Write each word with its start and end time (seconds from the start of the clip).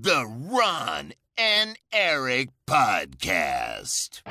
The 0.00 0.24
Ron 0.48 1.12
and 1.34 1.78
Eric 1.90 2.48
Podcast. 2.64 4.22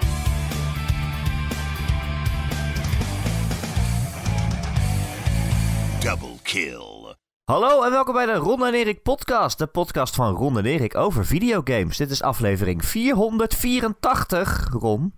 Double 5.99 6.35
kill. 6.43 7.15
Hallo 7.43 7.83
en 7.83 7.91
welkom 7.91 8.13
bij 8.13 8.25
de 8.25 8.33
Ron 8.33 8.65
en 8.65 8.73
Erik 8.73 9.03
podcast. 9.03 9.57
De 9.57 9.67
podcast 9.67 10.15
van 10.15 10.35
Ron 10.35 10.57
en 10.57 10.65
Erik 10.65 10.95
over 10.95 11.25
videogames. 11.25 11.97
Dit 11.97 12.11
is 12.11 12.21
aflevering 12.21 12.85
484, 12.85 14.67
Ron. 14.71 15.13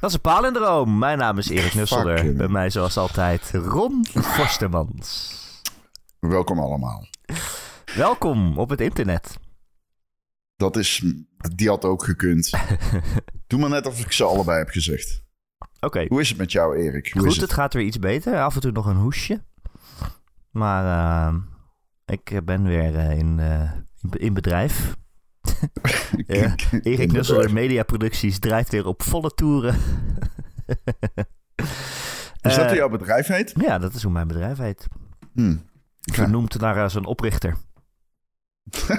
Dat 0.00 0.10
is 0.10 0.14
een 0.14 0.20
palindroom. 0.20 0.98
Mijn 0.98 1.18
naam 1.18 1.38
is 1.38 1.48
Erik 1.48 1.74
Nusselder. 1.74 2.34
Bij 2.34 2.48
mij 2.48 2.70
zoals 2.70 2.96
altijd 2.96 3.50
Ron 3.52 4.06
Forstermans. 4.12 5.42
Welkom 6.28 6.58
allemaal. 6.58 7.06
Welkom 7.94 8.58
op 8.58 8.68
het 8.68 8.80
internet. 8.80 9.38
Dat 10.56 10.76
is, 10.76 11.04
die 11.54 11.68
had 11.68 11.84
ook 11.84 12.04
gekund. 12.04 12.50
Doe 13.46 13.60
maar 13.60 13.70
net 13.70 13.86
of 13.86 14.00
ik 14.00 14.12
ze 14.12 14.24
allebei 14.24 14.58
heb 14.58 14.68
gezegd. 14.68 15.22
Oké, 15.80 16.06
Hoe 16.08 16.20
is 16.20 16.28
het 16.28 16.38
met 16.38 16.52
jou, 16.52 16.76
Erik? 16.76 17.12
Hoe 17.12 17.26
goed, 17.26 17.40
het 17.40 17.52
gaat 17.52 17.74
weer 17.74 17.84
iets 17.84 17.98
beter. 17.98 18.42
Af 18.42 18.54
en 18.54 18.60
toe 18.60 18.72
nog 18.72 18.86
een 18.86 18.96
hoesje. 18.96 19.42
Maar 20.50 20.84
eh, 20.84 21.34
ik 22.04 22.44
ben 22.44 22.62
weer 22.62 22.96
eh, 22.96 23.18
in, 23.18 23.38
eh, 23.38 23.72
in, 24.10 24.34
bedrijf. 24.34 24.94
Ja, 26.26 26.54
Erik 26.82 27.12
Nusselder 27.12 27.52
Mediaproducties 27.52 28.38
draait 28.38 28.68
weer 28.68 28.86
op 28.86 29.02
volle 29.02 29.30
toeren. 29.30 29.74
Is 32.40 32.54
dat 32.54 32.66
hoe 32.66 32.76
jouw 32.76 32.88
bedrijf 32.88 33.26
heet? 33.26 33.52
Ja, 33.56 33.78
dat 33.78 33.94
is 33.94 34.02
hoe 34.02 34.12
mijn 34.12 34.28
bedrijf 34.28 34.58
heet. 34.58 34.86
Hm. 35.32 35.56
Vernoemd 36.12 36.60
naar 36.60 36.76
eh, 36.84 36.88
zijn 36.88 37.04
oprichter. 37.04 37.56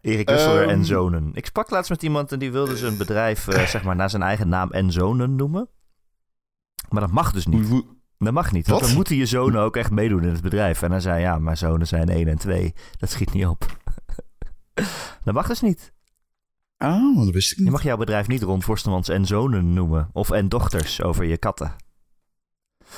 Erik 0.00 0.28
Nusselder 0.28 0.62
Ehm. 0.62 0.70
en 0.70 0.84
Zonen. 0.84 1.30
Ik 1.34 1.46
sprak 1.46 1.70
laatst 1.70 1.90
met 1.90 2.02
iemand 2.02 2.32
en 2.32 2.38
die 2.38 2.52
wilde 2.52 2.76
zijn 2.76 2.96
bedrijf 2.96 3.48
eh, 3.48 3.66
zeg 3.66 3.82
maar 3.84 3.96
naar 3.96 4.10
zijn 4.10 4.22
eigen 4.22 4.48
naam 4.48 4.70
en 4.72 4.92
Zonen 4.92 5.36
noemen. 5.36 5.68
Maar 6.88 7.00
dat 7.00 7.10
mag 7.10 7.32
dus 7.32 7.46
niet. 7.46 7.84
Dat 8.18 8.32
mag 8.32 8.52
niet, 8.52 8.66
want 8.68 8.82
dan 8.82 8.94
moeten 8.94 9.16
je 9.16 9.26
zonen 9.26 9.60
ook 9.60 9.76
echt 9.76 9.90
meedoen 9.90 10.22
in 10.22 10.28
het 10.28 10.40
bedrijf. 10.42 10.82
En 10.82 10.90
hij 10.90 11.00
zei, 11.00 11.20
ja, 11.20 11.38
mijn 11.38 11.56
zonen 11.56 11.86
zijn 11.86 12.08
1 12.08 12.28
en 12.28 12.38
2. 12.38 12.74
Dat 12.98 13.10
schiet 13.10 13.32
niet 13.32 13.46
op. 13.46 13.76
dat 15.24 15.34
mag 15.34 15.46
dus 15.46 15.60
niet. 15.60 15.92
Ah, 16.76 17.16
dat 17.16 17.30
wist 17.30 17.50
ik 17.52 17.56
Je 17.56 17.62
niet. 17.62 17.72
mag 17.72 17.82
jouw 17.82 17.96
bedrijf 17.96 18.26
niet 18.28 18.42
Ron 18.42 18.62
Forstemans 18.62 19.08
en 19.08 19.26
zonen 19.26 19.72
noemen. 19.72 20.08
Of 20.12 20.30
en 20.30 20.48
dochters 20.48 21.02
over 21.02 21.24
je 21.24 21.36
katten. 21.38 21.74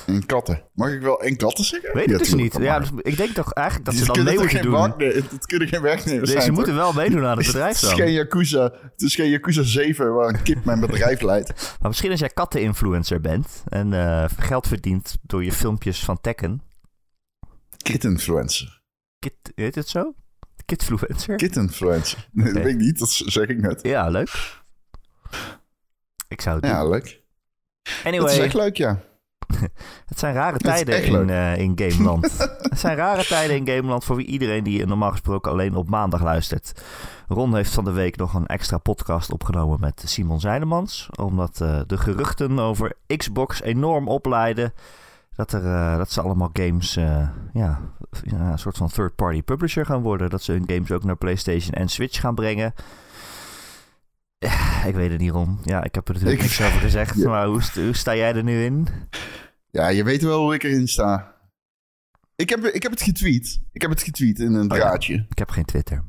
En 0.05 0.25
katten. 0.25 0.63
Mag 0.73 0.91
ik 0.91 1.01
wel 1.01 1.21
en 1.21 1.37
katten 1.37 1.63
zeggen? 1.63 1.93
Weet 1.93 2.03
ik 2.03 2.11
Ja, 2.11 2.17
dus 2.17 2.33
niet. 2.33 2.57
Ja, 2.59 2.79
dus 2.79 2.89
ik 3.01 3.17
denk 3.17 3.29
toch 3.33 3.53
eigenlijk 3.53 3.87
dat 3.89 3.95
ze 3.95 4.05
dan 4.05 4.23
mee 4.23 4.37
moeten 4.37 4.61
doen. 4.61 4.93
Het 4.97 5.45
kunnen 5.45 5.67
geen 5.67 5.81
werknemers 5.81 6.31
zijn, 6.31 6.43
ze 6.43 6.51
moeten 6.51 6.75
toch? 6.75 6.81
wel 6.83 6.93
meedoen 6.93 7.25
aan 7.25 7.37
het 7.37 7.45
bedrijf 7.45 7.73
Het 7.73 7.81
is 7.83 7.89
dan. 7.89 7.97
geen 7.97 8.11
Yakuza, 8.11 8.63
het 8.63 9.01
is 9.01 9.15
geen 9.15 9.29
Yakuza 9.29 9.63
7 9.63 10.13
waar 10.13 10.27
een 10.29 10.41
kip 10.43 10.65
mijn 10.65 10.79
bedrijf 10.79 11.21
leidt. 11.21 11.53
Maar 11.79 11.87
misschien 11.89 12.11
als 12.11 12.19
jij 12.19 12.29
katten-influencer 12.29 13.21
bent 13.21 13.63
en 13.67 13.93
eh, 13.93 14.25
geld 14.37 14.67
verdient 14.67 15.17
door 15.21 15.43
je 15.43 15.51
filmpjes 15.51 16.03
van 16.03 16.21
Tekken. 16.21 16.61
Kit-influencer. 17.77 18.81
Kit, 19.19 19.33
heet 19.55 19.75
het 19.75 19.87
zo? 19.89 20.13
Kitfluencer? 20.65 21.35
Kit-influencer. 21.35 22.27
Nee, 22.31 22.45
dat 22.53 22.63
weet 22.63 22.73
ik 22.73 22.79
niet, 22.79 22.99
dat 22.99 23.09
zeg 23.09 23.47
ik 23.47 23.61
net. 23.61 23.79
Ja, 23.83 24.09
leuk. 24.09 24.61
Ik 26.27 26.41
zou 26.41 26.55
het 26.55 26.63
doen. 26.63 26.73
Ja, 26.73 26.87
leuk. 26.87 27.21
Anyway, 28.03 28.19
Dat 28.27 28.37
is 28.37 28.37
echt 28.37 28.53
leuk, 28.53 28.77
ja. 28.77 28.99
het 30.09 30.19
zijn 30.19 30.33
rare 30.33 30.57
tijden 30.57 31.03
in, 31.03 31.29
eh, 31.29 31.57
in 31.57 31.71
Gameland. 31.75 32.37
het 32.69 32.79
zijn 32.79 32.95
rare 32.95 33.25
tijden 33.25 33.55
in 33.55 33.67
Gameland 33.67 34.03
voor 34.03 34.15
wie 34.15 34.25
iedereen 34.25 34.63
die 34.63 34.85
normaal 34.85 35.11
gesproken 35.11 35.51
alleen 35.51 35.75
op 35.75 35.89
maandag 35.89 36.23
luistert. 36.23 36.81
Ron 37.27 37.55
heeft 37.55 37.73
van 37.73 37.83
de 37.83 37.91
week 37.91 38.17
nog 38.17 38.33
een 38.33 38.45
extra 38.45 38.77
podcast 38.77 39.31
opgenomen 39.31 39.79
met 39.79 40.03
Simon 40.05 40.39
Zijnemans. 40.39 41.09
Omdat 41.19 41.61
eh, 41.61 41.79
de 41.87 41.97
geruchten 41.97 42.59
over 42.59 42.93
Xbox 43.17 43.61
enorm 43.61 44.07
opleiden. 44.07 44.73
Dat, 45.35 45.51
er, 45.51 45.65
eh, 45.65 45.97
dat 45.97 46.11
ze 46.11 46.21
allemaal 46.21 46.49
games, 46.53 46.93
ja, 46.93 47.33
ja, 47.53 47.79
een 48.23 48.59
soort 48.59 48.77
van 48.77 48.89
third-party 48.89 49.41
publisher 49.41 49.85
gaan 49.85 50.01
worden. 50.01 50.29
Dat 50.29 50.41
ze 50.41 50.51
hun 50.51 50.63
games 50.67 50.91
ook 50.91 51.03
naar 51.03 51.15
PlayStation 51.15 51.73
en 51.73 51.89
Switch 51.89 52.19
gaan 52.19 52.35
brengen. 52.35 52.73
Ik 54.87 54.95
weet 54.95 55.11
het 55.11 55.19
niet, 55.19 55.31
Ron. 55.31 55.59
Ja, 55.63 55.83
ik 55.83 55.95
heb 55.95 56.07
er 56.07 56.13
natuurlijk 56.13 56.41
Ik- 56.41 56.47
niks 56.47 56.61
over 56.61 56.79
gezegd. 56.79 57.15
Ja. 57.21 57.29
Maar 57.29 57.47
hoe, 57.47 57.61
st- 57.61 57.75
hoe 57.75 57.95
sta 57.95 58.15
jij 58.15 58.33
er 58.35 58.43
nu 58.43 58.63
in? 58.63 58.87
Ja, 59.71 59.87
je 59.87 60.03
weet 60.03 60.21
wel 60.21 60.41
hoe 60.43 60.53
ik 60.53 60.63
erin 60.63 60.87
sta. 60.87 61.35
Ik 62.35 62.49
heb, 62.49 62.63
ik 62.65 62.83
heb 62.83 62.91
het 62.91 63.01
getweet. 63.01 63.61
Ik 63.71 63.81
heb 63.81 63.89
het 63.89 64.03
getweet 64.03 64.39
in 64.39 64.53
een 64.53 64.71
Oh 64.71 64.77
ja. 64.77 64.83
draadje. 64.83 65.25
Ik 65.29 65.37
heb 65.37 65.49
geen 65.49 65.65
Twitter. 65.65 66.03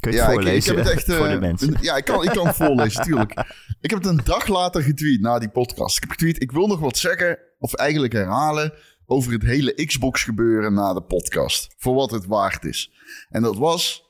Kun 0.00 0.10
je 0.12 0.16
Ja, 0.16 0.22
het 0.24 0.32
ik, 0.32 0.38
ik 0.38 0.44
voorlezen 0.44 0.76
heb 0.76 0.84
het 0.84 0.94
echt. 0.94 1.04
voor 1.14 1.26
eh, 1.26 1.32
de 1.32 1.40
mensen? 1.40 1.74
een- 1.74 1.82
ja, 1.82 1.96
ik 1.96 2.04
kan, 2.04 2.22
ik 2.24 2.30
kan 2.30 2.46
het 2.46 2.56
voorlezen, 2.62 3.02
tuurlijk. 3.02 3.30
Ik 3.80 3.90
heb 3.90 3.98
het 4.02 4.08
een 4.08 4.20
dag 4.24 4.46
later 4.46 4.82
getweet 4.82 5.20
na 5.20 5.38
die 5.38 5.48
podcast. 5.48 5.96
Ik 5.96 6.02
heb 6.02 6.10
getweet, 6.10 6.42
ik 6.42 6.52
wil 6.52 6.66
nog 6.66 6.80
wat 6.80 6.98
zeggen, 6.98 7.38
of 7.58 7.74
eigenlijk 7.74 8.12
herhalen, 8.12 8.72
over 9.06 9.32
het 9.32 9.42
hele 9.42 9.84
Xbox 9.84 10.22
gebeuren 10.22 10.74
na 10.74 10.92
de 10.94 11.02
podcast. 11.02 11.74
Voor 11.78 11.94
wat 11.94 12.10
het 12.10 12.26
waard 12.26 12.64
is. 12.64 12.92
En 13.28 13.42
dat 13.42 13.56
was, 13.56 14.03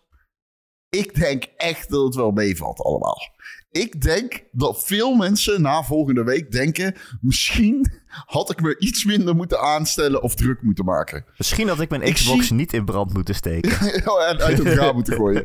ik 0.99 1.15
denk 1.15 1.45
echt 1.57 1.91
dat 1.91 2.05
het 2.05 2.15
wel 2.15 2.31
meevalt 2.31 2.81
allemaal. 2.81 3.33
Ik 3.75 4.03
denk 4.03 4.45
dat 4.53 4.85
veel 4.87 5.15
mensen 5.15 5.63
na 5.63 5.83
volgende 5.83 6.25
week 6.25 6.51
denken, 6.51 6.95
misschien 7.21 7.93
had 8.07 8.51
ik 8.51 8.61
me 8.61 8.79
iets 8.79 9.05
minder 9.05 9.35
moeten 9.35 9.61
aanstellen 9.61 10.23
of 10.23 10.35
druk 10.35 10.63
moeten 10.63 10.85
maken. 10.85 11.25
Misschien 11.37 11.69
had 11.69 11.81
ik 11.81 11.91
mijn 11.91 12.03
Ik 12.03 12.15
Xbox 12.15 12.47
zie- 12.47 12.57
niet 12.57 12.73
in 12.73 12.85
brand 12.85 13.13
moeten 13.13 13.35
steken. 13.35 13.71
En 14.29 14.41
uit 14.41 14.59
het 14.59 14.67
raam 14.67 14.95
moeten 14.95 15.15
gooien. 15.15 15.45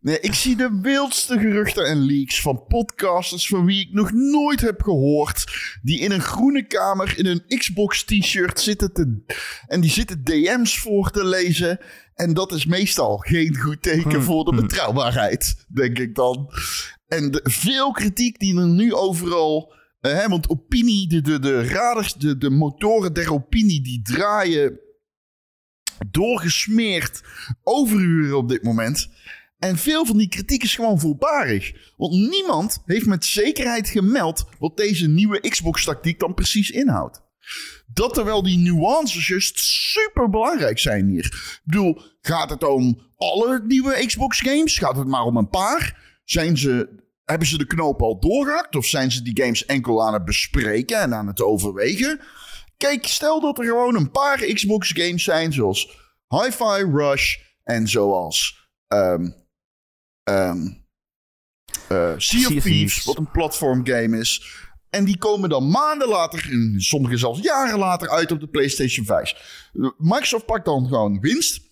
Nee, 0.00 0.20
ik 0.20 0.34
zie 0.34 0.56
de 0.56 0.78
wildste 0.82 1.38
geruchten 1.38 1.86
en 1.86 1.98
leaks 1.98 2.40
van 2.40 2.64
podcasters 2.68 3.46
van 3.46 3.64
wie 3.64 3.80
ik 3.80 3.92
nog 3.92 4.12
nooit 4.12 4.60
heb 4.60 4.82
gehoord. 4.82 5.44
Die 5.82 6.00
in 6.00 6.10
een 6.10 6.20
groene 6.20 6.66
kamer 6.66 7.18
in 7.18 7.26
een 7.26 7.58
Xbox 7.58 8.04
t-shirt 8.04 8.60
zitten 8.60 8.92
te, 8.92 9.22
en 9.66 9.80
die 9.80 9.90
zitten 9.90 10.24
DM's 10.24 10.78
voor 10.78 11.10
te 11.10 11.24
lezen. 11.24 11.78
En 12.14 12.34
dat 12.34 12.52
is 12.52 12.66
meestal 12.66 13.16
geen 13.16 13.56
goed 13.56 13.82
teken 13.82 14.10
Hmm, 14.10 14.22
voor 14.22 14.44
de 14.44 14.50
hmm. 14.50 14.60
betrouwbaarheid, 14.60 15.64
denk 15.68 15.98
ik 15.98 16.14
dan. 16.14 16.50
En 17.08 17.30
de, 17.30 17.40
veel 17.42 17.92
kritiek 17.92 18.38
die 18.38 18.58
er 18.58 18.68
nu 18.68 18.94
overal. 18.94 19.74
eh, 20.00 20.12
hè, 20.12 20.28
want 20.28 20.48
opinie, 20.48 21.08
de, 21.08 21.20
de, 21.20 21.38
de 21.38 21.68
radars, 21.68 22.14
de, 22.14 22.38
de 22.38 22.50
motoren 22.50 23.12
der 23.12 23.32
opinie, 23.32 23.82
die 23.82 24.02
draaien 24.02 24.80
doorgesmeerd 26.10 27.22
overuren 27.62 28.36
op 28.36 28.48
dit 28.48 28.62
moment. 28.62 29.08
En 29.58 29.76
veel 29.78 30.06
van 30.06 30.16
die 30.16 30.28
kritiek 30.28 30.62
is 30.62 30.74
gewoon 30.74 31.00
voorbarig. 31.00 31.92
Want 31.96 32.12
niemand 32.12 32.82
heeft 32.84 33.06
met 33.06 33.24
zekerheid 33.24 33.88
gemeld 33.88 34.44
wat 34.58 34.76
deze 34.76 35.08
nieuwe 35.08 35.40
Xbox-tactiek 35.40 36.18
dan 36.18 36.34
precies 36.34 36.70
inhoudt. 36.70 37.22
Dat 37.92 38.14
terwijl 38.14 38.42
die 38.42 38.58
nuances 38.58 39.26
juist 39.26 39.58
super 39.58 40.30
belangrijk 40.30 40.78
zijn 40.78 41.08
hier. 41.08 41.24
Ik 41.24 41.60
bedoel, 41.64 42.00
gaat 42.20 42.50
het 42.50 42.64
om 42.64 43.00
alle 43.16 43.62
nieuwe 43.66 44.06
Xbox-games? 44.06 44.78
Gaat 44.78 44.96
het 44.96 45.06
maar 45.08 45.22
om 45.22 45.36
een 45.36 45.48
paar? 45.48 46.06
Zijn 46.30 46.56
ze, 46.56 47.02
hebben 47.24 47.48
ze 47.48 47.58
de 47.58 47.66
knoop 47.66 48.02
al 48.02 48.20
doorgehakt? 48.20 48.76
Of 48.76 48.86
zijn 48.86 49.12
ze 49.12 49.22
die 49.22 49.42
games 49.42 49.64
enkel 49.66 50.06
aan 50.06 50.12
het 50.12 50.24
bespreken 50.24 51.00
en 51.00 51.14
aan 51.14 51.26
het 51.26 51.42
overwegen? 51.42 52.20
Kijk, 52.76 53.06
stel 53.06 53.40
dat 53.40 53.58
er 53.58 53.64
gewoon 53.64 53.94
een 53.94 54.10
paar 54.10 54.38
Xbox-games 54.38 55.24
zijn, 55.24 55.52
zoals 55.52 55.98
Hi-Fi 56.28 56.84
Rush 56.92 57.36
en 57.64 57.88
zoals 57.88 58.68
ehm 58.86 59.26
eh, 61.88 62.14
Sea 62.16 62.40
of 62.40 62.46
Thieves, 62.46 62.62
Thieves. 62.62 63.04
wat 63.04 63.16
een 63.16 63.30
platformgame 63.30 64.18
is. 64.18 64.56
En 64.90 65.04
die 65.04 65.18
komen 65.18 65.48
dan 65.48 65.70
maanden 65.70 66.08
later, 66.08 66.48
en 66.50 66.74
sommige 66.78 67.16
zelfs 67.16 67.40
jaren 67.40 67.78
later, 67.78 68.10
uit 68.10 68.32
op 68.32 68.40
de 68.40 68.48
PlayStation 68.48 69.06
5. 69.06 69.70
Microsoft 69.98 70.46
pakt 70.46 70.64
dan 70.64 70.86
gewoon 70.86 71.20
winst. 71.20 71.67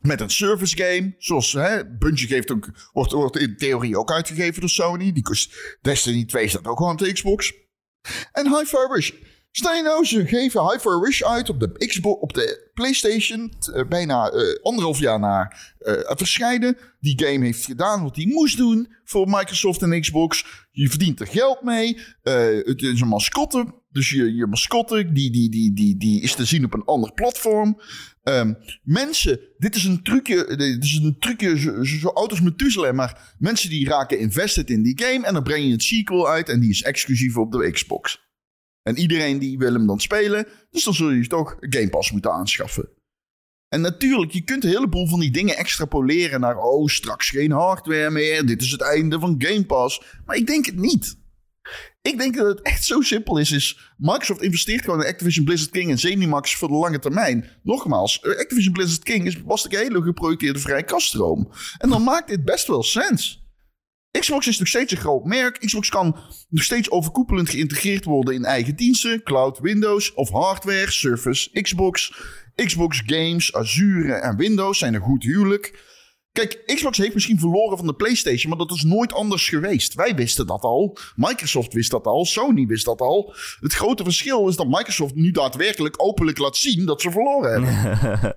Met 0.00 0.20
een 0.20 0.30
service 0.30 0.76
game. 0.76 1.14
Zoals 1.18 1.52
hè, 1.52 1.96
Bungie 1.96 2.26
geeft 2.26 2.50
ook, 2.52 2.68
wordt, 2.92 3.12
wordt 3.12 3.38
in 3.38 3.56
theorie 3.56 3.98
ook 3.98 4.12
uitgegeven 4.12 4.60
door 4.60 4.70
Sony. 4.70 5.12
Die 5.12 5.22
kost, 5.22 5.78
Destiny 5.82 6.24
2 6.24 6.48
staat 6.48 6.66
ook 6.66 6.78
gewoon 6.78 6.92
op 6.92 6.98
de 6.98 7.12
Xbox. 7.12 7.52
En 8.32 8.56
Hi-Fi 8.56 8.86
Rush. 8.90 9.10
Stel 9.56 9.82
nou, 9.82 10.04
ze 10.04 10.26
geven 10.26 10.70
Hi-Fi 10.70 10.88
Rush 10.88 11.22
uit 11.22 11.48
op 11.48 11.60
de, 11.60 11.86
Xbox, 11.86 12.20
op 12.20 12.32
de 12.32 12.70
PlayStation. 12.74 13.52
eh, 13.72 13.84
bijna 13.88 14.30
eh, 14.30 14.62
anderhalf 14.62 14.98
jaar 14.98 15.18
na 15.18 15.52
eh, 15.78 15.94
verschijnen. 16.16 16.76
Die 17.00 17.24
game 17.24 17.44
heeft 17.44 17.64
gedaan 17.64 18.02
wat 18.02 18.16
hij 18.16 18.26
moest 18.26 18.56
doen 18.56 18.94
voor 19.04 19.28
Microsoft 19.28 19.82
en 19.82 20.00
Xbox. 20.00 20.44
Je 20.76 20.88
verdient 20.88 21.20
er 21.20 21.26
geld 21.26 21.62
mee. 21.62 21.98
Eh, 22.22 22.46
het 22.62 22.82
is 22.82 23.00
een 23.00 23.08
mascotte. 23.08 23.82
Dus 23.90 24.10
je, 24.10 24.46
mascotte 24.48 25.12
die, 25.12 25.30
die, 25.30 25.50
die, 25.50 25.72
die, 25.72 25.96
die 25.96 26.20
is 26.20 26.34
te 26.34 26.44
zien 26.44 26.64
op 26.64 26.74
een 26.74 26.84
ander 26.84 27.12
platform. 27.12 27.80
Ehm, 28.22 28.54
mensen, 28.82 29.40
dit 29.58 29.74
is 29.74 29.84
een 29.84 30.02
trucje, 30.02 30.56
dit 30.56 30.84
is 30.84 30.94
een 30.94 31.16
trucje 31.18 31.58
zo, 31.58 31.84
zo 31.84 32.08
oud 32.08 32.30
als 32.30 32.40
Methuselem, 32.40 32.94
maar 32.94 33.34
mensen 33.38 33.70
die 33.70 33.88
raken 33.88 34.18
invested 34.18 34.70
in 34.70 34.82
die 34.82 35.02
game 35.02 35.26
en 35.26 35.34
dan 35.34 35.42
breng 35.42 35.66
je 35.66 35.72
een 35.72 35.80
sequel 35.80 36.28
uit 36.28 36.48
en 36.48 36.60
die 36.60 36.70
is 36.70 36.82
exclusief 36.82 37.36
op 37.36 37.52
de 37.52 37.70
Xbox. 37.70 38.22
En 38.82 38.98
iedereen 38.98 39.38
die 39.38 39.58
wil 39.58 39.72
hem 39.72 39.86
dan 39.86 40.00
spelen. 40.00 40.46
Dus 40.70 40.84
dan 40.84 40.94
zul 40.94 41.10
je 41.10 41.26
toch 41.26 41.56
Game 41.60 41.88
Pass 41.88 42.12
moeten 42.12 42.32
aanschaffen. 42.32 42.88
En 43.74 43.80
natuurlijk, 43.80 44.32
je 44.32 44.40
kunt 44.40 44.64
een 44.64 44.70
heleboel 44.70 45.08
van 45.08 45.20
die 45.20 45.30
dingen 45.30 45.56
extrapoleren 45.56 46.40
naar... 46.40 46.56
oh, 46.56 46.86
straks 46.86 47.28
geen 47.28 47.50
hardware 47.50 48.10
meer, 48.10 48.46
dit 48.46 48.62
is 48.62 48.70
het 48.70 48.80
einde 48.80 49.18
van 49.18 49.34
Game 49.38 49.64
Pass. 49.64 50.02
Maar 50.26 50.36
ik 50.36 50.46
denk 50.46 50.66
het 50.66 50.76
niet. 50.76 51.16
Ik 52.02 52.18
denk 52.18 52.36
dat 52.36 52.46
het 52.46 52.62
echt 52.62 52.84
zo 52.84 53.00
simpel 53.00 53.38
is, 53.38 53.52
is... 53.52 53.92
Microsoft 53.96 54.42
investeert 54.42 54.84
gewoon 54.84 55.02
in 55.02 55.08
Activision 55.08 55.44
Blizzard 55.44 55.70
King 55.70 55.90
en 55.90 55.98
Zenimax 55.98 56.56
voor 56.56 56.68
de 56.68 56.74
lange 56.74 56.98
termijn. 56.98 57.50
Nogmaals, 57.62 58.22
Activision 58.22 58.72
Blizzard 58.72 59.02
King 59.02 59.26
is, 59.26 59.42
was 59.42 59.62
de 59.62 59.76
hele 59.76 60.02
geprojecteerde 60.02 60.58
vrije 60.58 60.84
kaststroom. 60.84 61.50
En 61.78 61.88
dan 61.88 62.02
maakt 62.02 62.28
dit 62.28 62.44
best 62.44 62.66
wel 62.66 62.82
sens. 62.82 63.42
Xbox 64.18 64.46
is 64.46 64.58
nog 64.58 64.68
steeds 64.68 64.92
een 64.92 64.98
groot 64.98 65.24
merk. 65.24 65.58
Xbox 65.58 65.88
kan 65.88 66.16
nog 66.48 66.64
steeds 66.64 66.90
overkoepelend 66.90 67.50
geïntegreerd 67.50 68.04
worden 68.04 68.34
in 68.34 68.44
eigen 68.44 68.76
diensten, 68.76 69.22
cloud, 69.22 69.58
Windows 69.58 70.14
of 70.14 70.30
hardware, 70.30 70.90
Surface, 70.90 71.60
Xbox. 71.60 72.12
Xbox 72.54 73.02
Games, 73.06 73.54
Azure 73.54 74.12
en 74.12 74.36
Windows 74.36 74.78
zijn 74.78 74.94
een 74.94 75.00
goed 75.00 75.22
huwelijk. 75.22 75.92
Kijk, 76.32 76.62
Xbox 76.66 76.98
heeft 76.98 77.14
misschien 77.14 77.38
verloren 77.38 77.76
van 77.76 77.86
de 77.86 77.94
PlayStation, 77.94 78.48
maar 78.48 78.66
dat 78.66 78.76
is 78.76 78.82
nooit 78.82 79.12
anders 79.12 79.48
geweest. 79.48 79.94
Wij 79.94 80.14
wisten 80.14 80.46
dat 80.46 80.62
al. 80.62 80.98
Microsoft 81.16 81.72
wist 81.72 81.90
dat 81.90 82.06
al. 82.06 82.24
Sony 82.24 82.66
wist 82.66 82.84
dat 82.84 83.00
al. 83.00 83.34
Het 83.60 83.74
grote 83.74 84.02
verschil 84.04 84.48
is 84.48 84.56
dat 84.56 84.66
Microsoft 84.66 85.14
nu 85.14 85.30
daadwerkelijk 85.30 85.94
openlijk 85.96 86.38
laat 86.38 86.56
zien 86.56 86.86
dat 86.86 87.00
ze 87.00 87.10
verloren 87.10 87.52
hebben. 87.52 88.36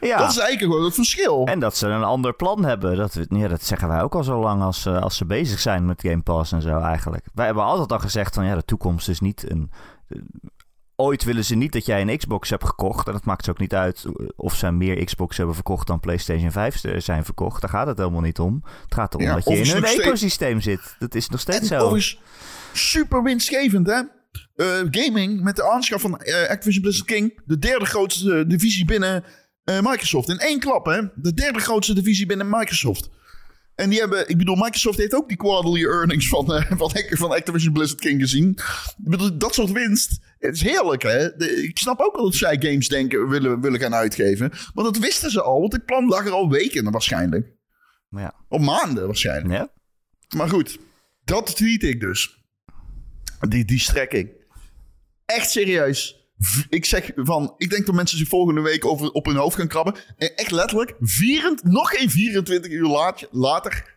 Ja. 0.00 0.18
Dat 0.18 0.30
is 0.30 0.38
eigenlijk 0.38 0.72
gewoon 0.72 0.84
het 0.84 0.94
verschil. 0.94 1.46
En 1.46 1.60
dat 1.60 1.76
ze 1.76 1.86
een 1.86 2.04
ander 2.04 2.34
plan 2.34 2.64
hebben. 2.64 2.96
Dat, 2.96 3.18
ja, 3.28 3.48
dat 3.48 3.62
zeggen 3.62 3.88
wij 3.88 4.02
ook 4.02 4.14
al 4.14 4.24
zo 4.24 4.40
lang 4.40 4.62
als, 4.62 4.86
eh, 4.86 5.02
als 5.02 5.16
ze 5.16 5.24
bezig 5.24 5.60
zijn 5.60 5.86
met 5.86 6.00
Game 6.00 6.22
Pass 6.22 6.52
en 6.52 6.62
zo 6.62 6.78
eigenlijk. 6.80 7.24
Wij 7.34 7.46
hebben 7.46 7.64
altijd 7.64 7.92
al 7.92 7.98
gezegd 7.98 8.34
van 8.34 8.44
ja, 8.44 8.54
de 8.54 8.64
toekomst 8.64 9.08
is 9.08 9.20
niet 9.20 9.50
een... 9.50 9.70
eh, 10.96 11.04
Ooit 11.06 11.24
willen 11.24 11.44
ze 11.44 11.54
niet 11.54 11.72
dat 11.72 11.86
jij 11.86 12.00
een 12.00 12.16
Xbox 12.18 12.50
hebt 12.50 12.64
gekocht. 12.64 13.06
En 13.06 13.12
dat 13.12 13.24
maakt 13.24 13.44
ze 13.44 13.50
ook 13.50 13.58
niet 13.58 13.74
uit 13.74 14.04
of 14.36 14.54
ze 14.54 14.70
meer 14.70 15.04
Xbox 15.04 15.36
hebben 15.36 15.54
verkocht 15.54 15.86
dan 15.86 16.00
PlayStation 16.00 16.50
5 16.50 16.80
zijn 16.96 17.24
verkocht. 17.24 17.60
Daar 17.60 17.70
gaat 17.70 17.86
het 17.86 17.98
helemaal 17.98 18.20
niet 18.20 18.38
om. 18.38 18.62
Het 18.84 18.94
gaat 18.94 19.14
erom 19.14 19.26
Ja, 19.26 19.34
dat 19.34 19.44
je 19.44 19.50
in 19.50 19.56
hun 19.70 19.86
steeds- 19.86 19.98
ecosysteem 19.98 20.60
zit. 20.60 20.96
Dat 20.98 21.14
is 21.14 21.28
nog 21.28 21.40
steeds 21.40 21.70
En 21.70 21.80
zo. 21.80 21.98
super 22.72 23.22
winstgevend, 23.22 23.86
hè? 23.86 24.00
Eh, 24.56 24.66
gaming 24.90 25.40
met 25.42 25.56
de 25.56 25.70
aanschaf 25.70 26.00
van 26.00 26.18
eh, 26.20 26.48
Activision 26.50 26.82
Blizzard 26.82 27.06
King. 27.08 27.40
De 27.44 27.58
derde 27.58 27.84
grootste 27.84 28.34
eh, 28.38 28.48
divisie 28.48 28.84
binnen 28.84 29.24
eh, 29.64 29.80
Microsoft. 29.80 30.28
In 30.28 30.38
één 30.38 30.58
klap, 30.60 30.86
hè? 30.86 31.00
De 31.14 31.34
derde 31.34 31.58
grootste 31.58 31.94
divisie 31.94 32.26
binnen 32.26 32.48
Microsoft. 32.50 33.08
En 33.76 33.90
die 33.90 33.98
hebben, 33.98 34.28
ik 34.28 34.38
bedoel, 34.38 34.54
Microsoft 34.56 34.98
heeft 34.98 35.14
ook 35.14 35.28
die 35.28 35.36
quarterly 35.36 35.84
earnings 35.84 36.28
van, 36.28 36.52
eh, 36.54 36.70
van, 36.78 36.90
van 37.08 37.30
Activision 37.30 37.72
Blizzard 37.72 38.00
King 38.00 38.20
gezien. 38.20 38.48
Ik 38.48 38.94
bedoel, 39.10 39.38
dat 39.38 39.54
soort 39.54 39.70
winst. 39.72 40.18
Het 40.38 40.54
is 40.54 40.62
heerlijk, 40.62 41.02
hè? 41.02 41.36
De- 41.36 41.62
ik 41.62 41.78
snap 41.78 42.00
ook 42.00 42.14
wel 42.16 42.24
dat 42.24 42.34
zij 42.34 42.56
games 42.60 42.88
denken, 42.88 43.28
willen, 43.28 43.60
willen 43.60 43.80
gaan 43.80 43.94
uitgeven. 43.94 44.52
Maar 44.74 44.84
dat 44.84 44.98
wisten 44.98 45.30
ze 45.30 45.42
al, 45.42 45.60
want 45.60 45.72
dit 45.72 45.84
plan 45.84 46.06
lag 46.06 46.24
er 46.26 46.32
al 46.32 46.50
weken 46.50 46.90
waarschijnlijk. 46.90 47.52
Ja. 48.10 48.34
Of 48.48 48.60
maanden 48.60 49.06
waarschijnlijk. 49.06 49.54
ja. 49.54 49.72
Maar 50.36 50.48
goed, 50.48 50.78
dat 51.24 51.56
tweet 51.56 51.82
ik 51.82 52.00
dus. 52.00 52.44
Die, 53.48 53.64
die 53.64 53.78
strekking. 53.80 54.30
Echt 55.24 55.50
serieus. 55.50 56.25
Ik 56.68 56.84
zeg 56.84 57.10
van, 57.14 57.54
ik 57.56 57.70
denk 57.70 57.86
dat 57.86 57.94
mensen 57.94 58.18
zich 58.18 58.28
volgende 58.28 58.60
week 58.60 58.84
over, 58.84 59.10
op 59.10 59.26
hun 59.26 59.36
hoofd 59.36 59.56
gaan 59.56 59.68
krabben. 59.68 59.94
En 60.16 60.36
echt 60.36 60.50
letterlijk, 60.50 60.94
24, 61.00 61.70
nog 61.70 61.90
geen 61.90 62.10
24 62.10 62.72
uur 62.72 62.86
laat, 62.88 63.28
later. 63.30 63.94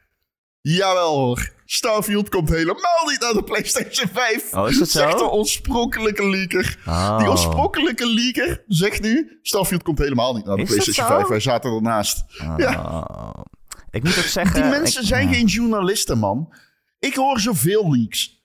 Jawel 0.62 1.15
hoor. 1.18 1.51
Starfield 1.65 2.30
komt 2.30 2.50
helemaal 2.50 3.06
niet 3.09 3.19
naar 3.19 3.33
de 3.33 3.44
PlayStation 3.44 4.09
5. 4.13 4.53
Oh, 4.53 4.69
is 4.69 4.77
dat 4.77 4.89
zo? 4.89 5.00
Zegt 5.00 5.18
de 5.18 5.30
oorspronkelijke 5.30 6.30
leaker. 6.30 6.80
Oh. 6.88 7.18
Die 7.18 7.27
oorspronkelijke 7.27 8.07
leaker 8.13 8.63
zegt 8.68 9.01
nu... 9.01 9.39
Starfield 9.42 9.83
komt 9.83 10.00
helemaal 10.00 10.35
niet 10.35 10.45
naar 10.45 10.56
de 10.56 10.62
Is 10.62 10.68
PlayStation 10.69 11.07
zo? 11.07 11.13
5. 11.13 11.27
Wij 11.27 11.39
zaten 11.39 11.71
ernaast. 11.71 12.24
Ja. 12.57 12.81
Oh. 12.81 13.44
Ik 13.92 14.03
moet 14.03 14.18
ook 14.18 14.24
zeggen... 14.24 14.62
Die 14.62 14.69
mensen 14.69 15.01
ik- 15.01 15.07
zijn 15.07 15.27
ja. 15.27 15.33
geen 15.33 15.45
journalisten, 15.45 16.18
man. 16.18 16.53
Ik 17.00 17.15
hoor 17.15 17.39
zoveel 17.39 17.92
leaks. 17.92 18.38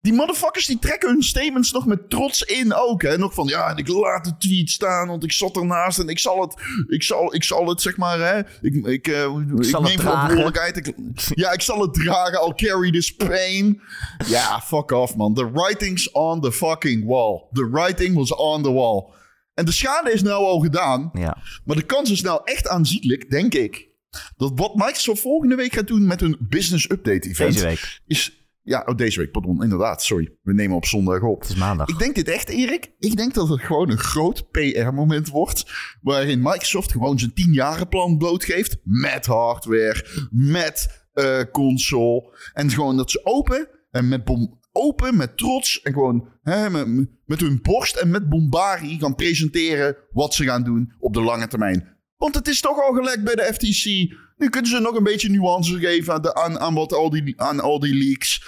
Die 0.00 0.12
motherfuckers 0.12 0.66
die 0.66 0.78
trekken 0.78 1.08
hun 1.08 1.22
statements 1.22 1.72
nog 1.72 1.86
met 1.86 2.10
trots 2.10 2.42
in 2.42 2.74
ook. 2.74 3.02
Hè? 3.02 3.18
Nog 3.18 3.34
van, 3.34 3.46
ja, 3.46 3.70
en 3.70 3.76
ik 3.76 3.88
laat 3.88 4.24
de 4.24 4.36
tweet 4.36 4.70
staan, 4.70 5.08
want 5.08 5.24
ik 5.24 5.32
zat 5.32 5.56
ernaast 5.56 5.98
en 5.98 6.08
ik 6.08 6.18
zal 6.18 6.40
het, 6.40 6.54
ik 6.88 7.02
zal, 7.02 7.34
ik 7.34 7.44
zal 7.44 7.68
het 7.68 7.80
zeg 7.80 7.96
maar, 7.96 8.18
hè. 8.18 8.38
Ik, 8.38 8.86
ik, 8.86 9.08
eh, 9.08 9.36
ik, 9.56 9.64
zal 9.64 9.82
het 9.82 9.90
neem 9.90 10.00
verantwoordelijkheid. 10.00 10.76
Ik, 10.76 10.94
ja, 11.42 11.52
ik 11.52 11.60
zal 11.60 11.80
het 11.80 11.94
dragen. 11.94 12.40
I'll 12.40 12.54
carry 12.54 12.90
this 12.90 13.14
pain. 13.14 13.80
Ja, 14.26 14.60
fuck 14.60 14.90
off, 14.90 15.16
man. 15.16 15.34
The 15.34 15.50
writing's 15.52 16.12
on 16.12 16.40
the 16.40 16.52
fucking 16.52 17.04
wall. 17.06 17.48
The 17.52 17.70
writing 17.70 18.14
was 18.14 18.34
on 18.34 18.62
the 18.62 18.72
wall. 18.72 19.16
En 19.54 19.64
de 19.64 19.72
schade 19.72 20.12
is 20.12 20.22
nou 20.22 20.44
al 20.44 20.60
gedaan. 20.60 21.10
Ja. 21.12 21.36
Maar 21.64 21.76
de 21.76 21.86
kans 21.86 22.10
is 22.10 22.20
nou 22.20 22.40
echt 22.44 22.68
aanzienlijk, 22.68 23.30
denk 23.30 23.54
ik. 23.54 23.88
Dat 24.36 24.52
wat 24.54 24.74
Microsoft 24.74 25.20
volgende 25.20 25.54
week 25.54 25.72
gaat 25.72 25.86
doen 25.86 26.06
met 26.06 26.20
hun 26.20 26.36
business 26.40 26.90
update 26.90 27.28
event. 27.28 27.52
Deze 27.52 27.66
week. 27.66 28.00
Is, 28.06 28.47
ja, 28.68 28.82
oh, 28.86 28.96
deze 28.96 29.20
week, 29.20 29.30
pardon. 29.30 29.62
Inderdaad, 29.62 30.02
sorry. 30.02 30.32
We 30.42 30.52
nemen 30.52 30.76
op 30.76 30.84
zondag 30.84 31.22
op. 31.22 31.40
Het 31.40 31.50
is 31.50 31.56
maandag. 31.56 31.88
Ik 31.88 31.98
denk 31.98 32.14
dit 32.14 32.28
echt, 32.28 32.48
Erik. 32.48 32.92
Ik 32.98 33.16
denk 33.16 33.34
dat 33.34 33.48
het 33.48 33.60
gewoon 33.60 33.90
een 33.90 33.98
groot 33.98 34.50
PR-moment 34.50 35.28
wordt. 35.28 35.64
Waarin 36.00 36.42
Microsoft 36.42 36.92
gewoon 36.92 37.18
zijn 37.18 37.32
10 37.32 37.88
plan 37.88 38.18
blootgeeft. 38.18 38.76
Met 38.84 39.26
hardware, 39.26 40.28
met 40.30 41.06
eh, 41.12 41.40
console. 41.52 42.36
En 42.52 42.70
gewoon 42.70 42.96
dat 42.96 43.10
ze 43.10 43.20
open 43.24 43.68
en 43.90 44.08
met 44.08 44.24
bom 44.24 44.60
open, 44.72 45.16
met 45.16 45.36
trots. 45.36 45.82
En 45.82 45.92
gewoon 45.92 46.28
hè, 46.42 46.70
met, 46.70 47.08
met 47.24 47.40
hun 47.40 47.58
borst 47.62 47.96
en 47.96 48.10
met 48.10 48.28
bombari 48.28 48.98
gaan 48.98 49.14
presenteren 49.14 49.96
wat 50.10 50.34
ze 50.34 50.44
gaan 50.44 50.62
doen 50.62 50.92
op 50.98 51.14
de 51.14 51.22
lange 51.22 51.48
termijn. 51.48 51.96
Want 52.16 52.34
het 52.34 52.48
is 52.48 52.60
toch 52.60 52.80
al 52.80 52.92
gelekt 52.92 53.24
bij 53.24 53.34
de 53.34 53.50
FTC. 53.52 54.14
Nu 54.38 54.48
kunnen 54.48 54.70
ze 54.70 54.78
nog 54.78 54.94
een 54.94 55.02
beetje 55.02 55.28
nuance 55.28 55.78
geven 55.78 56.14
aan, 56.14 56.22
de, 56.22 56.34
aan, 56.34 56.58
aan, 56.58 56.74
wat 56.74 56.92
al 56.92 57.10
die, 57.10 57.40
aan 57.40 57.60
al 57.60 57.80
die 57.80 57.94
leaks. 57.94 58.42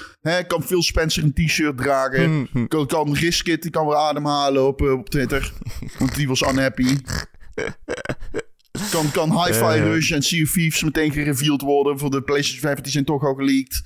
Kan 0.47 0.63
Phil 0.63 0.83
Spencer 0.83 1.23
een 1.23 1.33
t-shirt 1.33 1.77
dragen. 1.77 2.49
Kan, 2.69 2.87
kan 2.87 3.15
Riskit, 3.15 3.63
die 3.63 3.71
kan 3.71 3.87
weer 3.87 3.97
ademhalen 3.97 4.67
op, 4.67 4.83
eh, 4.83 4.93
op 4.93 5.09
Twitter. 5.09 5.53
Want 5.99 6.15
die 6.15 6.29
was 6.29 6.41
unhappy. 6.41 6.97
Kan, 8.91 9.11
kan 9.11 9.45
Hi-Fi 9.45 9.65
Eh. 9.65 9.83
Rush 9.83 10.13
en 10.13 10.23
Sea 10.23 10.43
of 10.43 10.51
Thieves 10.53 10.83
meteen 10.83 11.13
gereveeld 11.13 11.61
worden 11.61 11.99
voor 11.99 12.11
de 12.11 12.23
PlayStation 12.23 12.61
5. 12.61 12.81
Die 12.81 12.93
zijn 12.93 13.05
toch 13.05 13.25
al 13.25 13.35
geleakt. 13.35 13.83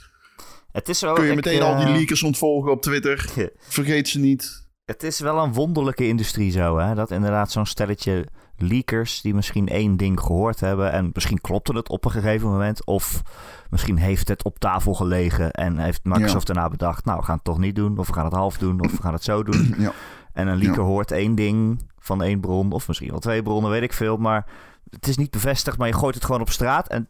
Het 0.72 0.88
is 0.88 1.00
wel... 1.00 1.14
Kun 1.14 1.24
je 1.24 1.30
ik, 1.30 1.36
meteen 1.36 1.62
al 1.62 1.76
die 1.76 1.86
eh, 1.86 1.92
leakers 1.92 2.22
ontvolgen 2.22 2.70
op 2.70 2.82
Twitter. 2.82 3.28
Vergeet 3.58 4.08
ze 4.08 4.18
niet. 4.18 4.62
Het 4.84 5.02
is 5.02 5.20
wel 5.20 5.38
een 5.38 5.52
wonderlijke 5.52 6.06
industrie 6.06 6.50
zo, 6.50 6.78
hè? 6.78 6.94
Dat 6.94 7.10
inderdaad 7.10 7.52
zo'n 7.52 7.66
stelletje 7.66 8.26
leakers 8.56 9.20
die 9.20 9.34
misschien 9.34 9.68
één 9.68 9.96
ding 9.96 10.20
gehoord 10.20 10.60
hebben 10.60 10.92
en 10.92 11.10
misschien 11.12 11.40
klopte 11.40 11.72
het 11.72 11.88
op 11.88 12.04
een 12.04 12.10
gegeven 12.10 12.48
moment 12.48 12.84
of 12.86 13.22
misschien 13.70 13.96
heeft 13.96 14.28
het 14.28 14.44
op 14.44 14.58
tafel 14.58 14.94
gelegen 14.94 15.50
en 15.50 15.78
heeft 15.78 16.04
Microsoft 16.04 16.46
daarna 16.46 16.68
bedacht, 16.68 17.04
nou 17.04 17.18
we 17.18 17.24
gaan 17.24 17.34
het 17.34 17.44
toch 17.44 17.58
niet 17.58 17.76
doen 17.76 17.98
of 17.98 18.06
we 18.06 18.12
gaan 18.12 18.24
het 18.24 18.34
half 18.34 18.58
doen 18.58 18.80
of 18.80 18.90
we 18.90 19.02
gaan 19.02 19.12
het 19.12 19.24
zo 19.24 19.42
doen. 19.42 19.74
Ja. 19.84 19.92
En 20.32 20.46
een 20.46 20.56
leaker 20.58 20.82
Ja. 20.82 20.86
hoort 20.88 21.10
één 21.10 21.34
ding 21.34 21.82
van 21.98 22.22
één 22.22 22.40
bron 22.40 22.72
of 22.72 22.88
misschien 22.88 23.10
wel 23.10 23.18
twee 23.18 23.42
bronnen, 23.42 23.70
weet 23.70 23.82
ik 23.82 23.92
veel, 23.92 24.16
maar 24.16 24.46
het 24.90 25.08
is 25.08 25.16
niet 25.16 25.30
bevestigd, 25.30 25.78
maar 25.78 25.86
je 25.86 25.94
gooit 25.94 26.14
het 26.14 26.24
gewoon 26.24 26.40
op 26.40 26.50
straat 26.50 26.88
en, 26.88 27.08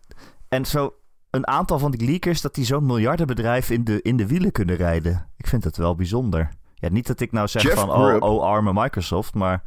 en 0.48 0.64
zo 0.64 0.94
een 1.30 1.46
aantal 1.46 1.78
van 1.78 1.90
die 1.90 2.08
leakers 2.08 2.40
dat 2.40 2.54
die 2.54 2.64
zo'n 2.64 2.86
miljardenbedrijf 2.86 3.70
in 3.70 3.84
de, 3.84 4.02
in 4.02 4.16
de 4.16 4.26
wielen 4.26 4.52
kunnen 4.52 4.76
rijden. 4.76 5.28
Ik 5.36 5.46
vind 5.46 5.64
het 5.64 5.76
wel 5.76 5.94
bijzonder. 5.94 6.48
Ja, 6.74 6.88
niet 6.88 7.06
dat 7.06 7.20
ik 7.20 7.32
nou 7.32 7.48
zeg 7.48 7.62
Jeff 7.62 7.74
van, 7.74 7.90
oh, 7.90 8.16
oh, 8.20 8.42
arme 8.42 8.72
Microsoft, 8.72 9.34
maar... 9.34 9.62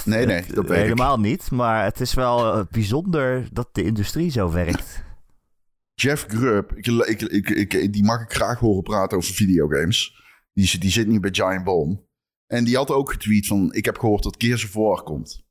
Nee, 0.04 0.26
nee, 0.26 0.42
dat 0.54 0.66
weet 0.66 0.78
ik. 0.78 0.82
Helemaal 0.82 1.20
niet, 1.20 1.50
maar 1.50 1.84
het 1.84 2.00
is 2.00 2.14
wel 2.14 2.54
eh, 2.54 2.64
bijzonder 2.70 3.48
dat 3.52 3.68
de 3.72 3.82
industrie 3.82 4.30
zo 4.30 4.52
werkt. 4.52 5.02
Jeff 5.94 6.24
Grubb, 6.28 6.72
ik, 6.76 6.86
ik, 6.86 7.20
ik, 7.48 7.72
ik- 7.74 7.92
die 7.92 8.04
mag 8.04 8.20
ik 8.22 8.32
graag 8.32 8.58
horen 8.58 8.82
praten 8.82 9.16
over 9.16 9.34
videogames. 9.34 10.22
Die, 10.52 10.66
zit- 10.66 10.80
die 10.80 10.90
zit 10.90 11.06
nu 11.06 11.20
bij 11.20 11.30
Giant 11.32 11.64
Bomb. 11.64 12.00
En 12.46 12.64
die 12.64 12.76
had 12.76 12.90
ook 12.90 13.10
getweet 13.12 13.46
van, 13.46 13.72
ik 13.72 13.84
heb 13.84 13.98
gehoord 13.98 14.22
dat 14.22 14.34
Gears 14.38 14.64
of 14.64 14.72
War 14.72 15.02
komt. 15.02 15.44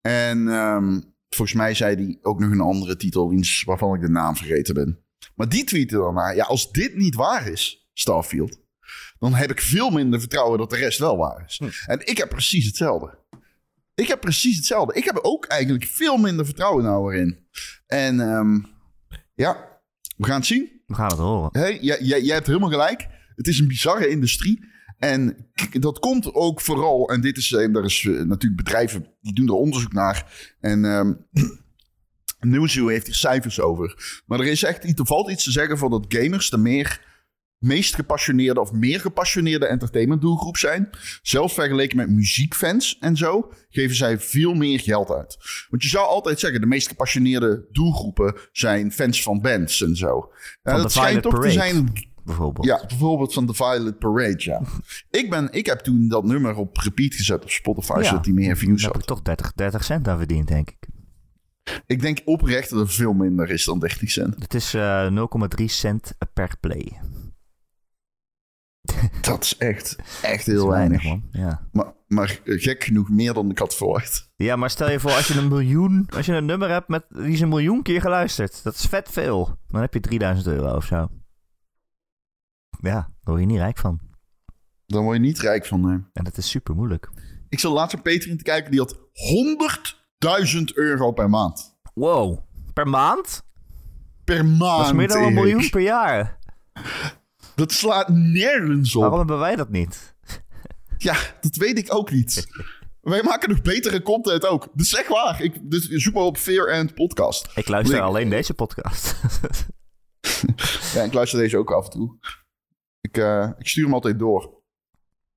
En 0.00 0.48
ehm, 0.48 1.00
volgens 1.28 1.56
mij 1.58 1.74
zei 1.74 1.94
hij 1.94 2.18
ook 2.22 2.40
nog 2.40 2.50
een 2.50 2.60
andere 2.60 2.96
titel, 2.96 3.32
waarvan 3.64 3.94
ik 3.94 4.00
de 4.00 4.08
naam 4.08 4.36
vergeten 4.36 4.74
ben. 4.74 5.04
Maar 5.34 5.48
die 5.48 5.64
tweette 5.64 5.96
dan 5.96 6.14
naar, 6.14 6.34
ja, 6.36 6.44
als 6.44 6.70
dit 6.72 6.96
niet 6.96 7.14
waar 7.14 7.46
is, 7.48 7.88
Starfield, 7.92 8.60
dan 9.20 9.34
heb 9.34 9.50
ik 9.50 9.60
veel 9.60 9.90
minder 9.90 10.20
vertrouwen 10.20 10.58
dat 10.58 10.70
de 10.70 10.76
rest 10.76 10.98
wel 10.98 11.16
waar 11.16 11.44
is. 11.46 11.60
En 11.86 12.06
ik 12.06 12.18
heb 12.18 12.28
precies 12.28 12.66
hetzelfde. 12.66 13.18
Ik 13.94 14.08
heb 14.08 14.20
precies 14.20 14.56
hetzelfde. 14.56 14.94
Ik 14.94 15.04
heb 15.04 15.18
ook 15.22 15.44
eigenlijk 15.44 15.84
veel 15.84 16.16
minder 16.16 16.44
vertrouwen 16.44 16.84
nou 16.84 17.14
erin. 17.14 17.46
En 17.86 18.20
ehm, 18.20 18.58
ja, 19.34 19.80
we 20.16 20.26
gaan 20.26 20.36
het 20.36 20.46
zien. 20.46 20.82
We 20.86 20.94
gaan 20.94 21.08
het 21.08 21.18
horen. 21.18 21.60
Hey, 21.60 21.78
jij, 21.80 22.00
jij, 22.00 22.22
jij 22.22 22.34
hebt 22.34 22.46
helemaal 22.46 22.70
gelijk. 22.70 23.06
Het 23.34 23.46
is 23.46 23.58
een 23.58 23.68
bizarre 23.68 24.08
industrie. 24.08 24.68
En 24.98 25.50
dat 25.72 25.98
komt 25.98 26.34
ook 26.34 26.60
vooral, 26.60 27.10
en 27.10 27.20
dit 27.20 27.36
is, 27.36 27.52
eh, 27.52 27.76
er 27.76 27.84
is 27.84 28.04
eh, 28.04 28.12
natuurlijk 28.12 28.56
bedrijven 28.56 29.06
die 29.20 29.34
doen 29.34 29.46
er 29.46 29.54
onderzoek 29.54 29.92
naar. 29.92 30.54
En 30.60 30.80
Newzoo 32.40 32.88
heeft 32.88 33.06
hier 33.06 33.14
cijfers 33.14 33.60
over. 33.60 34.22
Maar 34.26 34.40
er 34.40 34.46
is 34.46 34.62
echt, 34.62 34.98
er 34.98 35.06
valt 35.06 35.30
iets 35.30 35.44
te 35.44 35.50
zeggen 35.50 35.78
van 35.78 35.90
dat 35.90 36.04
gamers 36.08 36.52
er 36.52 36.60
meer 36.60 37.08
meest 37.60 37.94
gepassioneerde 37.94 38.60
of 38.60 38.72
meer 38.72 39.00
gepassioneerde 39.00 39.66
entertainment 39.66 40.20
doelgroep 40.20 40.56
zijn. 40.56 40.90
Zelfs 41.22 41.54
vergeleken 41.54 41.96
met 41.96 42.10
muziekfans 42.10 42.96
en 43.00 43.16
zo, 43.16 43.52
geven 43.68 43.96
zij 43.96 44.18
veel 44.18 44.54
meer 44.54 44.80
geld 44.80 45.10
uit. 45.10 45.36
Want 45.70 45.82
je 45.82 45.88
zou 45.88 46.06
altijd 46.06 46.40
zeggen, 46.40 46.60
de 46.60 46.66
meest 46.66 46.88
gepassioneerde 46.88 47.66
doelgroepen 47.72 48.34
zijn 48.52 48.92
fans 48.92 49.22
van 49.22 49.40
bands 49.40 49.82
en 49.82 49.96
zo. 49.96 50.30
Van 50.62 50.76
dat 50.76 50.92
schijnt 50.92 51.08
Violet 51.08 51.22
toch 51.22 51.42
te 51.42 51.50
zijn 51.50 51.92
bijvoorbeeld. 52.24 52.66
ja, 52.66 52.84
bijvoorbeeld 52.88 53.32
van 53.32 53.46
The 53.46 53.54
Violet 53.54 53.98
Parade, 53.98 54.36
ja. 54.44 54.62
ik, 55.20 55.30
ben, 55.30 55.48
ik 55.52 55.66
heb 55.66 55.78
toen 55.80 56.08
dat 56.08 56.24
nummer 56.24 56.54
op 56.56 56.76
repeat 56.76 57.14
gezet 57.14 57.42
op 57.42 57.50
Spotify, 57.50 57.98
Ja. 57.98 58.02
zodat 58.04 58.24
hij 58.24 58.34
meer 58.34 58.56
views 58.56 58.82
Daar 58.82 58.90
heb 58.92 59.02
ik 59.02 59.08
had. 59.08 59.16
toch 59.16 59.22
30, 59.22 59.52
30 59.52 59.84
cent 59.84 60.08
aan 60.08 60.18
verdiend, 60.18 60.48
denk 60.48 60.70
ik. 60.70 60.88
Ik 61.86 62.00
denk 62.00 62.18
oprecht 62.24 62.70
dat 62.70 62.78
het 62.78 62.92
veel 62.92 63.12
minder 63.12 63.50
is 63.50 63.64
dan 63.64 63.78
30 63.78 64.10
cent. 64.10 64.34
Het 64.38 64.54
is 64.54 64.74
eh, 64.74 65.06
0,3 65.58 65.64
cent 65.64 66.12
per 66.32 66.56
play. 66.60 66.92
Dat 69.20 69.42
is 69.44 69.56
echt, 69.56 69.96
echt 70.22 70.46
heel 70.46 70.68
weinig. 70.68 71.02
man. 71.04 71.28
Ja. 71.32 71.68
Maar, 71.72 71.92
maar 72.06 72.40
gek 72.44 72.84
genoeg 72.84 73.08
meer 73.10 73.32
dan 73.32 73.50
ik 73.50 73.58
had 73.58 73.76
verwacht. 73.76 74.30
ja, 74.36 74.56
maar 74.56 74.70
stel 74.70 74.90
je 74.90 75.00
voor 75.00 75.10
als 75.12 75.26
je 75.28 75.38
een 75.38 75.48
miljoen, 75.48 76.08
als 76.16 76.26
je 76.26 76.32
een 76.32 76.44
nummer 76.44 76.68
hebt 76.68 76.88
met, 76.88 77.04
die 77.08 77.32
is 77.32 77.40
een 77.40 77.48
miljoen 77.48 77.82
keer 77.82 78.00
geluisterd. 78.00 78.62
Dat 78.62 78.74
is 78.74 78.84
vet 78.84 79.08
veel. 79.10 79.56
Dan 79.68 79.80
heb 79.80 79.94
je 79.94 80.00
3000 80.00 80.46
euro 80.46 80.76
of 80.76 80.84
zo. 80.84 81.08
Ja, 82.80 82.92
daar 82.92 83.10
word 83.22 83.40
je 83.40 83.46
niet 83.46 83.58
rijk 83.58 83.78
van. 83.78 84.00
Dan 84.86 85.02
word 85.04 85.16
je 85.16 85.22
niet 85.22 85.38
rijk 85.38 85.66
van. 85.66 85.80
nee. 85.80 85.98
En 86.12 86.24
dat 86.24 86.36
is 86.36 86.50
super 86.50 86.74
moeilijk. 86.74 87.10
Ik 87.48 87.58
zat 87.58 87.72
laatst 87.72 87.96
op 87.96 88.02
Patreon 88.02 88.36
te 88.36 88.42
kijken, 88.42 88.70
die 88.70 88.80
had 88.80 88.96
100.000 90.56 90.62
euro 90.74 91.12
per 91.12 91.30
maand. 91.30 91.78
Wow, 91.94 92.38
per 92.72 92.88
maand? 92.88 93.42
Per 94.24 94.44
maand. 94.44 94.78
Dat 94.78 94.86
is 94.86 94.92
meer 94.92 95.08
dan 95.08 95.22
een 95.22 95.34
miljoen 95.34 95.70
per 95.70 95.80
jaar. 95.80 96.38
Dat 97.60 97.72
slaat 97.72 98.08
nergens 98.08 98.94
op. 98.94 99.00
Waarom 99.00 99.18
hebben 99.18 99.38
wij 99.38 99.56
dat 99.56 99.70
niet? 99.70 99.98
Ja, 100.98 101.16
dat 101.40 101.56
weet 101.56 101.78
ik 101.78 101.94
ook 101.94 102.10
niet. 102.10 102.46
Wij 103.00 103.22
maken 103.22 103.48
nog 103.48 103.62
betere 103.62 104.02
content 104.02 104.46
ook. 104.46 104.68
Is 104.74 104.94
echt 104.94 105.08
waar. 105.08 105.40
Ik, 105.42 105.70
dus 105.70 105.88
zoek 105.88 106.14
maar 106.14 106.22
op 106.22 106.36
Fear 106.36 106.72
and 106.72 106.94
Podcast. 106.94 107.48
Ik 107.54 107.68
luister 107.68 107.96
Ik- 107.96 108.02
alleen 108.02 108.28
deze 108.30 108.54
podcast. 108.54 109.14
Ja, 110.94 111.02
ik 111.02 111.12
luister 111.12 111.38
deze 111.38 111.56
ook 111.58 111.72
af 111.72 111.84
en 111.84 111.90
toe. 111.90 112.18
Ik, 113.00 113.16
eh, 113.16 113.50
ik 113.58 113.68
stuur 113.68 113.84
hem 113.84 113.94
altijd 113.94 114.18
door. 114.18 114.62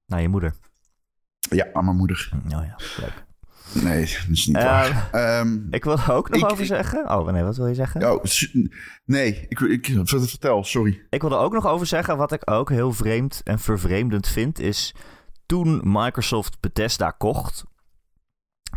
Naar 0.05 0.21
je 0.21 0.27
moeder. 0.27 0.55
Ja, 1.39 1.69
aan 1.73 1.85
mijn 1.85 1.97
moeder. 1.97 2.29
Oh 2.45 2.49
ja, 2.49 2.75
leuk. 2.97 3.22
Nee, 3.73 3.99
dat 4.01 4.25
is 4.29 4.45
niet 4.45 4.55
waar. 4.63 5.09
Ehm, 5.11 5.57
Ik 5.71 5.83
wil 5.83 5.97
er 5.97 6.11
ook 6.11 6.29
nog 6.29 6.39
Ik- 6.43 6.51
over 6.51 6.65
zeggen. 6.65 7.09
Oh, 7.09 7.31
nee, 7.31 7.43
wat 7.43 7.57
wil 7.57 7.67
je 7.67 7.73
zeggen? 7.73 8.11
oh, 8.11 8.23
nee, 9.05 9.45
ik, 9.49 9.59
ik, 9.59 9.91
vertel, 10.05 10.63
sorry. 10.63 11.05
Ik 11.09 11.21
wil 11.21 11.31
er 11.31 11.37
ook 11.37 11.53
nog 11.53 11.67
over 11.67 11.85
zeggen, 11.87 12.17
wat 12.17 12.31
ik 12.31 12.51
ook 12.51 12.69
heel 12.69 12.91
vreemd 12.91 13.41
en 13.43 13.59
vervreemdend 13.59 14.27
vind, 14.27 14.59
is 14.59 14.95
toen 15.45 15.81
Microsoft 15.83 16.59
Bethesda 16.59 17.09
kocht, 17.09 17.63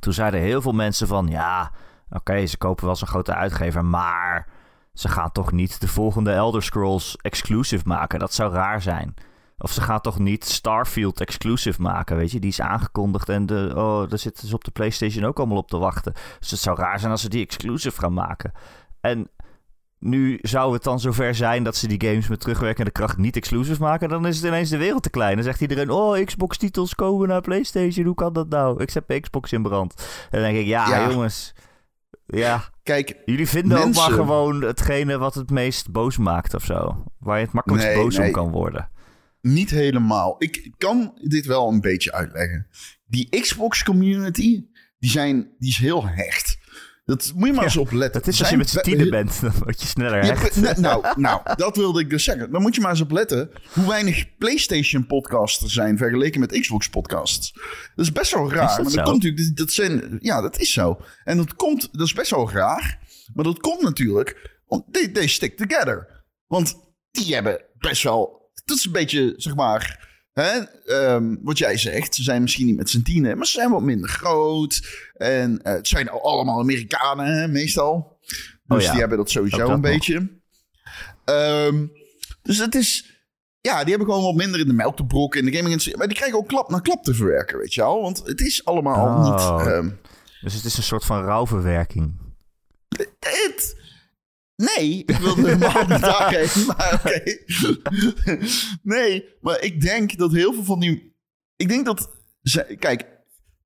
toen 0.00 0.12
zeiden 0.12 0.40
heel 0.40 0.62
veel 0.62 0.72
mensen 0.72 1.06
van, 1.06 1.26
ja, 1.26 1.72
oké, 2.10 2.46
ze 2.46 2.56
kopen 2.58 2.84
wel 2.84 2.96
zo'n 2.96 3.08
grote 3.08 3.34
uitgever, 3.34 3.84
maar 3.84 4.48
ze 4.92 5.08
gaan 5.08 5.32
toch 5.32 5.52
niet 5.52 5.80
de 5.80 5.88
volgende 5.88 6.32
Elder 6.32 6.62
Scrolls 6.62 7.16
exclusive 7.16 7.84
maken. 7.86 8.18
Dat 8.18 8.34
zou 8.34 8.52
raar 8.52 8.82
zijn. 8.82 9.14
Of 9.58 9.72
ze 9.72 9.80
gaan 9.80 10.00
toch 10.00 10.18
niet 10.18 10.44
Starfield 10.44 11.20
exclusive 11.20 11.82
maken, 11.82 12.16
weet 12.16 12.30
je? 12.30 12.38
Die 12.38 12.50
is 12.50 12.60
aangekondigd 12.60 13.28
en 13.28 13.46
de, 13.46 13.72
oh, 13.76 14.08
daar 14.08 14.18
zitten 14.18 14.48
ze 14.48 14.54
op 14.54 14.64
de 14.64 14.70
PlayStation 14.70 15.24
ook 15.24 15.38
allemaal 15.38 15.56
op 15.56 15.68
te 15.68 15.78
wachten. 15.78 16.12
Dus 16.38 16.50
het 16.50 16.60
zou 16.60 16.78
raar 16.78 16.98
zijn 16.98 17.10
als 17.10 17.20
ze 17.20 17.28
die 17.28 17.44
exclusive 17.44 18.00
gaan 18.00 18.12
maken. 18.12 18.52
En 19.00 19.30
nu 19.98 20.38
zou 20.42 20.72
het 20.72 20.82
dan 20.82 21.00
zover 21.00 21.34
zijn 21.34 21.64
dat 21.64 21.76
ze 21.76 21.88
die 21.88 22.08
games 22.08 22.28
met 22.28 22.40
terugwerkende 22.40 22.90
kracht 22.90 23.16
niet 23.16 23.36
exclusive 23.36 23.82
maken, 23.82 24.08
dan 24.08 24.26
is 24.26 24.36
het 24.36 24.46
ineens 24.46 24.70
de 24.70 24.76
wereld 24.76 25.02
te 25.02 25.10
klein. 25.10 25.34
Dan 25.34 25.44
zegt 25.44 25.60
iedereen, 25.60 25.90
oh, 25.90 26.24
Xbox-titels 26.24 26.94
komen 26.94 27.28
naar 27.28 27.40
PlayStation, 27.40 28.06
hoe 28.06 28.14
kan 28.14 28.32
dat 28.32 28.48
nou? 28.48 28.82
Ik 28.82 28.90
zet 28.90 29.20
Xbox 29.20 29.52
in 29.52 29.62
brand. 29.62 29.94
En 30.30 30.40
dan 30.40 30.50
denk 30.50 30.56
ik, 30.56 30.66
ja, 30.66 30.88
Ja. 30.88 31.10
jongens, 31.10 31.54
ja, 32.26 32.64
Kijk, 32.82 33.16
jullie 33.24 33.48
vinden 33.48 33.78
ook 33.78 33.94
maar 33.94 34.10
gewoon 34.10 34.62
hetgene 34.62 35.18
wat 35.18 35.34
het 35.34 35.50
meest 35.50 35.90
boos 35.90 36.18
maakt 36.18 36.54
of 36.54 36.64
zo. 36.64 37.04
Waar 37.18 37.38
je 37.38 37.44
het 37.44 37.52
makkelijkst 37.52 37.88
Nee, 37.88 37.96
boos 37.96 38.18
om 38.18 38.30
kan 38.30 38.50
worden. 38.50 38.88
Niet 39.46 39.70
helemaal. 39.70 40.34
Ik 40.38 40.72
kan 40.78 41.18
dit 41.22 41.46
wel 41.46 41.68
een 41.68 41.80
beetje 41.80 42.12
uitleggen. 42.12 42.66
Die 43.06 43.40
Xbox 43.40 43.82
community, 43.82 44.64
die, 44.98 45.10
zijn, 45.10 45.50
die 45.58 45.68
is 45.68 45.76
heel 45.76 46.06
hecht. 46.06 46.58
Dat 47.04 47.32
moet 47.34 47.46
je 47.46 47.52
maar 47.52 47.62
Ja, 47.62 47.68
eens 47.68 47.76
op 47.76 47.92
letten. 47.92 48.20
Dat 48.20 48.32
is 48.32 48.40
als 48.40 48.50
je 48.50 48.56
met 48.56 48.70
z'n 48.70 48.80
tienen 48.80 49.10
bent, 49.10 49.40
dan 49.40 49.52
word 49.58 49.80
je 49.80 49.86
sneller 49.86 50.24
hecht. 50.24 50.78
nou, 50.80 51.06
nou, 51.16 51.40
dat 51.56 51.76
wilde 51.76 52.00
ik 52.00 52.10
dus 52.10 52.24
zeggen. 52.24 52.50
Dan 52.50 52.62
moet 52.62 52.74
je 52.74 52.80
maar 52.80 52.90
eens 52.90 53.00
op 53.00 53.10
letten 53.10 53.50
hoe 53.72 53.86
weinig 53.86 54.36
PlayStation-podcasts 54.36 55.62
er 55.62 55.70
zijn 55.70 55.96
vergeleken 55.98 56.40
met 56.40 56.60
Xbox-podcasts. 56.60 57.52
Dat 57.94 58.04
is 58.04 58.12
best 58.12 58.32
wel 58.34 58.52
raar. 58.52 58.76
Dat 58.76 58.84
maar 58.84 58.94
dat 58.94 59.04
komt 59.04 59.22
natuurlijk, 59.22 59.56
dat 59.56 59.70
zijn, 59.70 60.18
ja, 60.20 60.40
dat 60.40 60.58
is 60.58 60.72
zo. 60.72 61.00
En 61.24 61.36
dat 61.36 61.54
komt, 61.54 61.88
dat 61.92 62.06
is 62.06 62.12
best 62.12 62.30
wel 62.30 62.50
raar. 62.50 62.98
Maar 63.34 63.44
dat 63.44 63.58
komt 63.58 63.82
natuurlijk, 63.82 64.58
om, 64.66 64.84
they, 64.90 65.08
they 65.08 65.26
stick 65.26 65.56
together. 65.56 66.24
Want 66.46 66.74
die 67.10 67.34
hebben 67.34 67.60
best 67.78 68.02
wel, 68.02 68.45
dat 68.66 68.76
is 68.76 68.84
een 68.84 68.92
beetje, 68.92 69.34
zeg 69.36 69.54
maar, 69.54 70.08
hè, 70.32 70.50
ehm, 70.86 71.36
wat 71.42 71.58
jij 71.58 71.76
zegt. 71.76 72.14
Ze 72.14 72.22
zijn 72.22 72.42
misschien 72.42 72.66
niet 72.66 72.76
met 72.76 72.90
z'n 72.90 73.02
tienen, 73.02 73.36
maar 73.36 73.46
ze 73.46 73.52
zijn 73.52 73.70
wat 73.70 73.82
minder 73.82 74.08
groot. 74.08 74.86
En 75.14 75.62
eh, 75.62 75.72
het 75.72 75.88
zijn 75.88 76.08
al 76.08 76.22
allemaal 76.24 76.58
Amerikanen, 76.60 77.26
hè, 77.26 77.48
meestal. 77.48 78.18
Dus 78.20 78.76
Oh 78.76 78.80
ja. 78.80 78.90
die 78.90 79.00
hebben 79.00 79.18
dat 79.18 79.30
sowieso 79.30 79.56
dat 79.58 79.68
een 79.68 79.80
beetje. 79.80 80.40
Ehm, 81.24 81.86
dus 82.42 82.58
het 82.58 82.74
is... 82.74 83.14
Ja, 83.60 83.80
die 83.80 83.88
hebben 83.94 84.06
gewoon 84.12 84.24
wat 84.24 84.34
minder 84.34 84.60
in 84.60 84.66
de 84.66 84.72
melk 84.72 84.96
te 84.96 85.04
brokken 85.06 85.40
in 85.40 85.46
de 85.46 85.50
gaming 85.52 85.68
industrie. 85.70 85.96
Maar 85.96 86.06
die 86.08 86.16
krijgen 86.16 86.38
ook 86.38 86.48
klap 86.48 86.70
na 86.70 86.78
klap 86.78 87.04
te 87.04 87.14
verwerken, 87.14 87.58
weet 87.58 87.74
je 87.74 87.80
wel. 87.80 88.02
Want 88.02 88.22
het 88.26 88.40
is 88.40 88.64
allemaal 88.64 89.06
Oh. 89.06 89.30
niet... 89.58 89.66
ehm, 89.66 89.90
Dus 90.40 90.54
het 90.54 90.64
is 90.64 90.76
een 90.76 90.82
soort 90.82 91.04
van 91.04 91.22
rouwverwerking. 91.24 92.14
het... 93.20 93.76
Nee, 94.56 95.02
ik 95.06 95.16
wilde 95.16 95.42
helemaal 95.42 95.86
niet 95.88 96.00
daarheen, 96.00 96.66
maar 96.66 96.94
oké. 97.04 97.22
nee, 98.82 99.24
maar 99.40 99.60
ik 99.62 99.80
denk 99.80 100.16
dat 100.18 100.32
heel 100.32 100.52
veel 100.52 100.64
van 100.64 100.80
die... 100.80 101.14
Ik 101.56 101.68
denk 101.68 101.84
dat... 101.86 102.10
ze- 102.42 102.76
Kijk, 102.78 103.06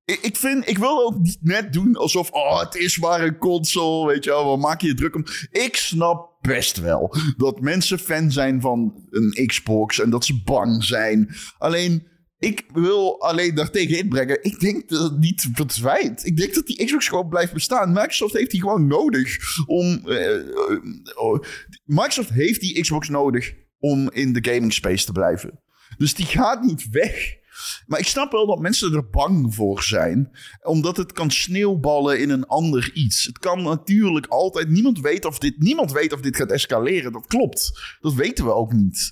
ik, 0.05 0.19
ik 0.21 0.37
vind... 0.37 0.69
Ik 0.69 0.77
wil 0.77 1.05
ook 1.05 1.17
niet 1.19 1.37
net 1.41 1.73
doen 1.73 1.95
alsof... 1.95 2.29
Oh, 2.31 2.59
het 2.59 2.75
is 2.75 2.99
maar 2.99 3.21
een 3.23 3.37
console, 3.37 4.07
weet 4.11 4.23
je 4.23 4.29
wel. 4.29 4.45
Waar 4.45 4.59
maak 4.59 4.81
je 4.81 4.87
je 4.87 4.93
druk 4.93 5.15
om? 5.15 5.25
Ik 5.51 5.75
snap 5.75 6.37
best 6.41 6.77
wel 6.79 7.15
dat 7.37 7.59
mensen 7.59 7.99
fan 7.99 8.31
zijn 8.31 8.61
van 8.61 9.05
een 9.09 9.45
Xbox... 9.47 9.99
en 9.99 10.09
dat 10.09 10.25
ze 10.25 10.41
bang 10.43 10.83
zijn. 10.83 11.35
Alleen... 11.57 12.07
Ik 12.41 12.63
wil 12.73 13.21
alleen 13.21 13.55
daartegen 13.55 13.97
inbrengen. 13.97 14.43
Ik 14.43 14.59
denk 14.59 14.89
dat 14.89 15.01
het 15.03 15.19
niet 15.19 15.49
verdwijnt. 15.53 16.25
Ik 16.25 16.37
denk 16.37 16.53
dat 16.53 16.65
die 16.65 16.85
Xbox 16.85 17.07
gewoon 17.07 17.29
blijft 17.29 17.53
bestaan. 17.53 17.91
Microsoft 17.91 18.33
heeft 18.33 18.51
die 18.51 18.59
gewoon 18.59 18.87
nodig 18.87 19.37
om. 19.65 20.07
eh, 20.07 20.35
eh, 20.35 20.77
oh, 21.15 21.43
Microsoft 21.85 22.29
heeft 22.29 22.61
die 22.61 22.81
Xbox 22.81 23.09
nodig 23.09 23.53
om 23.79 24.11
in 24.11 24.33
de 24.33 24.51
gaming 24.51 24.73
space 24.73 25.05
te 25.05 25.11
blijven. 25.11 25.59
Dus 25.97 26.13
die 26.13 26.25
gaat 26.25 26.63
niet 26.63 26.89
weg. 26.89 27.39
Maar 27.85 27.99
ik 27.99 28.07
snap 28.07 28.31
wel 28.31 28.47
dat 28.47 28.59
mensen 28.59 28.93
er 28.93 29.09
bang 29.09 29.55
voor 29.55 29.83
zijn. 29.83 30.31
Omdat 30.61 30.97
het 30.97 31.11
kan 31.11 31.31
sneeuwballen 31.31 32.19
in 32.19 32.29
een 32.29 32.45
ander 32.45 32.91
iets. 32.93 33.23
Het 33.25 33.39
kan 33.39 33.63
natuurlijk 33.63 34.27
altijd. 34.27 34.69
Niemand 34.69 34.99
weet 34.99 35.25
of 35.25 35.39
dit, 35.39 35.59
niemand 35.59 35.91
weet 35.91 36.13
of 36.13 36.21
dit 36.21 36.35
gaat 36.35 36.51
escaleren. 36.51 37.11
Dat 37.11 37.27
klopt. 37.27 37.71
Dat 37.99 38.13
weten 38.13 38.45
we 38.45 38.53
ook 38.53 38.73
niet. 38.73 39.11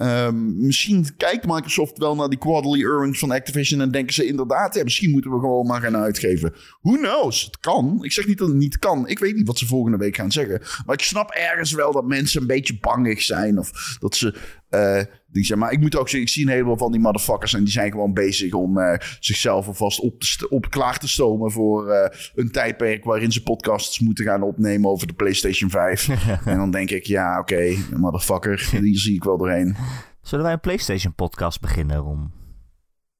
Ehm, 0.00 0.66
misschien 0.66 1.06
kijkt 1.16 1.46
Microsoft 1.46 1.98
wel 1.98 2.14
naar 2.14 2.28
die 2.28 2.38
quarterly 2.38 2.84
earnings 2.84 3.18
van 3.18 3.30
Activision 3.30 3.80
en 3.80 3.90
denken 3.90 4.14
ze 4.14 4.26
inderdaad, 4.26 4.74
ja, 4.74 4.82
misschien 4.82 5.10
moeten 5.10 5.30
we 5.30 5.38
gewoon 5.38 5.66
maar 5.66 5.80
gaan 5.80 5.96
uitgeven. 5.96 6.54
Who 6.80 6.96
knows? 6.96 7.44
Het 7.44 7.58
kan. 7.58 7.98
Ik 8.04 8.12
zeg 8.12 8.26
niet 8.26 8.38
dat 8.38 8.48
het 8.48 8.56
niet 8.56 8.78
kan. 8.78 9.08
Ik 9.08 9.18
weet 9.18 9.34
niet 9.34 9.46
wat 9.46 9.58
ze 9.58 9.66
volgende 9.66 9.96
week 9.96 10.16
gaan 10.16 10.32
zeggen. 10.32 10.60
Maar 10.86 10.94
ik 10.94 11.02
snap 11.02 11.30
ergens 11.30 11.72
wel 11.72 11.92
dat 11.92 12.06
mensen 12.06 12.40
een 12.40 12.46
beetje 12.46 12.78
bangig 12.80 13.22
zijn 13.22 13.58
of 13.58 13.96
dat 13.98 14.16
ze 14.16 14.34
eh, 14.68 15.00
die 15.32 15.44
zijn. 15.44 15.58
Maar 15.58 15.72
ik 15.72 15.80
moet 15.80 15.96
ook 15.96 16.08
zeggen, 16.08 16.28
ik 16.28 16.34
zie 16.34 16.44
een 16.44 16.52
heleboel 16.52 16.76
van 16.76 16.92
die 16.92 17.00
motherfuckers 17.00 17.54
en 17.54 17.64
die 17.64 17.72
zijn 17.72 17.90
gewoon 17.90 18.12
bezig 18.12 18.52
om 18.52 18.78
eh, 18.78 18.98
zichzelf 19.20 19.66
alvast 19.66 20.00
op, 20.00 20.20
te 20.20 20.48
op 20.48 20.70
klaar 20.70 20.98
te 20.98 21.08
stomen 21.08 21.50
voor 21.50 21.88
eh, 21.88 22.18
een 22.34 22.50
tijdperk 22.50 23.04
waarin 23.04 23.32
ze 23.32 23.42
podcasts 23.42 24.00
moeten 24.00 24.24
gaan 24.24 24.42
opnemen 24.42 24.90
over 24.90 25.06
de 25.06 25.12
PlayStation 25.12 25.70
5. 25.70 26.08
en 26.44 26.56
dan 26.56 26.70
denk 26.70 26.90
ik, 26.90 27.06
ja, 27.06 27.38
oké, 27.38 27.76
motherfucker, 27.96 28.68
die 28.80 28.98
zie 28.98 29.14
ik 29.14 29.24
wel 29.24 29.38
doorheen. 29.38 29.76
Zullen 30.22 30.44
wij 30.44 30.54
een 30.54 30.60
PlayStation-podcast 30.60 31.60
beginnen, 31.60 31.96
Ron? 31.96 32.32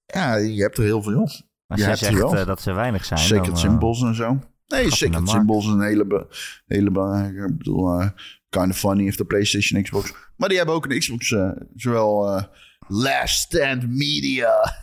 Ja, 0.07 0.37
je 0.37 0.63
hebt 0.63 0.79
er 0.79 0.85
heel 0.85 1.03
veel. 1.03 1.21
Als 1.21 1.45
Ja, 1.67 1.77
jij 1.77 1.87
hebt 1.87 1.99
zegt 1.99 2.33
eh, 2.33 2.47
dat 2.47 2.61
ze 2.61 2.73
weinig 2.73 3.05
zijn. 3.05 3.21
Sacred 3.21 3.47
dan, 3.47 3.59
Symbols 3.59 4.03
en 4.03 4.15
zo. 4.15 4.39
Nee, 4.67 5.11
markt. 5.11 5.29
Symbols 5.29 5.67
is 5.67 5.73
een 5.73 5.83
hele, 5.83 6.27
hele. 6.67 7.33
Ik 7.47 7.57
bedoel, 7.59 8.03
kind 8.51 8.71
of 8.71 8.79
funny 8.79 9.03
heeft 9.05 9.19
de 9.19 9.25
PlayStation 9.25 9.83
Xbox. 9.83 10.13
Maar 10.37 10.49
die 10.49 10.57
hebben 10.59 10.75
ook 10.75 10.85
een 10.91 10.99
Xbox, 10.99 11.33
eh, 11.33 11.51
zowel 11.77 12.37
eh, 12.37 12.43
Last 12.89 13.41
Stand 13.41 13.89
Media. 13.89 14.53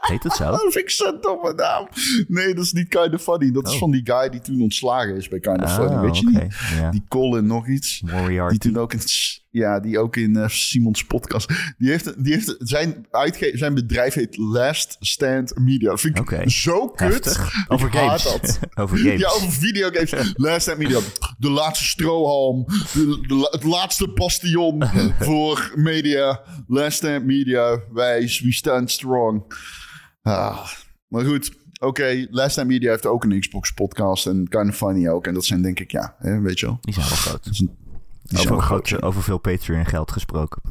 Heet 0.00 0.22
het 0.22 0.32
zo? 0.32 0.42
Oh, 0.44 0.50
dat 0.50 0.60
vind 0.60 0.74
ik 0.74 0.90
zo'n 0.90 1.18
domme 1.20 1.52
naam. 1.54 1.88
Nee, 2.28 2.54
dat 2.54 2.64
is 2.64 2.72
niet 2.72 2.88
kind 2.88 3.14
of 3.14 3.22
funny. 3.22 3.50
Dat 3.52 3.66
is 3.66 3.72
Oh. 3.72 3.78
van 3.78 3.90
die 3.90 4.00
guy 4.04 4.28
die 4.28 4.40
toen 4.40 4.60
ontslagen 4.62 5.16
is 5.16 5.28
bij 5.28 5.40
kind 5.40 5.62
of 5.62 5.74
funny. 5.74 5.94
Ah, 5.94 6.00
Weet 6.00 6.18
je 6.18 6.26
oké, 6.28 6.42
niet? 6.42 6.54
ja. 6.78 6.90
Die 6.90 7.04
Colin 7.08 7.46
nog 7.46 7.68
iets. 7.68 8.02
Die 8.48 8.58
toen 8.58 8.76
ook 8.76 8.92
een... 8.92 9.00
Ja, 9.52 9.80
die 9.80 9.98
ook 9.98 10.16
in 10.16 10.36
uh, 10.36 10.48
Simons 10.48 11.04
podcast. 11.04 11.52
Die 11.78 11.90
heeft, 11.90 12.24
die 12.24 12.32
heeft 12.32 12.54
zijn, 12.58 13.06
uitge 13.10 13.50
zijn 13.54 13.74
bedrijf 13.74 14.14
heet 14.14 14.36
Last 14.36 14.96
Stand 15.00 15.58
Media. 15.58 15.90
Dat 15.90 16.00
vind 16.00 16.18
ik 16.18 16.50
zo 16.50 16.88
kut. 16.88 17.08
Heftig. 17.24 17.68
Over 17.68 17.86
Ik 17.86 17.94
games. 17.94 18.22
dat. 18.22 18.58
over 18.82 18.98
games. 18.98 19.20
Ja, 19.20 19.28
over 19.28 19.52
videogames. 19.52 20.32
Last 20.36 20.60
Stand 20.62 20.78
Media. 20.78 20.98
De 21.38 21.50
laatste 21.50 21.84
strohalm. 21.84 22.64
De, 22.66 23.18
de 23.28 23.34
la- 23.34 23.48
het 23.50 23.64
laatste 23.64 24.08
bastion 24.12 24.82
voor 25.20 25.72
media. 25.74 26.40
Last 26.66 26.96
Stand 26.96 27.24
Media. 27.24 27.80
Wij, 27.92 28.20
we 28.42 28.52
stand 28.52 28.90
strong. 28.90 29.42
Ah, 30.22 30.66
maar 31.08 31.24
goed. 31.24 31.52
Oké, 31.80 32.26
Last 32.30 32.50
Stand 32.52 32.68
Media 32.68 32.90
heeft 32.90 33.06
ook 33.06 33.24
een 33.24 33.40
Xbox 33.40 33.72
podcast. 33.72 34.26
En 34.26 34.48
Kind 34.48 34.68
of 34.68 34.76
Funny 34.76 35.08
ook. 35.08 35.26
En 35.26 35.34
dat 35.34 35.44
zijn 35.44 35.62
denk 35.62 35.80
ik, 35.80 35.90
ja, 35.90 36.14
hè, 36.18 36.40
weet 36.40 36.60
je 36.60 36.66
wel. 36.66 36.78
Die 36.80 36.94
zijn 36.94 37.08
wel 37.08 37.16
groot. 37.16 37.62
Over, 38.38 38.60
groot, 38.62 39.02
over 39.02 39.22
veel 39.22 39.38
Patreon 39.38 39.86
geld 39.86 40.12
gesproken. 40.12 40.62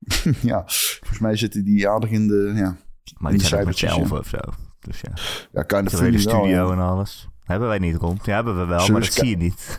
Ja, 0.42 0.62
volgens 0.66 1.18
mij 1.18 1.36
zitten 1.36 1.64
die 1.64 1.88
aardig 1.88 2.10
in 2.10 2.28
de, 2.28 2.52
ja, 2.56 2.76
Maar 3.18 3.32
die 3.32 3.40
zijn 3.44 3.66
met 3.66 3.78
z'n 3.78 3.86
elf 3.86 4.12
of 4.12 4.28
zo. 4.28 4.38
Dus 4.80 5.00
ja, 5.00 5.12
ja 5.52 5.60
of 5.60 5.66
de 5.66 5.76
hele 5.76 5.88
Funny 5.90 6.10
wel, 6.10 6.20
studio 6.20 6.72
en 6.72 6.78
alles. 6.78 7.28
Hebben 7.44 7.68
wij 7.68 7.78
niet 7.78 7.96
rond. 7.96 8.24
Ja, 8.24 8.34
hebben 8.34 8.58
we 8.58 8.64
wel, 8.64 8.78
Zullen 8.80 8.92
maar 8.92 9.02
dat 9.02 9.12
zie 9.12 9.28
je 9.28 9.36
niet. 9.36 9.78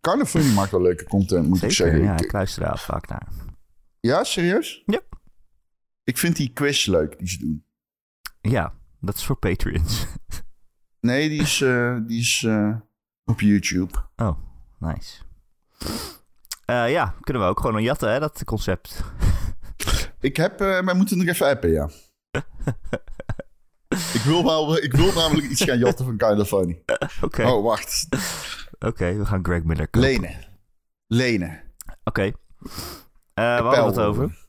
Funny 0.26 0.52
maakt 0.54 0.70
wel 0.70 0.82
leuke 0.82 1.04
content, 1.04 1.48
moet 1.48 1.62
ik 1.62 1.70
zeggen. 1.72 2.02
ja, 2.02 2.12
Ik- 2.14 2.20
ik 2.20 2.32
luister 2.32 2.62
daar 2.62 2.78
vaak 2.78 3.08
naar. 3.08 3.28
ja, 4.00 4.24
serieus? 4.24 4.82
Ja. 4.86 5.00
Ik 6.04 6.18
vind 6.18 6.36
die 6.36 6.52
quiz 6.52 6.86
leuk 6.86 7.18
die 7.18 7.28
ze 7.28 7.38
doen. 7.38 7.64
Ja, 8.40 8.72
dat 9.00 9.14
is 9.16 9.24
voor 9.24 9.36
Patreons. 9.36 10.06
Nee, 11.00 11.28
die 11.28 11.40
is, 11.40 11.60
eh, 11.60 11.96
die 12.06 12.20
is 12.20 12.42
eh, 12.46 12.76
op 13.24 13.40
YouTube. 13.40 13.92
Oh, 14.16 14.38
nice. 14.78 15.22
Eh, 16.64 16.90
ja, 16.90 17.14
kunnen 17.20 17.42
we 17.42 17.48
ook 17.48 17.60
gewoon 17.60 17.76
een 17.76 17.82
jatten, 17.82 18.12
hè, 18.12 18.20
dat 18.20 18.44
concept. 18.44 19.02
Ik 20.20 20.36
heb, 20.36 20.60
eh 20.60 20.84
wij 20.84 20.94
moeten 20.94 21.18
nog 21.18 21.26
even 21.26 21.46
appen, 21.46 21.70
ja. 21.70 21.90
ik, 23.88 24.20
wil 24.24 24.44
wel, 24.44 24.76
ik 24.76 24.92
wil 24.92 25.12
namelijk 25.12 25.48
iets 25.48 25.62
gaan 25.62 25.78
jatten 25.78 26.04
van 26.04 26.16
Kind 26.16 26.40
of 26.40 26.48
Funny. 26.48 26.82
Oh, 27.50 27.64
wacht. 27.64 28.06
oké, 28.78 29.14
we 29.14 29.26
gaan 29.26 29.44
Greg 29.44 29.62
Miller 29.62 29.88
kopen. 29.88 30.08
Lenen. 30.08 30.36
Lenen. 31.06 31.60
Oké. 32.04 32.22
Eh, 32.22 32.32
waar 33.34 33.62
hadden 33.62 33.94
we 33.94 34.00
het 34.00 34.08
over? 34.08 34.40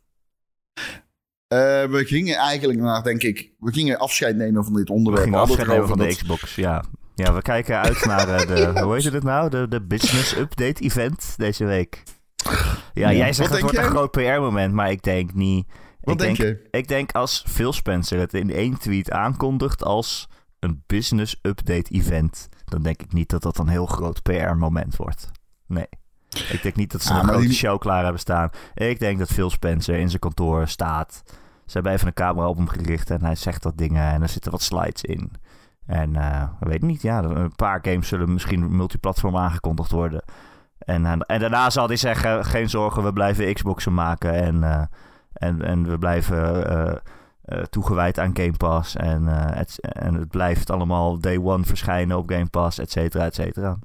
Eh, 1.47 1.83
we 1.85 2.05
gingen 2.05 2.35
eigenlijk 2.35 2.79
naar, 2.79 3.03
denk 3.03 3.23
ik, 3.23 3.51
we 3.59 3.73
gingen 3.73 3.97
afscheid 3.97 4.35
nemen 4.35 4.63
van 4.63 4.73
dit 4.73 4.87
We 4.87 4.93
onderwerp. 4.93 5.29
We 5.29 5.37
afscheid 5.37 5.67
nemen 5.67 5.87
van 5.87 5.97
de 5.97 6.07
Xbox, 6.07 6.55
ja. 6.55 6.83
Ja, 7.15 7.33
we 7.33 7.41
kijken 7.41 7.79
uit 7.81 8.05
naar 8.05 8.27
eh, 8.27 8.47
de, 8.47 8.71
hoe 8.83 8.93
heet 8.93 9.03
het 9.13 9.23
nou? 9.23 9.49
De, 9.49 9.67
de 9.67 9.81
Business 9.81 10.35
Update 10.37 10.81
Event 10.83 11.33
deze 11.37 11.65
week. 11.65 12.03
Ja, 12.43 12.51
Ja. 12.93 13.11
jij 13.13 13.33
zegt 13.33 13.49
Wat 13.49 13.61
het 13.61 13.71
wordt 13.71 13.85
een 13.85 13.91
groot 13.95 14.11
PR-moment, 14.11 14.73
maar 14.73 14.91
ik 14.91 15.01
denk 15.01 15.33
niet. 15.33 15.67
Wat 16.01 16.13
ik 16.13 16.19
denk 16.19 16.37
je? 16.37 16.67
Ik 16.71 16.87
denk 16.87 17.11
als 17.11 17.43
Phil 17.47 17.73
Spencer 17.73 18.19
het 18.19 18.33
in 18.33 18.51
één 18.51 18.79
tweet 18.79 19.11
aankondigt 19.11 19.83
als 19.83 20.29
een 20.59 20.83
Business 20.87 21.39
Update 21.41 21.91
Event, 21.91 22.49
dan 22.65 22.81
denk 22.81 23.01
ik 23.01 23.13
niet 23.13 23.29
dat 23.29 23.41
dat 23.41 23.57
een 23.57 23.67
heel 23.67 23.85
groot 23.85 24.21
PR-moment 24.21 24.95
wordt. 24.95 25.31
Nee. 25.67 25.87
Ik 26.49 26.59
denk 26.63 26.75
niet 26.75 26.91
dat 26.91 27.01
ze 27.01 27.13
Ah, 27.13 27.17
een 27.21 27.27
grote 27.27 27.41
die- 27.41 27.53
show 27.53 27.79
klaar 27.79 28.03
hebben 28.03 28.19
staan. 28.21 28.49
Ik 28.73 28.99
denk 28.99 29.19
dat 29.19 29.27
Phil 29.31 29.49
Spencer 29.49 29.95
in 29.99 30.07
zijn 30.09 30.19
kantoor 30.21 30.67
staat. 30.67 31.23
Ze 31.65 31.71
hebben 31.73 31.91
even 31.91 32.07
een 32.07 32.13
camera 32.13 32.47
op 32.47 32.57
hem 32.57 32.67
gericht 32.67 33.09
en 33.09 33.23
hij 33.23 33.35
zegt 33.35 33.63
wat 33.63 33.77
dingen 33.77 34.03
en 34.13 34.21
er 34.21 34.29
zitten 34.29 34.51
wat 34.51 34.61
slides 34.61 35.01
in. 35.03 35.31
En 35.85 36.15
eh 36.15 36.43
we 36.59 36.69
weten 36.69 36.87
niet, 36.87 37.01
ja, 37.01 37.23
een 37.23 37.55
paar 37.55 37.79
games 37.81 38.07
zullen 38.07 38.33
misschien 38.33 38.75
multiplatform 38.75 39.37
aangekondigd 39.37 39.91
worden. 39.91 40.23
En, 40.77 41.05
eh, 41.05 41.11
en 41.27 41.39
daarna 41.39 41.69
zal 41.69 41.87
hij 41.87 41.95
zeggen, 41.95 42.45
geen 42.45 42.69
zorgen, 42.69 43.03
we 43.03 43.13
blijven 43.13 43.53
Xboxen 43.53 43.93
maken 43.93 44.33
en, 44.33 44.63
eh, 44.63 44.81
en, 45.33 45.61
en 45.61 45.89
we 45.89 45.97
blijven 45.97 46.67
eh, 46.69 46.95
eh, 47.43 47.63
toegewijd 47.63 48.19
aan 48.19 48.31
Game 48.37 48.57
Pass. 48.57 48.95
En, 48.95 49.27
eh, 49.27 49.57
het, 49.57 49.77
en 49.81 50.13
het 50.13 50.29
blijft 50.29 50.69
allemaal 50.69 51.19
day 51.19 51.37
one 51.37 51.63
verschijnen 51.63 52.17
op 52.17 52.29
Game 52.29 52.45
Pass, 52.49 52.79
et 52.79 52.91
cetera, 52.91 53.25
et 53.25 53.35
cetera. 53.35 53.77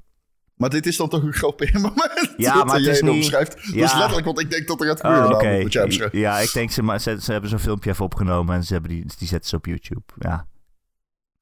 Maar 0.55 0.69
dit 0.69 0.85
is 0.85 0.97
dan 0.97 1.09
toch 1.09 1.23
een 1.23 1.33
groot 1.33 1.55
PR-moment? 1.55 2.33
Ja, 2.37 2.53
dat 2.53 2.65
maar 2.65 2.75
het 2.75 2.85
is 2.87 3.01
niet- 3.01 3.11
omschrijft. 3.11 3.51
Dat 3.55 3.63
is 3.63 3.91
Ja. 3.91 3.97
letterlijk 3.97 4.25
wat 4.25 4.39
ik 4.39 4.51
denk 4.51 4.67
dat 4.67 4.81
er 4.81 4.87
gaat 4.87 4.99
gebeuren. 4.99 5.31
Oh, 5.31 5.85
beschrijft. 5.85 6.13
Ja, 6.15 6.37
ik 6.39 6.53
denk 6.53 6.71
ze, 6.71 6.95
ze, 6.99 7.17
ze 7.21 7.31
hebben 7.31 7.49
zo'n 7.49 7.59
filmpje 7.59 7.89
even 7.89 8.05
opgenomen 8.05 8.55
en 8.55 8.63
ze 8.63 8.73
hebben 8.73 8.91
die, 8.91 9.05
die 9.17 9.27
zetten 9.27 9.49
ze 9.49 9.55
op 9.55 9.65
YouTube. 9.65 10.01
Ja. 10.19 10.45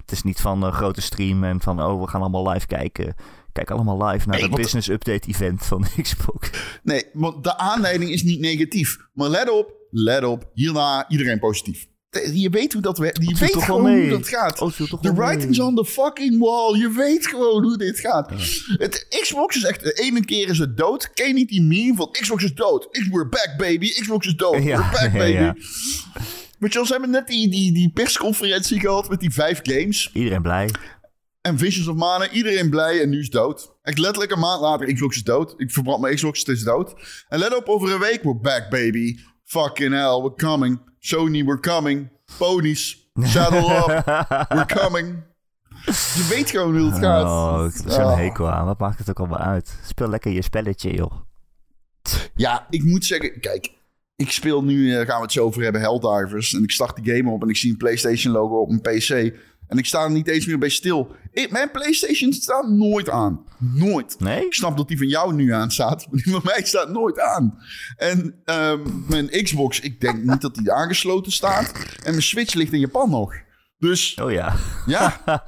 Het 0.07 0.15
is 0.15 0.23
niet 0.23 0.39
van 0.39 0.63
een 0.63 0.73
grote 0.73 1.01
stream 1.01 1.43
en 1.43 1.61
van 1.61 1.81
oh, 1.83 2.01
we 2.01 2.07
gaan 2.07 2.21
allemaal 2.21 2.49
live 2.49 2.67
kijken. 2.67 3.15
Kijk 3.51 3.71
allemaal 3.71 4.05
live 4.07 4.27
naar 4.27 4.39
het 4.39 4.55
business 4.55 4.87
update 4.89 5.27
event 5.27 5.65
van 5.65 5.85
Xbox. 6.01 6.49
Nee, 6.83 7.05
want 7.13 7.43
de 7.43 7.57
aanleiding 7.57 8.11
is 8.11 8.23
niet 8.23 8.39
negatief. 8.39 8.97
Maar 9.13 9.29
let 9.29 9.49
op, 9.49 9.73
let 9.91 10.23
op. 10.23 10.49
Hierna 10.53 11.09
iedereen 11.09 11.39
positief. 11.39 11.87
Je 12.33 12.49
weet 12.49 12.73
hoe 12.73 12.81
dat 12.81 12.97
werkt. 12.97 13.17
Je 13.17 13.23
viel 13.23 13.37
weet 13.37 13.51
toch 13.51 13.65
gewoon 13.65 13.83
mee? 13.83 14.01
hoe 14.01 14.09
dat 14.17 14.27
gaat. 14.27 14.61
Oh, 14.61 14.71
toch 14.71 15.01
The 15.01 15.13
mee? 15.13 15.25
writing's 15.27 15.59
on 15.59 15.75
the 15.75 15.85
fucking 15.85 16.39
wall. 16.39 16.77
Je 16.77 16.91
weet 16.91 17.27
gewoon 17.27 17.63
hoe 17.63 17.77
dit 17.77 17.99
gaat. 17.99 18.29
Het, 18.77 19.05
Xbox 19.21 19.55
is 19.55 19.63
echt... 19.63 19.83
De 19.83 19.93
ene 19.93 20.25
keer 20.25 20.49
is 20.49 20.57
het 20.57 20.77
dood. 20.77 21.13
Ken 21.13 21.27
je 21.27 21.33
niet 21.33 21.49
die 21.49 21.61
meme 21.61 21.95
van 21.95 22.11
Xbox 22.11 22.43
is 22.43 22.53
dood. 22.53 22.87
We're 23.11 23.29
back, 23.29 23.53
baby. 23.57 23.89
Xbox 23.89 24.27
is 24.27 24.35
dood. 24.35 24.63
Ja, 24.63 24.77
We're 24.77 24.91
back, 24.91 25.13
baby. 25.21 25.31
ja. 25.31 25.55
Ze 26.59 26.85
hebben 26.87 27.09
net 27.09 27.27
die, 27.27 27.49
die, 27.49 27.73
die 27.73 27.89
persconferentie 27.93 28.79
gehad 28.79 29.09
met 29.09 29.19
die 29.19 29.33
vijf 29.33 29.59
games. 29.63 30.09
Iedereen 30.13 30.41
blij. 30.41 30.69
En 31.41 31.57
Visions 31.57 31.87
of 31.87 31.95
Mana, 31.95 32.29
iedereen 32.29 32.69
blij 32.69 33.01
en 33.01 33.09
nu 33.09 33.19
is 33.19 33.29
dood. 33.29 33.75
Echt 33.81 33.97
letterlijk 33.97 34.31
een 34.31 34.39
maand 34.39 34.61
later, 34.61 34.93
Xbox 34.93 35.15
is 35.15 35.23
dood. 35.23 35.53
Ik 35.57 35.71
verbrand 35.71 36.01
mijn 36.01 36.15
Xbox, 36.15 36.39
het 36.39 36.47
is 36.47 36.63
dood. 36.63 36.93
En 37.29 37.39
let 37.39 37.55
op, 37.55 37.67
over 37.67 37.91
een 37.93 37.99
week, 37.99 38.23
we're 38.23 38.35
back, 38.39 38.69
baby. 38.69 39.17
Fucking 39.43 39.93
hell, 39.93 40.21
we're 40.21 40.33
coming. 40.35 40.79
Sony, 40.99 41.43
we're 41.45 41.59
coming. 41.59 42.09
Ponies, 42.37 43.09
saddle 43.21 43.75
up, 43.77 44.05
we're 44.49 44.65
coming. 44.65 45.23
Je 45.85 46.27
weet 46.29 46.49
gewoon 46.51 46.77
hoe 46.77 46.89
het 46.89 46.99
gaat. 46.99 47.23
Oh, 47.25 47.65
ik 47.69 47.81
heb 47.83 47.91
zo'n 47.91 48.03
Oh. 48.03 48.15
hekel 48.15 48.51
aan. 48.51 48.65
Wat 48.65 48.79
maakt 48.79 48.97
het 48.99 49.09
ook 49.09 49.19
allemaal 49.19 49.39
uit? 49.39 49.79
Speel 49.85 50.09
lekker 50.09 50.31
je 50.31 50.41
spelletje, 50.41 50.93
joh. 50.93 51.11
Ja, 52.35 52.67
ik 52.69 52.83
moet 52.83 53.05
zeggen, 53.05 53.39
kijk. 53.39 53.75
Ik 54.17 54.31
speel 54.31 54.63
nu, 54.63 54.95
eh, 54.95 55.05
gaan 55.05 55.17
we 55.17 55.21
het 55.21 55.31
zo 55.31 55.43
over 55.43 55.63
hebben, 55.63 55.81
Helldivers. 55.81 56.53
En 56.53 56.63
ik 56.63 56.71
start 56.71 57.03
die 57.03 57.15
game 57.15 57.31
op 57.31 57.41
en 57.41 57.49
ik 57.49 57.57
zie 57.57 57.71
een 57.71 57.77
PlayStation 57.77 58.33
logo 58.33 58.55
op 58.55 58.69
mijn 58.69 58.81
PC. 58.81 59.09
En 59.67 59.77
ik 59.77 59.85
sta 59.85 60.03
er 60.03 60.11
niet 60.11 60.27
eens 60.27 60.45
meer 60.45 60.57
bij 60.57 60.69
stil. 60.69 61.15
Ik, 61.31 61.51
mijn 61.51 61.71
PlayStation 61.71 62.33
staat 62.33 62.67
nooit 62.69 63.09
aan. 63.09 63.45
Nooit. 63.57 64.19
Nee? 64.19 64.45
Ik 64.45 64.53
snap 64.53 64.77
dat 64.77 64.87
die 64.87 64.97
van 64.97 65.07
jou 65.07 65.33
nu 65.33 65.53
aan 65.53 65.71
staat, 65.71 66.05
maar 66.09 66.21
die 66.23 66.33
van 66.33 66.41
mij 66.43 66.61
staat 66.63 66.89
nooit 66.89 67.19
aan. 67.19 67.59
En 67.97 68.41
ehm, 68.43 68.79
mijn 69.07 69.29
Xbox, 69.29 69.79
ik 69.79 70.01
denk 70.01 70.23
niet 70.23 70.41
dat 70.41 70.55
die 70.55 70.71
aangesloten 70.71 71.31
staat. 71.31 71.71
En 72.03 72.11
mijn 72.11 72.21
Switch 72.21 72.53
ligt 72.53 72.73
in 72.73 72.79
Japan 72.79 73.09
nog. 73.09 73.33
Dus 73.79 74.19
Oh 74.21 74.31
ja. 74.31 74.55
ja, 74.85 75.21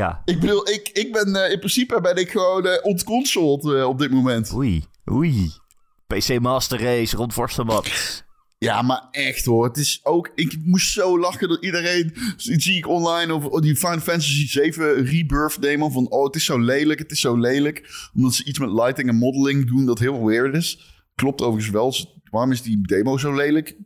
ja. 0.00 0.22
ik 0.24 0.40
bedoel, 0.40 0.68
ik, 0.68 0.88
ik 0.92 1.12
ben 1.12 1.44
eh, 1.44 1.52
in 1.52 1.58
principe 1.58 2.00
ben 2.00 2.16
ik 2.16 2.30
gewoon 2.30 2.82
ontconsoled 2.82 3.64
eh, 3.64 3.88
op 3.88 3.98
dit 3.98 4.10
moment. 4.10 4.54
Oei. 4.54 4.84
Oei. 5.10 5.62
PC 6.06 6.38
Master 6.40 6.82
Race, 6.82 7.16
Ron 7.16 7.32
Forstemans. 7.32 8.24
Ja, 8.58 8.82
maar 8.82 9.08
echt 9.10 9.44
hoor. 9.44 9.64
Het 9.64 9.76
is 9.76 10.00
ook. 10.02 10.30
Ik 10.34 10.56
moest 10.64 10.92
zo 10.92 11.18
lachen 11.18 11.48
dat 11.48 11.64
iedereen. 11.64 12.14
Zie 12.36 12.76
ik 12.76 12.88
online 12.88 13.32
over 13.32 13.50
oh, 13.50 13.60
die 13.60 13.76
Final 13.76 14.00
Fantasy 14.00 14.48
7 14.48 15.04
Rebirth 15.04 15.62
demo. 15.62 15.88
Van 15.88 16.10
oh, 16.10 16.24
het 16.24 16.34
is 16.34 16.44
zo 16.44 16.58
lelijk. 16.58 16.98
Het 16.98 17.10
is 17.10 17.20
zo 17.20 17.36
lelijk. 17.36 18.08
Omdat 18.14 18.34
ze 18.34 18.44
iets 18.44 18.58
met 18.58 18.70
lighting 18.70 19.08
en 19.08 19.16
modeling 19.16 19.66
doen 19.66 19.86
dat 19.86 19.98
heel 19.98 20.24
weird 20.24 20.54
is. 20.54 20.92
Klopt 21.14 21.42
overigens 21.42 21.72
wel. 21.72 21.94
Waarom 22.30 22.52
is 22.52 22.62
die 22.62 22.86
demo 22.86 23.18
zo 23.18 23.34
lelijk? 23.34 23.76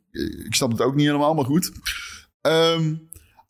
Ik 0.44 0.54
snap 0.54 0.70
het 0.70 0.80
ook 0.80 0.94
niet 0.94 1.06
helemaal, 1.06 1.34
maar 1.34 1.44
goed. 1.44 1.72
Ehm, 2.40 2.94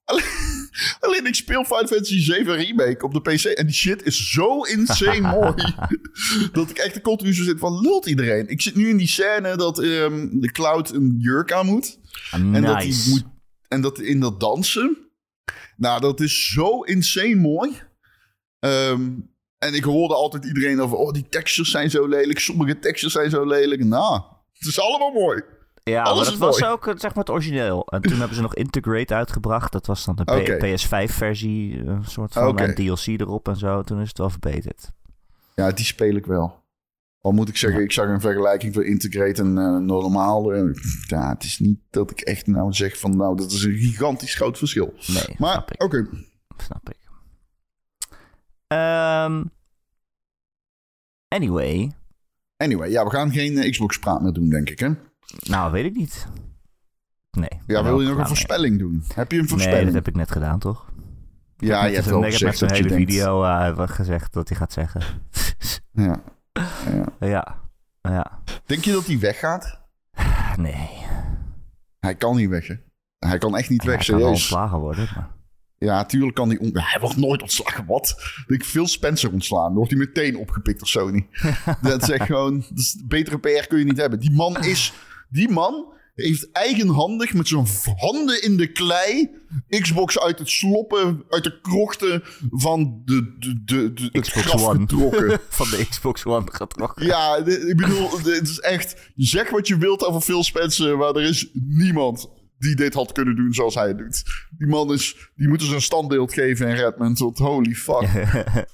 alleen, 0.09 0.71
alleen 1.01 1.27
ik 1.27 1.35
speel 1.35 1.65
Final 1.65 1.87
Fantasy 1.87 2.21
7 2.21 2.57
Remake 2.57 3.05
op 3.05 3.13
de 3.13 3.21
PC. 3.21 3.45
En 3.45 3.67
die 3.67 3.75
shit 3.75 4.03
is 4.03 4.31
zo 4.31 4.63
insane 4.63 5.21
mooi. 5.39 5.75
dat 6.53 6.71
ik 6.71 6.79
echt 6.79 6.95
de 6.95 7.01
continu 7.01 7.35
zo 7.35 7.43
zit 7.43 7.59
van 7.59 7.81
lult 7.81 8.07
iedereen. 8.07 8.49
Ik 8.49 8.63
zit 8.63 8.75
nu 8.75 8.89
in 8.89 8.97
die 8.97 9.09
scène 9.09 9.57
dat 9.57 9.79
ehm, 9.79 10.29
de 10.41 10.53
Cloud 10.53 10.93
een 10.93 11.15
jurk 11.19 11.53
aan 11.53 11.67
moet. 11.67 11.99
En 12.31 12.63
dat 12.63 12.75
hij 12.75 12.95
moet. 13.09 13.25
En 13.69 13.81
dat 13.81 14.01
in 14.01 14.21
dat 14.21 14.41
dansen. 14.41 14.97
Nou, 15.77 16.01
dat 16.01 16.21
is 16.21 16.53
zo 16.53 16.83
insane 16.83 17.35
mooi. 17.35 17.71
Ehm, 18.59 19.11
en 19.59 19.75
ik 19.75 19.85
hoorde 19.85 20.15
altijd 20.15 20.45
iedereen 20.45 20.81
over. 20.81 20.97
Oh, 20.97 21.13
die 21.13 21.29
textures 21.29 21.71
zijn 21.71 21.91
zo 21.91 22.07
lelijk. 22.07 22.39
Sommige 22.39 22.79
textures 22.79 23.15
zijn 23.15 23.31
zo 23.31 23.47
lelijk. 23.47 23.85
Nou, 23.85 24.23
het 24.53 24.69
is 24.69 24.81
allemaal 24.81 25.13
mooi. 25.13 25.43
Ja, 25.89 26.03
Alles 26.03 26.23
maar 26.23 26.31
dat 26.39 26.49
was 26.49 26.61
mooi. 26.61 26.73
ook 26.73 26.87
eh, 26.87 26.93
zeg 26.97 27.15
maar 27.15 27.25
het 27.25 27.31
origineel. 27.31 27.87
En 27.87 28.03
toen 28.03 28.19
hebben 28.19 28.37
ze 28.37 28.43
nog 28.43 28.55
Integrate 28.55 29.15
uitgebracht. 29.15 29.73
Dat 29.73 29.87
was 29.87 30.05
dan 30.05 30.17
de 30.17 30.25
P- 30.25 30.31
Oké. 30.31 30.57
PS5-versie, 30.57 31.87
een 31.87 32.05
soort 32.05 32.33
van 32.33 32.59
en 32.59 32.75
DLC 32.75 33.07
erop 33.07 33.49
en 33.49 33.57
zo. 33.57 33.83
Toen 33.83 34.01
is 34.01 34.09
het 34.09 34.19
wel 34.19 34.31
verbeterd. 34.31 34.91
Ja, 35.55 35.71
die 35.71 35.85
speel 35.85 36.15
ik 36.15 36.27
wel. 36.27 36.67
Al 37.21 37.33
moet 37.33 37.49
ik 37.49 37.57
zeggen, 37.57 37.83
ik 37.83 37.93
zag 37.93 38.09
een 38.09 38.21
vergelijking 38.21 38.75
van 38.75 38.83
Integrate 38.83 39.43
en 39.43 39.59
eh, 39.59 39.77
normaal. 39.77 40.53
En, 40.55 40.75
ja, 41.07 41.29
het 41.29 41.45
is 41.45 41.59
niet 41.59 41.79
dat 41.91 42.11
ik 42.11 42.21
echt 42.21 42.47
nou 42.47 42.73
zeg 42.73 42.99
van, 42.99 43.17
nou, 43.17 43.37
dat 43.37 43.51
is 43.53 43.63
een 43.65 43.77
gigantisch 43.79 44.35
groot 44.35 44.59
verschil. 44.59 44.95
Nee, 45.07 45.35
Maar, 45.39 45.53
snap 45.53 45.73
ik. 45.73 45.83
oké. 45.83 46.09
Snap 46.57 46.91
ik. 46.91 46.97
Ehm, 48.67 49.45
anyway, 51.29 51.93
Anyway, 52.57 52.91
ja, 52.91 53.05
we 53.05 53.11
gaan 53.11 53.31
geen 53.33 53.59
eh, 53.59 53.71
Xbox-praat 53.71 54.23
meer 54.23 54.33
doen, 54.33 54.49
denk 54.49 54.71
ik, 54.71 54.79
hè? 54.79 54.91
Nou, 55.37 55.73
weet 55.73 55.85
ik 55.85 55.97
niet. 55.97 56.27
Nee. 57.31 57.61
Ja, 57.67 57.83
wil 57.83 58.01
je 58.01 58.09
nog 58.09 58.19
een 58.19 58.27
voorspelling 58.27 58.79
doen? 58.79 59.05
Heb 59.15 59.33
je 59.33 59.39
een 59.39 59.49
voorspelling? 59.49 59.77
Nee, 59.77 59.87
dat 59.87 59.95
heb 59.95 60.09
ik 60.09 60.17
net 60.17 60.31
gedaan, 60.31 60.59
toch? 60.59 60.87
ja, 61.57 61.85
je 61.85 61.95
hebt 61.95 62.07
wel 62.07 62.25
ik 62.25 62.25
heb 62.25 62.33
gezegd 62.33 62.61
dat 62.61 62.69
je 62.69 62.75
hele 62.75 62.89
denkt... 62.89 63.11
video 63.11 63.45
eh, 63.45 63.89
gezegd 63.89 64.33
dat 64.33 64.49
hij 64.49 64.59
gaat 64.59 64.73
zeggen. 64.73 65.03
Ja. 65.93 66.23
ja. 66.91 67.07
ja. 67.21 67.67
Ja. 68.03 68.43
Denk 68.67 68.85
je 68.85 68.93
dat 68.93 69.07
hij 69.07 69.19
weggaat? 69.19 69.81
Nee. 70.57 70.89
Hij 71.99 72.15
kan 72.15 72.37
niet 72.37 72.49
weg, 72.49 72.67
hè? 72.67 72.75
Hij 73.19 73.39
kan 73.39 73.57
echt 73.57 73.69
niet 73.69 73.85
weg, 73.85 73.97
hij 73.97 74.05
kan 74.07 74.15
serieus. 74.19 74.31
ontslagen 74.31 74.79
worden. 74.79 75.09
Maar... 75.15 75.31
Ja, 75.79 76.05
tuurlijk 76.05 76.35
kan 76.35 76.49
hij... 76.49 76.59
Hij 76.73 77.01
wordt 77.01 77.17
nooit 77.17 77.43
ontslagen. 77.43 77.87
Wat? 77.87 78.15
Ik 78.47 78.65
Phil 78.65 78.87
Spencer 78.87 79.33
ontslaan. 79.33 79.65
Dan 79.65 79.75
wordt 79.75 79.91
hij 79.91 79.99
meteen 79.99 80.37
opgepikt 80.37 80.79
door 80.79 80.89
Sony. 80.89 81.29
dat 81.83 82.03
is 82.03 82.11
echt 82.11 82.27
gewoon... 82.27 82.65
Betere 83.05 83.39
PR 83.39 83.67
kun 83.69 83.79
je 83.79 83.85
niet 83.85 83.97
hebben. 83.97 84.21
Die 84.21 84.33
man 84.33 84.57
is... 84.65 84.93
Die 85.29 85.49
man 85.49 85.97
heeft 86.15 86.53
eigenhandig 86.53 87.35
met 87.35 87.49
zijn 87.49 87.67
handen 87.97 88.43
in 88.43 88.57
de 88.57 88.73
klei... 88.73 89.37
Xbox 89.69 90.19
uit 90.19 90.39
het 90.39 90.49
sloppen, 90.49 91.25
uit 91.29 91.45
de 91.45 91.61
krochten 91.61 92.23
van 92.51 93.03
de, 93.05 93.37
de, 93.65 93.93
de, 93.93 94.21
Xbox 94.21 94.53
One. 94.65 94.81
getrokken. 94.81 95.41
Van 95.49 95.71
de 95.71 95.87
Xbox 95.89 96.25
One 96.25 96.53
getrokken. 96.53 97.07
Ja, 97.07 97.37
ik 97.47 97.77
bedoel, 97.77 98.11
het 98.11 98.49
is 98.49 98.59
echt... 98.61 99.11
Zeg 99.17 99.51
wat 99.51 99.69
je 99.69 99.77
wilt 99.77 100.05
over 100.05 100.21
Phil 100.21 100.45
Spencer, 100.45 100.99
maar 100.99 101.15
er 101.15 101.23
is 101.23 101.51
niemand 101.53 102.29
die 102.59 102.75
dit 102.77 102.95
had 102.95 103.13
kunnen 103.13 103.37
doen 103.37 103.53
zoals 103.53 103.75
hij 103.75 103.89
het 103.89 103.99
doet. 103.99 104.23
Die 104.59 104.67
man 104.67 104.93
is... 104.93 105.31
Die 105.35 105.49
moeten 105.49 105.67
ze 105.67 105.75
een 105.75 105.83
standbeeld 105.83 106.33
geven 106.33 106.69
in 106.69 106.75
Redmond, 106.75 107.19
want 107.19 107.39
holy 107.39 107.75
fuck. 107.75 108.09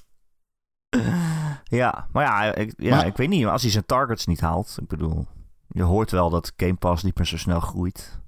Ja, 1.64 2.08
maar 2.12 2.24
ja, 2.24 2.54
ik, 2.54 2.72
ja 2.76 2.96
Maar- 2.96 3.06
ik 3.06 3.16
weet 3.16 3.28
niet. 3.28 3.46
Als 3.46 3.62
hij 3.62 3.70
zijn 3.70 3.86
targets 3.86 4.26
niet 4.26 4.40
haalt. 4.40 4.76
Ik 4.82 4.88
bedoel, 4.88 5.26
je 5.68 5.82
hoort 5.82 6.10
wel 6.10 6.30
dat 6.30 6.52
Game 6.56 6.74
Pass 6.74 7.02
niet 7.02 7.16
meer 7.16 7.26
zo 7.26 7.36
snel 7.36 7.60
groeit. 7.60 8.20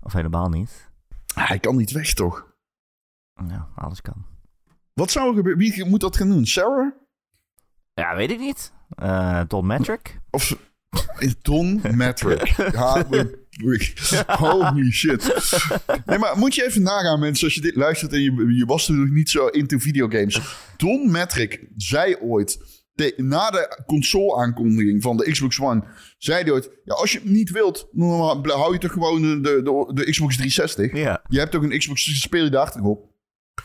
Of 0.00 0.12
helemaal 0.12 0.48
niet. 0.48 0.90
Hij 1.34 1.58
kan 1.58 1.76
niet 1.76 1.90
weg, 1.90 2.12
toch? 2.14 2.46
Ja, 3.48 3.68
alles 3.74 4.00
kan. 4.00 4.24
Wat 4.92 5.10
zou 5.10 5.28
er 5.28 5.34
gebeuren? 5.34 5.60
Wie 5.60 5.84
moet 5.84 6.00
dat 6.00 6.16
gaan 6.16 6.28
doen? 6.30 6.46
Sarah? 6.46 6.92
Ja, 7.94 8.16
weet 8.16 8.30
ik 8.30 8.38
niet. 8.38 8.72
Eh 8.88 9.40
Don 9.48 9.66
Metric? 9.66 10.20
Of 10.30 10.56
Don 11.42 11.80
Matrick? 11.96 12.42
Ja, 12.72 13.08
we- 13.08 13.44
we- 13.50 14.24
holy 14.26 14.90
shit. 14.90 15.34
Nee, 16.06 16.18
maar 16.18 16.38
moet 16.38 16.54
je 16.54 16.64
even 16.64 16.82
nagaan, 16.82 17.18
mensen, 17.20 17.44
als 17.44 17.54
je 17.54 17.60
dit 17.60 17.76
luistert 17.76 18.12
en 18.12 18.20
je, 18.20 18.54
je 18.56 18.64
was 18.66 18.88
natuurlijk 18.88 19.14
niet 19.16 19.30
zo 19.30 19.46
into 19.46 19.78
videogames. 19.78 20.56
Don 20.76 21.10
Matrick 21.10 21.66
zei 21.76 22.16
ooit, 22.16 22.79
de- 23.00 23.14
na 23.22 23.50
de 23.50 23.82
console-aankondiging 23.86 25.02
van 25.02 25.16
de 25.16 25.30
Xbox 25.30 25.60
One, 25.60 25.82
zei 26.18 26.42
hij 26.42 26.52
ooit, 26.52 26.70
ja, 26.84 26.94
als 26.94 27.12
je 27.12 27.18
het 27.18 27.28
niet 27.28 27.50
wilt, 27.50 27.88
dan 27.92 28.10
hou 28.42 28.72
je 28.72 28.78
toch 28.78 28.92
gewoon 28.92 29.22
de, 29.22 29.40
de, 29.40 29.90
de 29.94 30.10
Xbox 30.10 30.36
360. 30.36 30.92
Ja. 30.92 31.24
Je 31.28 31.38
hebt 31.38 31.54
ook 31.54 31.62
een 31.62 31.78
Xbox, 31.78 32.20
speel 32.20 32.44
je 32.44 32.50
daar 32.50 32.60
achterop. 32.62 33.08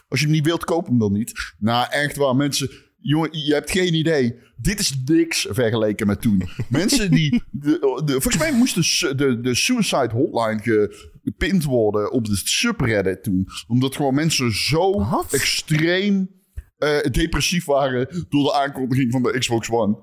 Als 0.08 0.19
je 0.19 0.26
hem 0.26 0.36
niet 0.36 0.45
wilt, 0.45 0.63
koop 0.63 0.86
hem 0.88 1.00
dan 1.00 1.13
niet. 1.13 1.54
Nou, 1.60 1.88
echt 1.91 2.15
waar, 2.15 2.36
mensen. 2.36 2.69
Jongen, 3.00 3.30
je 3.45 3.54
hebt 3.54 3.71
geen 3.71 3.93
idee. 3.93 4.36
Dit 4.58 4.80
is 4.80 4.93
niks 5.06 5.48
vergeleken 5.50 6.08
met 6.08 6.21
toen. 6.21 6.41
mensen 6.69 7.12
die. 7.12 7.43
De, 7.52 8.02
de, 8.06 8.12
volgens 8.12 8.38
mij 8.38 8.52
moest 8.54 8.76
de, 9.02 9.15
de, 9.15 9.39
de 9.41 9.56
Suicide 9.56 10.10
Hotline 10.13 10.89
gepind 11.24 11.63
worden 11.63 12.12
op 12.12 12.26
de 12.26 12.36
subreddit 12.43 13.24
toen. 13.24 13.48
Omdat 13.67 13.95
gewoon 13.95 14.13
mensen 14.13 14.52
zo 14.56 15.10
Wat? 15.10 15.34
extreem 15.34 16.30
eh, 16.77 17.11
depressief 17.11 17.65
waren 17.65 18.25
door 18.29 18.43
de 18.43 18.53
aankondiging 18.53 19.11
van 19.11 19.23
de 19.23 19.38
Xbox 19.39 19.69
One. 19.71 19.97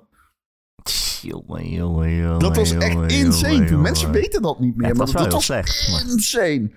Jongen, 1.22 1.68
jongen, 1.70 2.16
jongen. 2.16 2.38
Dat 2.38 2.56
was 2.56 2.70
echt 2.72 2.92
jongen, 2.92 3.08
insane. 3.08 3.54
jongen. 3.54 3.80
Mensen 3.80 4.11
weten 4.12 4.42
dat 4.42 4.58
niet 4.61 4.76
meer. 4.76 4.88
Ja, 4.88 4.94
maar 4.94 5.06
was 5.06 5.12
dat 5.24 5.32
was 5.32 5.44
slecht. 5.44 5.88
Maar, 5.90 6.00
insane. 6.11 6.70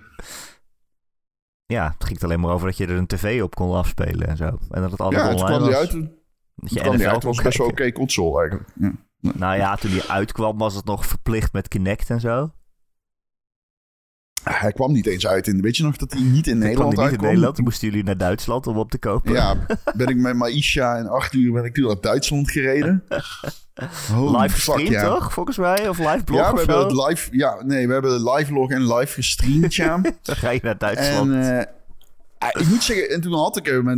ja, 1.65 1.93
het 1.97 2.07
ging 2.07 2.23
alleen 2.23 2.39
maar 2.39 2.51
over 2.51 2.67
dat 2.67 2.77
je 2.77 2.85
er 2.85 2.97
een 2.97 3.07
tv 3.07 3.41
op 3.41 3.55
kon 3.55 3.75
afspelen 3.75 4.27
en 4.27 4.37
zo. 4.37 4.45
En 4.69 4.81
dat 4.81 4.91
het 4.91 4.99
allemaal 4.99 5.21
Ja, 5.21 5.33
online 5.33 5.45
kwam 5.47 5.61
die 5.63 5.69
was. 5.71 5.79
uit. 5.79 5.89
Toen 5.89 6.11
Dat 6.55 6.69
je 6.73 6.79
kwam 6.79 7.01
uit. 7.01 7.23
was 7.23 7.41
best 7.41 7.57
wel 7.57 7.67
oké 7.67 7.91
console 7.91 8.39
eigenlijk. 8.39 8.69
Ja. 8.79 8.93
Nou 9.35 9.55
ja, 9.57 9.75
toen 9.75 9.91
die 9.91 10.03
uitkwam 10.03 10.57
was 10.57 10.75
het 10.75 10.85
nog 10.85 11.05
verplicht 11.05 11.53
met 11.53 11.67
Kinect 11.67 12.09
en 12.09 12.19
zo. 12.19 12.51
Hij 14.49 14.71
kwam 14.71 14.91
niet 14.91 15.07
eens 15.07 15.27
uit. 15.27 15.47
In, 15.47 15.61
weet 15.61 15.77
je 15.77 15.83
nog 15.83 15.97
dat 15.97 16.11
hij 16.11 16.21
niet 16.21 16.47
in 16.47 16.59
kwam 16.59 16.59
Nederland 16.59 16.95
die 16.95 17.03
niet 17.03 17.13
in? 17.13 17.21
Nederland. 17.21 17.55
Toen 17.55 17.63
moesten 17.63 17.87
jullie 17.87 18.03
naar 18.03 18.17
Duitsland 18.17 18.67
om 18.67 18.77
op 18.77 18.91
te 18.91 18.97
kopen. 18.97 19.33
Ja, 19.33 19.55
ben 19.95 20.07
ik 20.07 20.17
met 20.17 20.35
Maisha 20.35 20.97
en 20.97 21.07
Arthur 21.07 21.51
ben 21.51 21.63
ik 21.63 21.73
toen 21.73 21.87
naar 21.87 22.01
Duitsland 22.01 22.51
gereden. 22.51 23.03
Holy 24.13 24.41
live 24.41 24.57
fuck, 24.61 24.87
ja. 24.87 25.03
toch, 25.03 25.33
volgens 25.33 25.57
mij? 25.57 25.89
Of 25.89 25.97
live 25.97 26.23
blog 26.23 26.39
Ja, 26.39 26.51
we 26.51 26.57
hebben 26.57 26.75
zo? 26.75 26.87
het 26.87 27.07
live, 27.07 27.27
ja, 27.31 27.63
nee, 27.63 27.87
we 27.87 27.93
hebben 27.93 28.23
de 28.23 28.31
live 28.31 28.53
log 28.53 28.69
en 28.69 28.93
live 28.93 29.13
gestreamd, 29.13 29.75
ja. 29.83 30.01
Dan 30.21 30.35
ga 30.35 30.49
je 30.49 30.59
naar 30.63 30.77
Duitsland. 30.77 31.31
en 31.31 31.59
eh, 31.59 31.65
ik 32.37 32.67
moet 32.67 32.83
zeggen, 32.83 33.09
en 33.09 33.21
toen 33.21 33.33
had 33.33 33.57
ik 33.57 33.65
hem, 33.65 33.89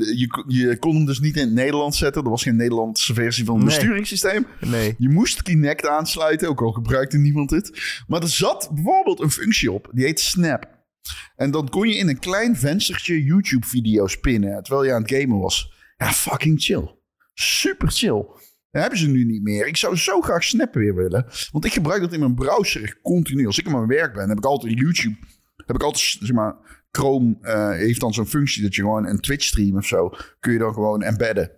je, 0.00 0.26
kon- 0.28 0.44
je 0.46 0.76
kon 0.78 0.94
hem 0.96 1.04
dus 1.06 1.20
niet 1.20 1.36
in 1.36 1.42
het 1.42 1.52
Nederlands 1.52 1.98
zetten. 1.98 2.22
Er 2.24 2.30
was 2.30 2.42
geen 2.42 2.56
Nederlandse 2.56 3.14
versie 3.14 3.44
van 3.44 3.54
het 3.56 3.64
Nee. 3.64 3.74
besturingssysteem. 3.76 4.46
nee. 4.60 4.94
Je 4.98 5.08
moest 5.08 5.42
Kinect 5.42 5.86
aansluiten, 5.86 6.48
ook 6.48 6.60
al 6.62 6.72
gebruikte 6.72 7.18
niemand 7.18 7.50
het. 7.50 7.80
Maar 8.06 8.22
er 8.22 8.28
zat 8.28 8.70
bijvoorbeeld 8.74 9.20
een 9.20 9.30
functie 9.30 9.72
op, 9.72 9.88
die 9.92 10.04
heet 10.04 10.20
Snap. 10.20 10.74
En 11.36 11.50
dan 11.50 11.68
kon 11.68 11.88
je 11.88 11.94
in 11.96 12.08
een 12.08 12.18
klein 12.18 12.56
venstertje 12.56 13.22
YouTube-video's 13.24 14.20
pinnen, 14.20 14.62
terwijl 14.62 14.84
je 14.86 14.92
aan 14.92 15.02
het 15.02 15.10
gamen 15.14 15.38
was. 15.38 15.72
Ja, 15.96 16.12
fucking 16.12 16.62
chill. 16.62 16.94
Super 17.34 17.90
chill. 17.90 18.24
Dat 18.70 18.82
hebben 18.82 18.98
ze 18.98 19.08
nu 19.08 19.24
niet 19.24 19.42
meer. 19.42 19.66
Ik 19.66 19.76
zou 19.76 19.96
zo 19.96 20.20
graag 20.20 20.44
Snap 20.44 20.74
weer 20.74 20.94
willen. 20.94 21.26
Want 21.52 21.64
ik 21.64 21.72
gebruik 21.72 22.00
dat 22.00 22.12
in 22.12 22.20
mijn 22.20 22.34
browser 22.34 22.98
continu. 23.02 23.46
Als 23.46 23.58
ik 23.58 23.66
aan 23.66 23.72
mijn 23.72 23.86
werk 23.86 24.14
ben, 24.14 24.28
heb 24.28 24.38
ik 24.38 24.44
altijd 24.44 24.78
YouTube. 24.78 25.16
Heb 25.56 25.76
ik 25.76 25.82
altijd, 25.82 26.16
zeg 26.20 26.32
maar, 26.32 26.54
Chrome 26.96 27.36
eh, 27.40 27.70
heeft 27.70 28.00
dan 28.00 28.14
zo'n 28.14 28.26
functie 28.26 28.62
dat 28.62 28.74
je 28.74 28.82
gewoon 28.82 29.06
een 29.06 29.20
Twitch 29.20 29.44
stream 29.44 29.76
of 29.76 29.86
zo, 29.86 30.12
kun 30.40 30.52
je 30.52 30.58
dan 30.58 30.74
gewoon 30.74 31.02
embedden. 31.02 31.50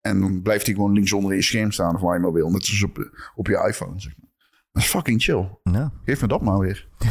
En 0.00 0.20
dan 0.20 0.42
blijft 0.42 0.66
hij 0.66 0.74
gewoon 0.74 0.92
links 0.92 1.12
onder 1.12 1.34
je 1.34 1.42
scherm 1.42 1.72
staan 1.72 1.94
of 1.94 2.00
waar 2.00 2.14
je 2.14 2.20
maar 2.20 2.32
wil. 2.32 2.50
Net 2.50 2.64
zoals 2.64 2.82
op, 2.82 3.10
op 3.34 3.46
je 3.46 3.64
iPhone, 3.68 4.00
zeg 4.00 4.12
maar. 4.18 4.30
Dat 4.72 4.82
is 4.82 4.88
fucking 4.88 5.22
chill. 5.22 5.48
Nou, 5.62 5.90
Geef 6.04 6.20
me 6.20 6.28
dat 6.28 6.42
maar 6.42 6.58
weer. 6.58 6.88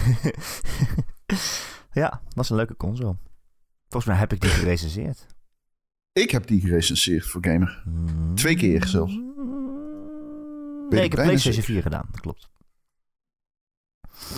ja, 2.01 2.21
dat 2.33 2.43
is 2.43 2.49
een 2.49 2.55
leuke 2.55 2.75
console. 2.75 3.17
Volgens 3.81 4.05
mij 4.05 4.15
heb 4.15 4.33
ik 4.33 4.41
die 4.41 4.49
gerecenseerd. 4.49 5.25
Ik 6.13 6.31
heb 6.31 6.47
die 6.47 6.61
gerecenseerd 6.61 7.25
voor 7.25 7.45
Gamer. 7.45 7.81
Hmm. 7.83 8.35
Twee 8.35 8.55
keer 8.55 8.87
zelfs. 8.87 9.13
Nee, 9.13 9.23
ik 10.99 11.05
ik 11.05 11.11
heb 11.11 11.11
PlayStation 11.11 11.53
zeker. 11.53 11.63
4 11.63 11.81
gedaan, 11.81 12.07
dat 12.11 12.21
klopt. 12.21 12.49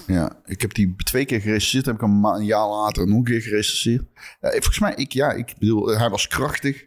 Ja, 0.08 0.42
ik 0.46 0.62
heb 0.62 0.74
die 0.74 0.96
twee 0.96 1.26
keer 1.26 1.42
gerecenseerd. 1.42 1.86
Heb 1.86 1.96
ik 1.96 2.02
een, 2.02 2.24
een 2.24 2.46
jaar 2.46 2.68
later 2.68 3.08
nog 3.08 3.18
een 3.18 3.24
keer 3.24 3.42
gerecenseerd. 3.42 4.04
Ja, 4.42 4.50
volgens 4.52 4.80
mij, 4.80 4.94
ik, 4.96 5.12
ja, 5.12 5.32
ik 5.32 5.54
bedoel, 5.60 5.88
hij 5.88 6.10
was 6.10 6.28
krachtig. 6.28 6.86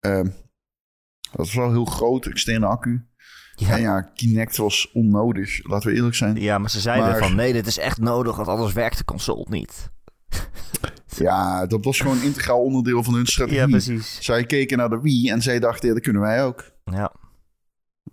Ehm 0.00 0.28
dat 1.20 1.46
was 1.46 1.54
wel 1.54 1.70
heel 1.70 1.84
groot, 1.84 2.26
externe 2.26 2.66
accu. 2.66 3.06
Ja. 3.54 3.68
En 3.70 3.80
ja, 3.80 4.00
Kinect 4.00 4.56
was 4.56 4.90
onnodig, 4.92 5.66
laten 5.68 5.90
we 5.90 5.96
eerlijk 5.96 6.14
zijn. 6.14 6.36
Ja, 6.40 6.58
maar 6.58 6.70
ze 6.70 6.80
zeiden 6.80 7.08
Maar- 7.10 7.18
van 7.18 7.34
nee, 7.34 7.52
dit 7.52 7.66
is 7.66 7.78
echt 7.78 7.98
nodig, 8.00 8.36
want 8.36 8.48
anders 8.48 8.72
werkt 8.72 8.98
de 8.98 9.04
console 9.04 9.46
niet. 9.48 9.88
Ja, 11.16 11.66
dat 11.66 11.84
was 11.84 12.00
gewoon 12.00 12.16
een 12.16 12.22
integraal 12.22 12.62
onderdeel 12.62 13.02
van 13.02 13.14
hun 13.14 13.26
strategie. 13.26 13.60
Ja, 13.60 13.66
precies. 13.66 14.18
Zij 14.20 14.44
keken 14.46 14.78
naar 14.78 14.88
de 14.88 15.00
Wii 15.00 15.30
en 15.30 15.42
zij 15.42 15.58
dachten, 15.60 15.88
ja, 15.88 15.94
dat 15.94 16.02
kunnen 16.02 16.22
wij 16.22 16.44
ook. 16.44 16.70
Ja. 16.84 17.12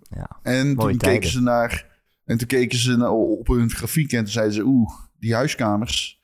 Ja. 0.02 0.38
En 0.42 0.66
Mooie 0.74 0.90
toen 0.90 0.98
tijden. 0.98 1.20
keken 1.20 1.28
ze 1.30 1.40
naar. 1.40 1.91
En 2.32 2.38
toen 2.38 2.46
keken 2.48 2.78
ze 2.78 2.96
naar, 2.96 3.10
op 3.10 3.46
hun 3.46 3.70
grafiek 3.70 4.12
en 4.12 4.18
toen 4.24 4.32
zeiden 4.32 4.54
ze: 4.54 4.62
Oeh, 4.64 4.90
die 5.18 5.34
huiskamers. 5.34 6.20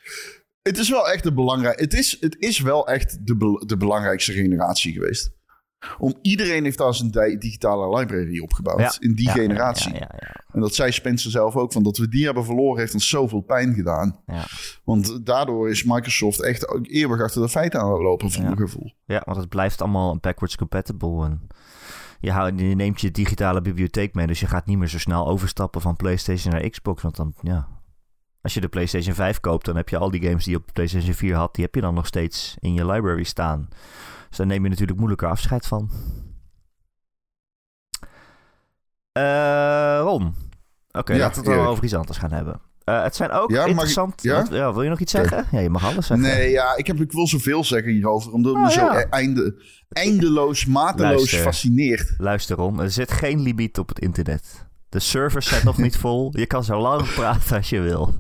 Het 0.62 0.78
is 0.78 0.90
wel 0.90 1.08
echt 1.08 1.22
de 1.22 1.32
belangrijk. 1.32 1.80
Het 1.80 1.94
is, 1.94 2.16
het 2.20 2.36
is 2.38 2.60
wel 2.60 2.86
echt 2.88 3.26
de, 3.26 3.62
de 3.66 3.76
belangrijkste 3.76 4.32
generatie 4.32 4.92
geweest. 4.92 5.36
Om 5.98 6.14
iedereen 6.22 6.64
heeft 6.64 6.78
daar 6.78 6.94
zijn 6.94 7.10
di- 7.10 7.38
digitale 7.38 7.98
library 7.98 8.38
opgebouwd. 8.40 8.80
Ja. 8.80 8.92
In 8.98 9.14
die 9.14 9.26
Ja, 9.26 9.32
generatie. 9.32 9.92
Ja, 9.92 9.98
ja, 9.98 10.16
ja, 10.18 10.44
En 10.52 10.60
dat 10.60 10.74
zei 10.74 10.92
Spencer 10.92 11.30
zelf 11.30 11.56
ook. 11.56 11.72
Van 11.72 11.82
dat 11.82 11.96
we 11.96 12.08
die 12.08 12.24
hebben 12.24 12.44
verloren 12.44 12.78
heeft 12.80 12.94
ons 12.94 13.08
zoveel 13.08 13.40
pijn 13.40 13.74
gedaan. 13.74 14.20
ja. 14.26 14.44
Want 14.84 15.26
daardoor 15.26 15.70
is 15.70 15.84
Microsoft 15.84 16.42
echt 16.42 16.68
ook 16.68 16.86
eeuwig 16.86 17.20
achter 17.22 17.42
de 17.42 17.48
feiten 17.48 17.80
aan 17.80 17.92
het 17.92 18.02
lopen, 18.02 18.30
voor 18.30 18.42
Ja. 18.42 18.46
mijn 18.48 18.60
gevoel. 18.60 18.92
Ja, 19.04 19.22
want 19.24 19.36
het 19.38 19.48
blijft 19.48 19.80
allemaal 19.82 20.18
backwards 20.20 20.56
compatible. 20.56 21.24
En 21.24 21.46
je, 22.20 22.32
houdt, 22.32 22.60
je 22.60 22.64
neemt 22.74 23.00
je 23.00 23.10
digitale 23.10 23.60
bibliotheek 23.60 24.14
mee, 24.14 24.26
dus 24.26 24.40
je 24.40 24.46
gaat 24.46 24.66
niet 24.66 24.78
meer 24.78 24.88
zo 24.88 24.98
snel 24.98 25.26
overstappen 25.26 25.80
van 25.80 25.96
PlayStation 25.96 26.52
naar 26.52 26.68
Xbox. 26.68 27.02
Want 27.02 27.16
dan, 27.16 27.34
ja. 27.42 27.68
Als 28.42 28.54
je 28.54 28.60
de 28.60 28.68
PlayStation 28.68 29.14
5 29.14 29.40
koopt, 29.40 29.64
dan 29.64 29.76
heb 29.76 29.88
je 29.88 29.96
al 29.98 30.10
die 30.10 30.22
games 30.22 30.44
die 30.44 30.52
je 30.52 30.58
op 30.58 30.66
de 30.66 30.72
PlayStation 30.72 31.14
4 31.14 31.34
had, 31.36 31.54
die 31.54 31.64
heb 31.64 31.74
je 31.74 31.80
dan 31.80 31.94
nog 31.94 32.06
steeds 32.06 32.56
in 32.58 32.74
je 32.74 32.86
library 32.86 33.22
staan. 33.22 33.68
Dus 34.28 34.36
daar 34.36 34.46
neem 34.46 34.62
je 34.62 34.68
natuurlijk 34.68 34.98
moeilijker 34.98 35.28
afscheid 35.28 35.66
van. 35.66 35.90
Eh 39.12 39.98
Ron. 40.02 40.34
Oké, 40.90 41.12
Ja, 41.12 41.18
laten 41.18 41.42
we 41.42 41.48
het 41.48 41.58
Erik. 41.58 41.70
over 41.70 41.84
iets 41.84 41.94
anders 41.94 42.18
gaan 42.18 42.32
hebben. 42.32 42.60
Eh, 42.88 43.02
het 43.02 43.16
zijn 43.16 43.30
ook 43.30 43.50
Ja, 43.50 43.54
mag 43.56 43.64
ik- 43.64 43.70
interessant... 43.70 44.22
ja? 44.22 44.36
Wat- 44.42 44.48
ja, 44.52 44.72
wil 44.72 44.82
je 44.82 44.88
nog 44.88 45.00
iets 45.00 45.12
zeggen? 45.12 45.44
Ja, 45.50 45.58
je 45.60 45.70
mag 45.70 45.84
alles 45.84 46.06
zeggen. 46.06 46.26
Nee, 46.26 46.50
ja, 46.50 46.76
ik, 46.76 46.86
heb, 46.86 47.00
ik 47.00 47.12
wil 47.12 47.26
zoveel 47.26 47.64
zeggen 47.64 47.92
hierover. 47.92 48.32
Omdat 48.32 48.54
Oh, 48.54 48.62
me 48.62 48.70
zo 48.70 48.86
e- 48.88 49.06
einde, 49.10 49.62
eindeloos, 49.88 50.66
mateloos 50.66 51.14
Luister. 51.16 51.38
fascineert. 51.38 52.14
Luister 52.18 52.56
Ron, 52.56 52.80
er 52.80 52.90
zit 52.90 53.12
geen 53.12 53.40
limiet 53.40 53.78
op 53.78 53.88
het 53.88 53.98
internet. 53.98 54.66
De 54.88 54.98
servers 54.98 55.46
zijn 55.48 55.64
nog 55.64 55.78
niet 55.78 55.96
vol. 56.04 56.30
Je 56.36 56.46
kan 56.46 56.64
zo 56.64 56.80
lang 56.80 57.14
praten 57.14 57.56
als 57.56 57.68
je 57.70 57.80
wil. 57.80 58.14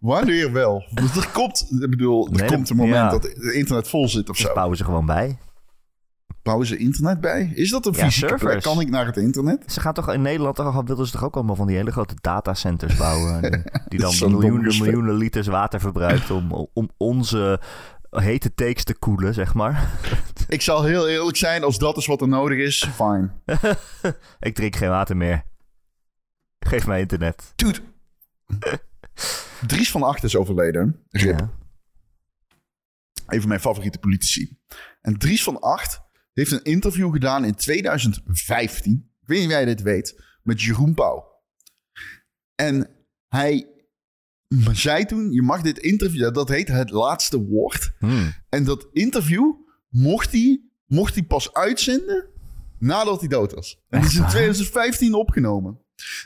Wanneer 0.00 0.52
wel? 0.52 0.84
Want 0.94 1.16
er 1.16 1.28
komt, 1.32 1.66
ik 1.80 1.90
bedoel, 1.90 2.26
er 2.26 2.32
Nee, 2.38 2.48
komt 2.48 2.70
een 2.70 2.76
moment 2.76 3.10
dat 3.10 3.22
het 3.22 3.36
internet 3.42 3.88
vol 3.88 4.08
zit 4.08 4.28
of 4.30 4.36
Dus 4.36 4.46
zo. 4.46 4.52
bouwen 4.54 4.76
ze 4.76 4.84
gewoon 4.84 5.06
bij. 5.06 5.38
Bouwen 6.42 6.66
ze 6.66 6.76
internet 6.76 7.20
bij? 7.20 7.52
Is 7.54 7.70
dat 7.70 7.86
een 7.86 7.92
Ja, 7.92 8.04
fysieke 8.04 8.34
plek? 8.34 8.62
Kan 8.62 8.80
ik 8.80 8.88
naar 8.90 9.06
het 9.06 9.16
internet? 9.16 9.72
Ze 9.72 9.80
gaan 9.80 9.94
toch 9.94 10.12
in 10.12 10.22
Nederland 10.22 10.56
toch 10.56 10.74
al 10.74 10.84
wilden 10.84 11.06
ze 11.06 11.12
toch 11.12 11.24
ook 11.24 11.34
allemaal 11.34 11.56
van 11.56 11.66
die 11.66 11.76
hele 11.76 11.90
grote 11.90 12.14
datacenters 12.20 12.96
bouwen. 12.96 13.40
Die, 13.88 14.00
dan 14.00 14.14
miljoenen, 14.18 14.78
miljoenen 14.78 15.14
liters 15.14 15.46
water 15.46 15.80
verbruikt 15.80 16.30
om, 16.30 16.68
om 16.72 16.90
onze 16.96 17.60
hete 18.10 18.54
takes 18.54 18.84
te 18.84 18.94
koelen, 18.94 19.34
zeg 19.34 19.54
maar. 19.54 19.90
Ik 20.48 20.62
zal 20.62 20.82
heel 20.82 21.08
eerlijk 21.08 21.36
zijn, 21.36 21.64
als 21.64 21.78
dat 21.78 21.96
is 21.96 22.06
wat 22.06 22.20
er 22.20 22.28
nodig 22.28 22.58
is, 22.58 22.88
fine. 22.94 23.30
Ik 24.40 24.54
drink 24.54 24.76
geen 24.76 24.88
water 24.88 25.16
meer. 25.16 25.42
Geef 26.58 26.86
mij 26.86 27.00
internet. 27.00 27.52
Dude. 27.56 27.78
Dries 29.66 29.90
van 29.90 30.02
Acht 30.02 30.22
is 30.22 30.36
overleden. 30.36 31.04
Rip. 31.10 31.38
Ja. 31.38 31.50
Een 33.26 33.40
van 33.40 33.48
mijn 33.48 33.60
favoriete 33.60 33.98
politici. 33.98 34.58
En 35.00 35.18
Dries 35.18 35.42
van 35.42 35.60
Acht 35.60 36.00
heeft 36.32 36.52
een 36.52 36.62
interview 36.62 37.12
gedaan 37.12 37.44
in 37.44 37.54
2015. 37.54 39.10
Ik 39.20 39.28
weet 39.28 39.38
niet 39.38 39.46
of 39.46 39.52
jij 39.52 39.64
dit 39.64 39.82
weet. 39.82 40.22
Met 40.42 40.62
Jeroen 40.62 40.94
Pauw. 40.94 41.24
En 42.54 42.88
hij 43.28 43.66
zei 44.72 45.04
toen, 45.04 45.32
je 45.32 45.42
mag 45.42 45.60
dit 45.60 45.78
interview, 45.78 46.34
dat 46.34 46.48
heet 46.48 46.68
het 46.68 46.90
laatste 46.90 47.40
woord. 47.40 47.92
Hmm. 47.98 48.34
En 48.48 48.64
dat 48.64 48.88
interview 48.92 49.52
mocht 49.88 50.32
hij, 50.32 50.60
mocht 50.86 51.14
hij 51.14 51.22
pas 51.22 51.52
uitzenden 51.54 52.28
nadat 52.78 53.20
hij 53.20 53.28
dood 53.28 53.52
was. 53.52 53.80
En 53.88 54.00
die 54.00 54.08
is 54.08 54.14
in 54.14 54.20
waar? 54.20 54.30
2015 54.30 55.14
opgenomen. 55.14 55.80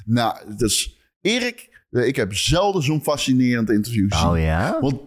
Nou, 0.05 0.57
dus 0.57 0.99
Erik, 1.21 1.87
eh, 1.90 2.07
ik 2.07 2.17
heb 2.17 2.35
zelden 2.35 2.83
zo'n 2.83 3.03
fascinerend 3.03 3.71
interview 3.71 4.12
gezien. 4.12 4.29
Oh 4.29 4.38
ja? 4.38 4.81
Want 4.81 5.01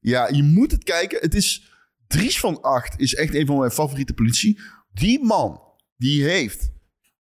ja, 0.00 0.28
je 0.28 0.42
moet 0.42 0.70
het 0.70 0.84
kijken. 0.84 1.18
Het 1.20 1.34
is 1.34 1.69
Dries 2.10 2.40
van 2.40 2.60
Acht 2.60 3.00
is 3.00 3.14
echt 3.14 3.34
een 3.34 3.46
van 3.46 3.58
mijn 3.58 3.70
favoriete 3.70 4.14
politici. 4.14 4.58
Die 4.92 5.24
man, 5.24 5.60
die 5.96 6.24
heeft, 6.24 6.72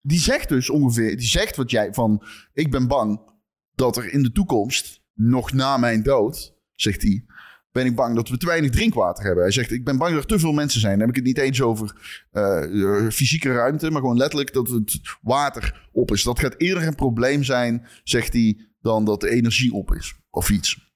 die 0.00 0.18
zegt 0.18 0.48
dus 0.48 0.70
ongeveer, 0.70 1.16
die 1.16 1.26
zegt 1.26 1.56
wat 1.56 1.70
jij 1.70 1.92
van, 1.92 2.22
ik 2.52 2.70
ben 2.70 2.86
bang 2.86 3.20
dat 3.74 3.96
er 3.96 4.12
in 4.12 4.22
de 4.22 4.32
toekomst, 4.32 5.00
nog 5.14 5.52
na 5.52 5.76
mijn 5.76 6.02
dood, 6.02 6.54
zegt 6.74 7.02
hij, 7.02 7.24
ben 7.72 7.86
ik 7.86 7.94
bang 7.94 8.14
dat 8.14 8.28
we 8.28 8.36
te 8.36 8.46
weinig 8.46 8.70
drinkwater 8.70 9.24
hebben. 9.24 9.42
Hij 9.42 9.52
zegt, 9.52 9.70
ik 9.70 9.84
ben 9.84 9.98
bang 9.98 10.12
dat 10.12 10.22
er 10.22 10.28
te 10.28 10.38
veel 10.38 10.52
mensen 10.52 10.80
zijn. 10.80 10.98
Dan 10.98 11.00
heb 11.00 11.16
ik 11.16 11.16
het 11.16 11.24
niet 11.24 11.38
eens 11.38 11.62
over 11.62 11.94
eh, 12.30 12.82
eh, 12.82 13.10
fysieke 13.10 13.52
ruimte, 13.52 13.90
maar 13.90 14.00
gewoon 14.00 14.16
letterlijk 14.16 14.52
dat 14.52 14.68
het 14.68 15.00
water 15.22 15.88
op 15.92 16.12
is. 16.12 16.22
Dat 16.22 16.38
gaat 16.38 16.54
eerder 16.58 16.86
een 16.86 16.94
probleem 16.94 17.42
zijn, 17.42 17.86
zegt 18.04 18.32
hij, 18.32 18.68
dan 18.80 19.04
dat 19.04 19.20
de 19.20 19.30
energie 19.30 19.72
op 19.72 19.94
is. 19.94 20.14
Of 20.30 20.50
iets. 20.50 20.87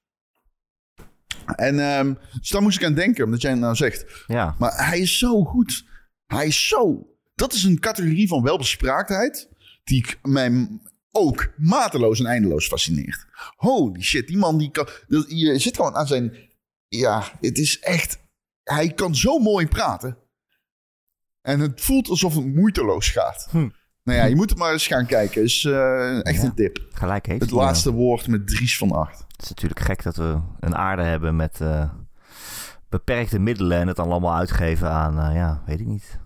En 1.55 1.79
ehm, 1.79 2.13
dus 2.39 2.49
daar 2.49 2.61
moest 2.61 2.79
ik 2.79 2.85
aan 2.85 2.93
denken, 2.93 3.25
omdat 3.25 3.41
jij 3.41 3.51
het 3.51 3.59
nou 3.59 3.75
zegt. 3.75 4.23
Ja. 4.27 4.55
Maar 4.59 4.87
hij 4.87 4.99
is 4.99 5.17
zo 5.17 5.43
goed. 5.43 5.85
Hij 6.25 6.47
is 6.47 6.67
zo... 6.67 7.07
Dat 7.35 7.53
is 7.53 7.63
een 7.63 7.79
categorie 7.79 8.27
van 8.27 8.43
welbespraaktheid... 8.43 9.49
die 9.83 9.97
ik 9.97 10.19
mij 10.21 10.67
ook 11.11 11.53
mateloos 11.57 12.19
en 12.19 12.25
eindeloos 12.25 12.67
fascineert. 12.67 13.25
Holy 13.55 14.01
shit, 14.01 14.27
die 14.27 14.37
man 14.37 14.57
die 14.57 14.71
kan... 14.71 14.87
Je 15.27 15.59
zit 15.59 15.75
gewoon 15.75 15.95
aan 15.95 16.07
zijn... 16.07 16.35
Ja, 16.87 17.23
het 17.39 17.57
is 17.57 17.79
echt... 17.79 18.21
Hij 18.63 18.93
kan 18.93 19.15
zo 19.15 19.39
mooi 19.39 19.67
praten. 19.67 20.17
En 21.41 21.59
het 21.59 21.81
voelt 21.81 22.09
alsof 22.09 22.35
het 22.35 22.55
moeiteloos 22.55 23.09
gaat. 23.09 23.47
Hm. 23.51 23.69
Nou 24.03 24.17
ja, 24.19 24.25
je 24.25 24.35
moet 24.35 24.49
het 24.49 24.59
maar 24.59 24.71
eens 24.71 24.87
gaan 24.87 25.05
kijken. 25.05 25.43
Is 25.43 25.63
eh, 25.65 26.25
echt 26.25 26.35
Ja. 26.41 26.43
een 26.43 26.53
tip. 26.53 26.79
Gelijk 26.93 27.25
heeft 27.25 27.41
Het 27.41 27.49
hij, 27.49 27.59
laatste 27.59 27.91
woord 27.91 28.27
met 28.27 28.47
Dries 28.47 28.77
van 28.77 28.91
Acht. 28.91 29.19
Het 29.31 29.41
is 29.41 29.49
natuurlijk 29.49 29.79
gek 29.81 30.03
dat 30.03 30.15
we 30.15 30.37
een 30.59 30.75
aarde 30.75 31.01
hebben 31.03 31.35
met 31.35 31.61
eh, 31.61 31.89
beperkte 32.89 33.39
middelen 33.39 33.79
en 33.79 33.87
het 33.87 33.95
dan 33.95 34.11
allemaal 34.11 34.35
uitgeven 34.35 34.89
aan, 34.89 35.19
eh, 35.19 35.35
ja, 35.35 35.61
weet 35.65 35.79
ik 35.79 35.85
niet. 35.87 36.19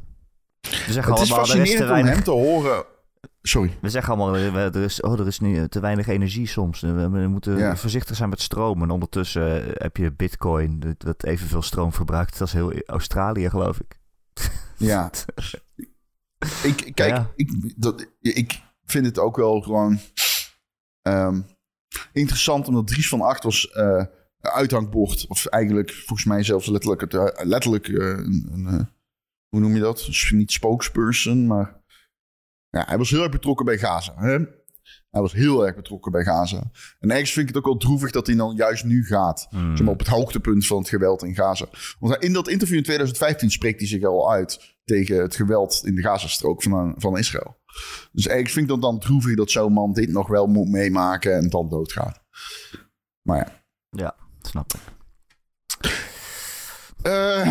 We 0.62 0.70
zeggen 0.70 0.96
Het 1.14 1.22
allemaal, 1.22 1.22
er 1.22 1.22
is 1.22 1.28
te 1.28 1.34
fascinerend 1.56 1.82
om 1.82 1.88
weinig 1.88 2.14
hem 2.14 2.24
te 2.24 2.32
horen... 2.32 2.84
Sorry. 3.42 3.78
We 3.82 3.90
zeggen 3.90 4.14
allemaal, 4.14 4.36
er 4.56 4.76
is, 4.76 5.02
oh, 5.02 5.20
er 5.20 5.28
is 5.28 5.40
nu 5.40 5.68
te 5.68 5.80
weinig 5.80 6.08
energie 6.08 6.48
soms. 6.48 6.82
We, 6.82 7.08
moeten 7.28 7.58
Ja. 7.58 7.76
voorzichtig 7.76 8.16
zijn 8.16 8.30
met 8.30 8.42
stroom. 8.42 8.82
En 8.82 8.90
ondertussen 8.90 9.64
heb 9.74 9.98
je 9.98 10.12
bitcoin, 10.12 10.80
dat- 10.80 11.00
dat 11.02 11.24
evenveel 11.24 11.62
stroom 11.62 11.94
verbruikt 11.94 12.42
als 12.42 12.52
heel 12.52 12.74
Australië, 12.86 13.50
geloof 13.50 13.80
ik. 13.80 14.00
Ja. 14.78 15.10
ik, 16.64 16.92
kijk, 16.94 17.16
Ja. 17.16 17.32
ik, 17.36 17.74
dat, 17.82 18.08
ik 18.22 18.62
vind 18.86 19.06
het 19.06 19.20
ook 19.20 19.36
wel 19.36 19.62
gewoon 19.62 20.00
ehm, 21.02 21.42
interessant, 22.14 22.68
omdat 22.68 22.88
Dries 22.88 23.10
van 23.10 23.22
Acht 23.22 23.44
was 23.44 23.70
een 23.74 24.10
uithangbord. 24.42 25.26
Of 25.28 25.46
eigenlijk 25.46 25.92
volgens 25.92 26.28
mij 26.28 26.44
zelfs 26.44 26.68
letterlijk, 26.68 27.02
het, 27.02 27.14
eh, 27.14 27.46
letterlijk 27.46 27.88
eh, 27.88 27.96
een, 27.96 28.50
een, 28.52 28.90
hoe 29.50 29.60
noem 29.60 29.74
je 29.74 29.80
dat? 29.80 30.10
Niet 30.30 30.52
spokesperson, 30.52 31.48
maar 31.48 31.82
ja, 32.70 32.84
hij 32.86 32.98
was 32.98 33.10
heel 33.10 33.22
erg 33.22 33.32
betrokken 33.32 33.66
bij 33.66 33.78
Gaza. 33.78 34.14
Hè? 34.16 34.40
Hij 35.18 35.26
was 35.26 35.34
heel 35.34 35.66
erg 35.66 35.76
betrokken 35.76 36.12
bij 36.12 36.24
Gaza. 36.24 36.72
En 37.00 37.12
ergens 37.12 37.32
vind 37.32 37.50
ik 37.50 37.56
het 37.56 37.64
ook 37.64 37.72
wel 37.72 37.80
droevig 37.80 38.12
dat 38.12 38.28
hij 38.28 38.36
dan 38.36 38.56
juist 38.56 38.84
nu 38.84 39.06
gaat. 39.06 39.48
Hmm. 39.50 39.76
Zeg 39.76 39.86
maar, 39.86 39.94
op 39.94 40.00
het 40.00 40.08
hoogtepunt 40.08 40.68
van 40.68 40.78
het 40.78 40.90
geweld 40.90 41.24
in 41.24 41.36
Gaza. 41.36 41.66
Want 42.00 42.24
in 42.24 42.34
dat 42.34 42.48
interview 42.48 42.78
in 42.78 42.84
2015 42.84 43.52
spreekt 43.52 43.80
hij 43.80 43.88
zich 43.88 44.04
al 44.04 44.32
uit 44.32 44.76
tegen 44.84 45.22
het 45.22 45.36
geweld 45.36 45.82
in 45.86 45.96
de 45.96 46.02
Gazastrook 46.02 46.64
van, 46.64 46.94
van 46.98 47.18
Israël. 47.18 47.58
Dus 48.12 48.28
eigenlijk 48.28 48.50
vind 48.50 48.66
ik 48.66 48.72
dat 48.72 48.82
dan 48.82 49.00
droevig 49.00 49.36
dat 49.36 49.52
zo'n 49.52 49.74
man 49.74 49.94
dit 49.94 50.10
nog 50.10 50.28
wel 50.28 50.48
moet 50.48 50.70
meemaken 50.70 51.36
en 51.36 51.50
dan 51.50 51.70
doodgaat. 51.70 52.22
Maar 53.22 53.38
ja. 53.38 53.64
Ja, 53.90 54.16
snap 54.42 54.74
ik. 54.74 54.97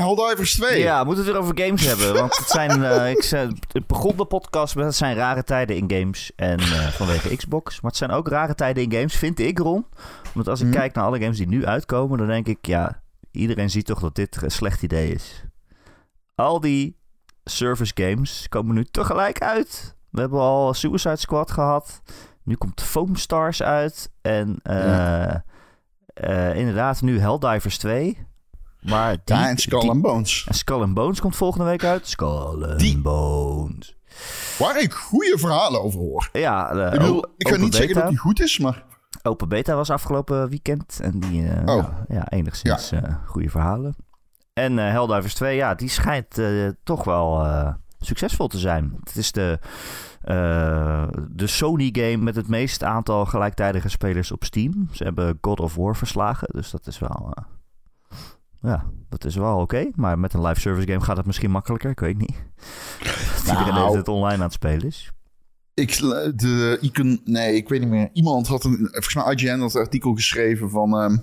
Helldivers 0.07 0.53
2. 0.55 0.79
Ja, 0.83 0.99
we 1.01 1.05
moeten 1.07 1.25
het 1.25 1.33
weer 1.33 1.43
over 1.43 1.59
games 1.59 1.87
hebben. 1.87 2.15
Want 2.15 2.37
het 2.39 2.49
zijn, 2.49 2.83
eh, 2.85 3.11
ik 3.11 3.23
zei, 3.23 3.53
het 3.73 3.87
begon 3.87 4.17
de 4.17 4.25
podcast 4.25 4.75
met 4.77 4.85
het 4.85 4.95
zijn 4.95 5.17
rare 5.17 5.45
tijden 5.45 5.77
in 5.77 5.91
games. 5.91 6.33
En 6.37 6.59
eh, 6.59 6.89
vanwege 6.89 7.37
Xbox. 7.37 7.81
Maar 7.81 7.91
het 7.91 7.99
zijn 8.01 8.11
ook 8.11 8.29
rare 8.29 8.55
tijden 8.55 8.83
in 8.83 8.93
games, 8.93 9.17
vind 9.17 9.39
ik, 9.39 9.59
Ron. 9.59 9.87
Want 10.35 10.49
als 10.49 10.61
ik 10.61 10.67
Hm. 10.67 10.73
kijk 10.73 10.95
naar 10.95 11.05
alle 11.05 11.21
games 11.21 11.37
die 11.37 11.49
nu 11.49 11.67
uitkomen, 11.67 12.19
dan 12.19 12.27
denk 12.27 12.47
ik, 12.47 12.67
ja, 12.67 13.03
iedereen 13.31 13.71
ziet 13.71 13.87
toch 13.87 14.01
dat 14.01 14.15
dit 14.15 14.43
een 14.43 14.51
slecht 14.51 14.83
idee 14.83 15.13
is. 15.15 15.45
Al 16.35 16.61
die 16.61 16.97
service 17.45 17.93
games 17.95 18.47
komen 18.49 18.75
nu 18.75 18.85
tegelijk 18.85 19.39
uit. 19.41 19.97
We 20.11 20.21
hebben 20.21 20.41
al 20.41 20.75
Suicide 20.75 21.17
Squad 21.17 21.51
gehad. 21.51 22.03
Nu 22.43 22.55
komt 22.55 22.83
Foam 22.83 23.17
Stars 23.17 23.63
uit. 23.63 24.11
En 24.23 24.59
Ja. 24.63 25.45
eh, 26.15 26.55
inderdaad, 26.57 27.03
nu 27.03 27.19
Helldivers 27.21 27.79
2. 27.79 28.27
Maar 28.89 29.17
die, 29.25 29.37
Ja, 29.37 29.49
en 29.49 29.59
Skull 29.59 29.81
die- 29.81 29.91
and 29.91 30.03
Bones. 30.03 30.47
en 30.49 30.55
Skull 30.55 30.83
and 30.83 30.95
Bones 30.95 31.21
komt 31.21 31.37
volgende 31.37 31.65
week 31.67 31.85
uit. 31.85 32.09
Skull 32.09 32.65
and 32.65 32.79
Die- 32.79 32.99
Bones. 33.01 33.97
Waar 34.59 34.81
ik 34.83 34.93
goede 34.95 35.39
verhalen 35.39 35.83
over 35.83 35.99
hoor. 36.01 36.29
Ja, 36.33 36.71
Ik 36.71 36.91
bedoel, 36.91 37.17
open- 37.17 37.31
ik 37.37 37.47
ga 37.47 37.53
open 37.53 37.65
niet 37.65 37.75
zeggen 37.75 37.95
beta. 37.95 38.01
dat 38.07 38.11
die 38.11 38.19
goed 38.21 38.41
is, 38.41 38.59
maar... 38.59 38.85
Open 39.23 39.49
beta 39.49 39.75
was 39.75 39.91
afgelopen 39.91 40.49
weekend. 40.49 40.99
En 41.03 41.21
die, 41.21 41.49
eh, 41.49 41.59
Oh. 41.61 41.65
nou, 41.67 41.85
ja, 42.09 42.29
enigszins 42.31 42.93
eh, 42.93 43.03
goede 43.27 43.51
verhalen. 43.51 43.97
En 44.53 44.79
eh 44.79 44.91
Helldivers 44.91 45.35
2, 45.35 45.57
ja, 45.57 45.75
die 45.75 45.89
schijnt 45.89 46.39
eh, 46.39 46.69
toch 46.85 47.05
wel 47.05 47.45
eh, 47.45 47.75
succesvol 47.99 48.47
te 48.49 48.59
zijn. 48.59 48.97
Het 49.05 49.17
is 49.17 49.33
de, 49.33 49.59
eh, 50.23 51.05
de 51.31 51.47
Sony-game 51.47 52.17
met 52.17 52.37
het 52.37 52.49
meest 52.49 52.83
aantal 52.83 53.25
gelijktijdige 53.25 53.89
spelers 53.89 54.33
op 54.33 54.45
Steam. 54.45 54.89
Ze 54.93 55.05
hebben 55.05 55.39
God 55.41 55.61
of 55.61 55.75
War 55.75 55.97
verslagen, 55.97 56.49
dus 56.53 56.71
dat 56.71 56.87
is 56.87 56.99
wel... 56.99 57.35
ja, 58.61 58.85
dat 59.09 59.25
is 59.25 59.37
wel 59.37 59.59
oké. 59.59 59.91
Maar 59.95 60.19
met 60.19 60.33
een 60.33 60.43
live 60.47 60.61
service 60.61 60.87
game 60.87 61.05
gaat 61.05 61.17
het 61.17 61.27
misschien 61.27 61.51
makkelijker, 61.51 61.91
ik 61.91 62.01
weet 62.01 62.19
niet. 62.19 62.37
Iedereen 63.49 63.75
Nou. 63.75 63.85
heeft 63.85 63.95
het 63.95 64.09
online 64.09 64.35
aan 64.35 64.41
het 64.41 64.53
spelen 64.53 64.87
is. 64.87 65.11
Ik, 65.75 65.97
de 66.37 66.79
icon, 66.81 67.21
nee, 67.25 67.55
ik 67.57 67.69
weet 67.69 67.81
niet 67.81 67.89
meer. 67.89 68.11
Iemand 68.13 68.47
had 68.47 68.65
een, 68.65 68.89
volgens 68.91 69.15
mij 69.15 69.35
IGN 69.35 69.59
had 69.59 69.75
een 69.75 69.81
artikel 69.81 70.15
geschreven 70.15 70.71
van 70.71 70.99
ehm, 70.99 71.17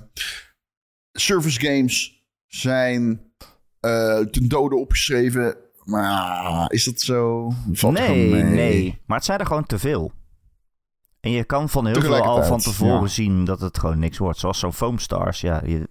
service 1.12 1.60
games 1.60 2.26
zijn 2.48 3.22
eh, 3.80 4.20
ten 4.20 4.48
dode 4.48 4.76
opgeschreven. 4.76 5.56
Maar 5.84 6.72
is 6.72 6.84
dat 6.84 7.02
zo? 7.02 7.50
Valt 7.72 7.94
nee, 7.94 8.44
nee. 8.44 9.02
Maar 9.06 9.18
het 9.18 9.26
zijn 9.26 9.40
er 9.40 9.46
gewoon 9.46 9.66
te 9.66 9.80
veel. 9.80 10.12
En 11.20 11.32
je 11.32 11.44
kan 11.44 11.70
van 11.70 11.86
heel 11.86 12.02
veel 12.02 12.22
al 12.22 12.44
van 12.44 12.60
tevoren 12.60 13.02
ja. 13.02 13.08
zien 13.08 13.46
dat 13.46 13.60
het 13.60 13.78
gewoon 13.78 14.00
niks 14.00 14.18
wordt. 14.18 14.40
Zoals 14.40 14.60
zo'n 14.60 14.74
Foam 14.74 14.98
Stars. 14.98 15.42
Ja, 15.42 15.62
je, 15.66 15.90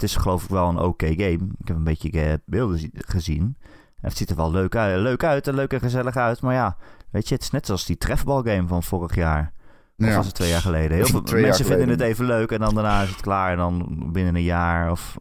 het 0.00 0.10
is 0.10 0.16
geloof 0.16 0.42
ik 0.44 0.50
wel 0.50 0.68
een 0.68 0.78
oké 0.78 1.06
game. 1.06 1.38
Ik 1.60 1.68
heb 1.68 1.76
een 1.76 1.84
beetje 1.84 2.40
beelden 2.46 2.78
zi- 2.78 2.90
gezien. 2.92 3.56
En 4.00 4.08
het 4.08 4.16
ziet 4.16 4.30
er 4.30 4.36
wel 4.36 4.50
leuk 4.50 4.76
uit, 4.76 5.00
leuk 5.00 5.24
uit 5.24 5.46
en 5.48 5.54
leuk 5.54 5.72
en 5.72 5.80
gezellig 5.80 6.16
uit. 6.16 6.40
Maar 6.40 6.54
ja, 6.54 6.76
weet 7.10 7.28
je, 7.28 7.34
het 7.34 7.42
is 7.42 7.50
net 7.50 7.66
zoals 7.66 7.86
die 7.86 7.96
trefbalgame 7.98 8.66
van 8.68 8.82
vorig 8.82 9.14
jaar. 9.14 9.52
Of 9.98 10.06
Ja. 10.06 10.16
was 10.16 10.26
het 10.26 10.34
twee 10.34 10.48
jaar 10.48 10.60
geleden? 10.60 10.96
Heel 10.96 11.06
veel 11.12 11.20
mensen 11.22 11.64
vinden 11.64 11.66
geleden? 11.66 11.88
het 11.88 12.00
even 12.00 12.24
leuk 12.24 12.50
en 12.50 12.58
dan 12.58 12.74
daarna 12.74 13.02
is 13.02 13.08
het 13.08 13.20
klaar. 13.20 13.50
En 13.50 13.56
dan 13.56 14.08
binnen 14.12 14.34
een 14.34 14.42
jaar 14.42 14.90
of 14.90 15.18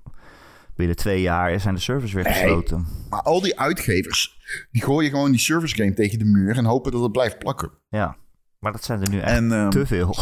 binnen 0.75 0.95
twee 0.95 1.21
jaar 1.21 1.59
zijn 1.59 1.73
de 1.75 1.81
servers 1.81 2.13
weer 2.13 2.23
Nee. 2.23 2.33
gesloten. 2.33 2.87
Maar 3.09 3.21
al 3.21 3.41
die 3.41 3.59
uitgevers, 3.59 4.39
die 4.71 4.83
gooien 4.83 5.09
gewoon 5.09 5.31
die 5.31 5.39
service 5.39 5.75
game 5.75 5.93
tegen 5.93 6.19
de 6.19 6.25
muur 6.25 6.57
en 6.57 6.65
hopen 6.65 6.91
dat 6.91 7.01
het 7.01 7.11
blijft 7.11 7.39
plakken. 7.39 7.71
Ja, 7.89 8.15
maar 8.59 8.71
dat 8.71 8.83
zijn 8.83 9.01
er 9.01 9.09
nu 9.09 9.19
echt 9.19 9.31
En 9.31 9.51
ehm, 9.51 9.69
te 9.69 9.85
veel. 9.85 10.15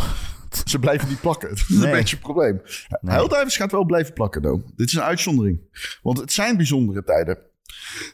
Ze 0.66 0.80
blijven 0.80 1.08
niet 1.10 1.22
plakken. 1.22 1.50
Dat 1.56 1.58
is 1.58 1.68
Nee. 1.70 1.86
een 1.86 1.92
beetje 1.98 2.16
het 2.16 2.24
probleem. 2.26 2.62
Nee. 3.02 3.14
Helldivers 3.16 3.56
gaat 3.58 3.72
wel 3.72 3.86
blijven 3.86 4.14
plakken, 4.14 4.42
though. 4.42 4.68
Dit 4.76 4.88
is 4.88 4.94
een 4.94 5.02
uitzondering. 5.02 5.62
Want 6.02 6.18
het 6.18 6.32
zijn 6.34 6.56
bijzondere 6.58 7.04
tijden. 7.04 7.38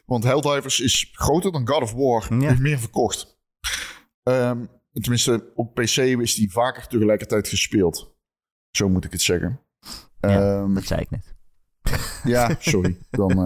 Want 0.06 0.24
Helldivers 0.24 0.80
is 0.80 1.08
groter 1.12 1.52
dan 1.52 1.68
God 1.68 1.82
of 1.82 1.92
War. 1.92 2.26
Ja. 2.40 2.48
Heeft 2.48 2.60
meer 2.60 2.78
verkocht. 2.78 3.38
Ehm, 4.22 4.64
tenminste, 4.92 5.52
op 5.54 5.74
PC 5.74 5.96
is 5.96 6.34
die 6.34 6.52
vaker 6.52 6.86
tegelijkertijd 6.86 7.48
gespeeld. 7.48 8.16
Zo 8.70 8.88
moet 8.88 9.04
ik 9.04 9.12
het 9.12 9.22
zeggen. 9.22 9.60
Ja, 10.20 10.60
Ehm, 10.60 10.74
Dat 10.74 10.84
zei 10.84 11.00
ik 11.00 11.10
net. 11.10 11.34
ja, 12.24 12.56
sorry. 12.58 12.98
Dan, 13.10 13.30
eh, 13.30 13.36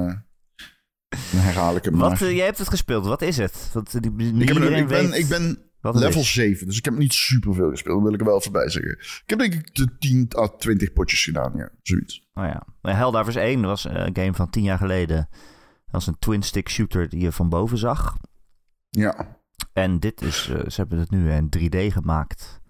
dan 1.32 1.40
herhaal 1.40 1.76
ik 1.76 1.84
hem 1.84 1.96
Wat, 1.98 2.10
maar. 2.10 2.22
eh, 2.28 2.36
jij 2.36 2.44
hebt 2.44 2.58
het 2.58 2.68
gespeeld. 2.68 3.06
Wat 3.06 3.22
is 3.22 3.36
het? 3.36 3.70
Want, 3.72 3.94
eh, 3.94 4.00
die, 4.00 4.10
Ik, 4.10 4.48
heb, 4.48 4.56
iedereen 4.56 4.78
ik, 4.82 4.86
ben, 4.88 5.10
weet 5.10 5.18
ik 5.20 5.28
ben 5.28 5.67
level 5.80 6.20
is. 6.20 6.32
7, 6.32 6.66
dus 6.66 6.78
ik 6.78 6.84
heb 6.84 6.96
niet 6.96 7.12
superveel 7.12 7.70
gespeeld. 7.70 7.94
Dat 7.94 8.04
wil 8.04 8.14
ik 8.14 8.20
er 8.20 8.26
wel 8.26 8.40
voorbij 8.40 8.68
zeggen. 8.68 8.92
Ik 8.98 9.22
heb 9.26 9.38
denk 9.38 9.54
ik 9.54 9.74
de 9.74 9.96
10 9.98 10.32
à 10.36 10.48
20 10.48 10.92
potjes 10.92 11.24
gedaan, 11.24 11.52
ja. 11.56 11.70
Zoiets. 11.82 12.28
Oh 12.34 12.44
ja. 12.44 12.66
Eh, 12.82 12.94
Helldivers 12.94 13.36
1 13.36 13.60
was 13.60 13.86
eh, 13.86 13.94
een 13.94 14.16
game 14.16 14.34
van 14.34 14.50
tien 14.50 14.62
jaar 14.62 14.78
geleden. 14.78 15.16
Dat 15.26 15.90
was 15.90 16.06
een 16.06 16.18
twin-stick 16.18 16.68
shooter 16.68 17.08
die 17.08 17.20
je 17.20 17.32
van 17.32 17.48
boven 17.48 17.78
zag. 17.78 18.16
Ja. 18.90 19.40
En 19.72 20.00
dit 20.00 20.22
is, 20.22 20.48
eh, 20.48 20.68
ze 20.68 20.80
hebben 20.80 20.98
het 20.98 21.10
nu 21.10 21.30
in 21.30 21.48
3D 21.48 21.92
gemaakt. 21.92 22.60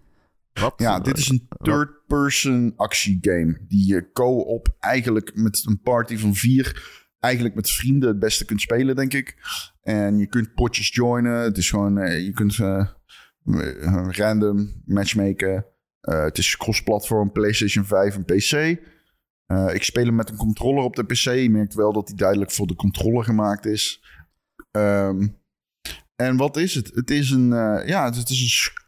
Wat? 0.61 0.75
Ja, 0.77 1.01
dit 1.01 1.18
is 1.18 1.29
een 1.29 1.49
third-person 1.62 2.73
actiegame. 2.77 3.59
Die 3.68 3.87
je 3.87 4.12
co-op 4.12 4.77
eigenlijk 4.81 5.35
met 5.35 5.64
een 5.66 5.81
party 5.81 6.16
van 6.16 6.35
vier... 6.35 6.97
eigenlijk 7.21 7.55
met 7.55 7.71
vrienden 7.71 8.09
het 8.09 8.18
beste 8.18 8.44
kunt 8.44 8.61
spelen, 8.61 8.97
denk 8.97 9.12
ik. 9.14 9.37
En 9.83 10.18
je 10.18 10.27
kunt 10.27 10.55
potjes 10.55 10.88
joinen. 10.94 11.40
Het 11.40 11.57
is 11.57 11.71
gewoon... 11.71 11.99
eh, 11.99 12.25
je 12.25 12.33
kunt 12.33 12.59
eh, 12.59 12.79
eh, 12.79 12.87
random 14.11 14.83
matchmaken. 14.85 15.67
Eh, 16.01 16.23
het 16.23 16.39
is 16.39 16.57
cross-platform, 16.57 17.33
PlayStation 17.33 17.85
5 17.85 18.15
en 18.15 18.25
PC. 18.25 18.53
Eh, 19.47 19.75
ik 19.75 19.83
speel 19.83 20.05
hem 20.05 20.15
met 20.15 20.31
een 20.31 20.37
controller 20.37 20.83
op 20.83 20.97
de 20.97 21.05
PC. 21.05 21.25
Je 21.25 21.51
merkt 21.51 21.75
wel 21.75 21.93
dat 21.93 22.09
hij 22.09 22.17
duidelijk 22.17 22.51
voor 22.51 22.67
de 22.67 22.75
controller 22.75 23.25
gemaakt 23.25 23.67
is. 23.67 24.05
Ehm, 24.71 25.29
en 26.17 26.37
wat 26.37 26.57
is 26.57 26.75
het? 26.75 26.95
Het 26.95 27.11
is 27.11 27.31
een... 27.31 27.53
eh, 27.53 27.87
ja, 27.87 28.05
het, 28.05 28.17
het 28.17 28.29
is 28.29 28.41
een... 28.41 28.87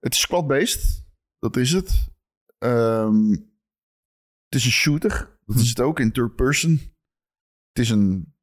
Het 0.00 0.12
is 0.12 0.20
squad-based. 0.20 1.06
Dat 1.38 1.56
is 1.56 1.72
het. 1.72 2.08
Ehm, 2.58 3.30
het 4.44 4.54
is 4.54 4.64
een 4.64 4.70
shooter. 4.70 5.38
Dat 5.46 5.56
is 5.56 5.68
het 5.68 5.80
ook 5.80 6.00
in 6.00 6.12
third 6.12 6.34
person. 6.34 6.70
Het 7.72 7.84
is 7.84 7.90
een 7.90 8.34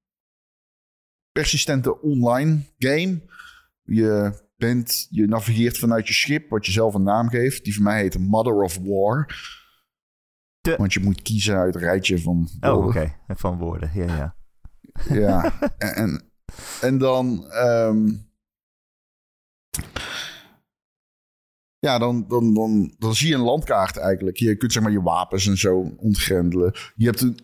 persistente 1.32 2.02
online 2.02 2.62
game. 2.78 3.22
Je 3.86 4.44
bent, 4.58 5.08
je 5.10 5.26
navigeert 5.28 5.78
vanuit 5.78 6.08
je 6.08 6.14
schip, 6.14 6.50
wat 6.50 6.66
je 6.66 6.72
zelf 6.72 6.94
een 6.94 7.04
naam 7.04 7.30
geeft. 7.30 7.64
Die 7.64 7.74
voor 7.74 7.84
mij 7.84 8.02
heet 8.02 8.20
Mother 8.20 8.62
of 8.62 8.78
War. 8.84 9.26
De- 10.62 10.76
Want 10.78 10.94
je 10.94 11.00
moet 11.00 11.22
kiezen 11.22 11.56
uit 11.56 11.76
een 11.76 11.82
rijtje 11.82 12.20
van. 12.22 12.50
Oh, 12.62 12.72
oké. 12.74 12.82
woorden. 12.84 13.14
Van 13.28 13.58
woorden. 13.58 13.92
Ja, 13.94 14.16
ja. 14.16 14.36
Ja. 15.10 15.60
en, 15.78 15.96
en, 15.96 16.32
en 16.82 16.98
dan. 16.98 17.46
ehm, 17.52 18.08
ja, 21.80 21.98
dan, 21.98 22.26
dan, 22.28 22.54
dan, 22.54 22.96
dan 22.98 23.16
zie 23.16 23.28
je 23.28 23.34
een 23.36 23.42
landkaart 23.42 23.98
eigenlijk. 23.98 24.38
Je 24.38 24.56
kunt 24.56 24.74
zeg 24.74 24.84
maar 24.84 24.92
je 24.92 25.02
wapens 25.02 25.48
en 25.48 25.58
zo 25.58 25.94
ontgrendelen. 25.98 26.74
Je 26.96 27.06
hebt 27.06 27.22
een 27.22 27.40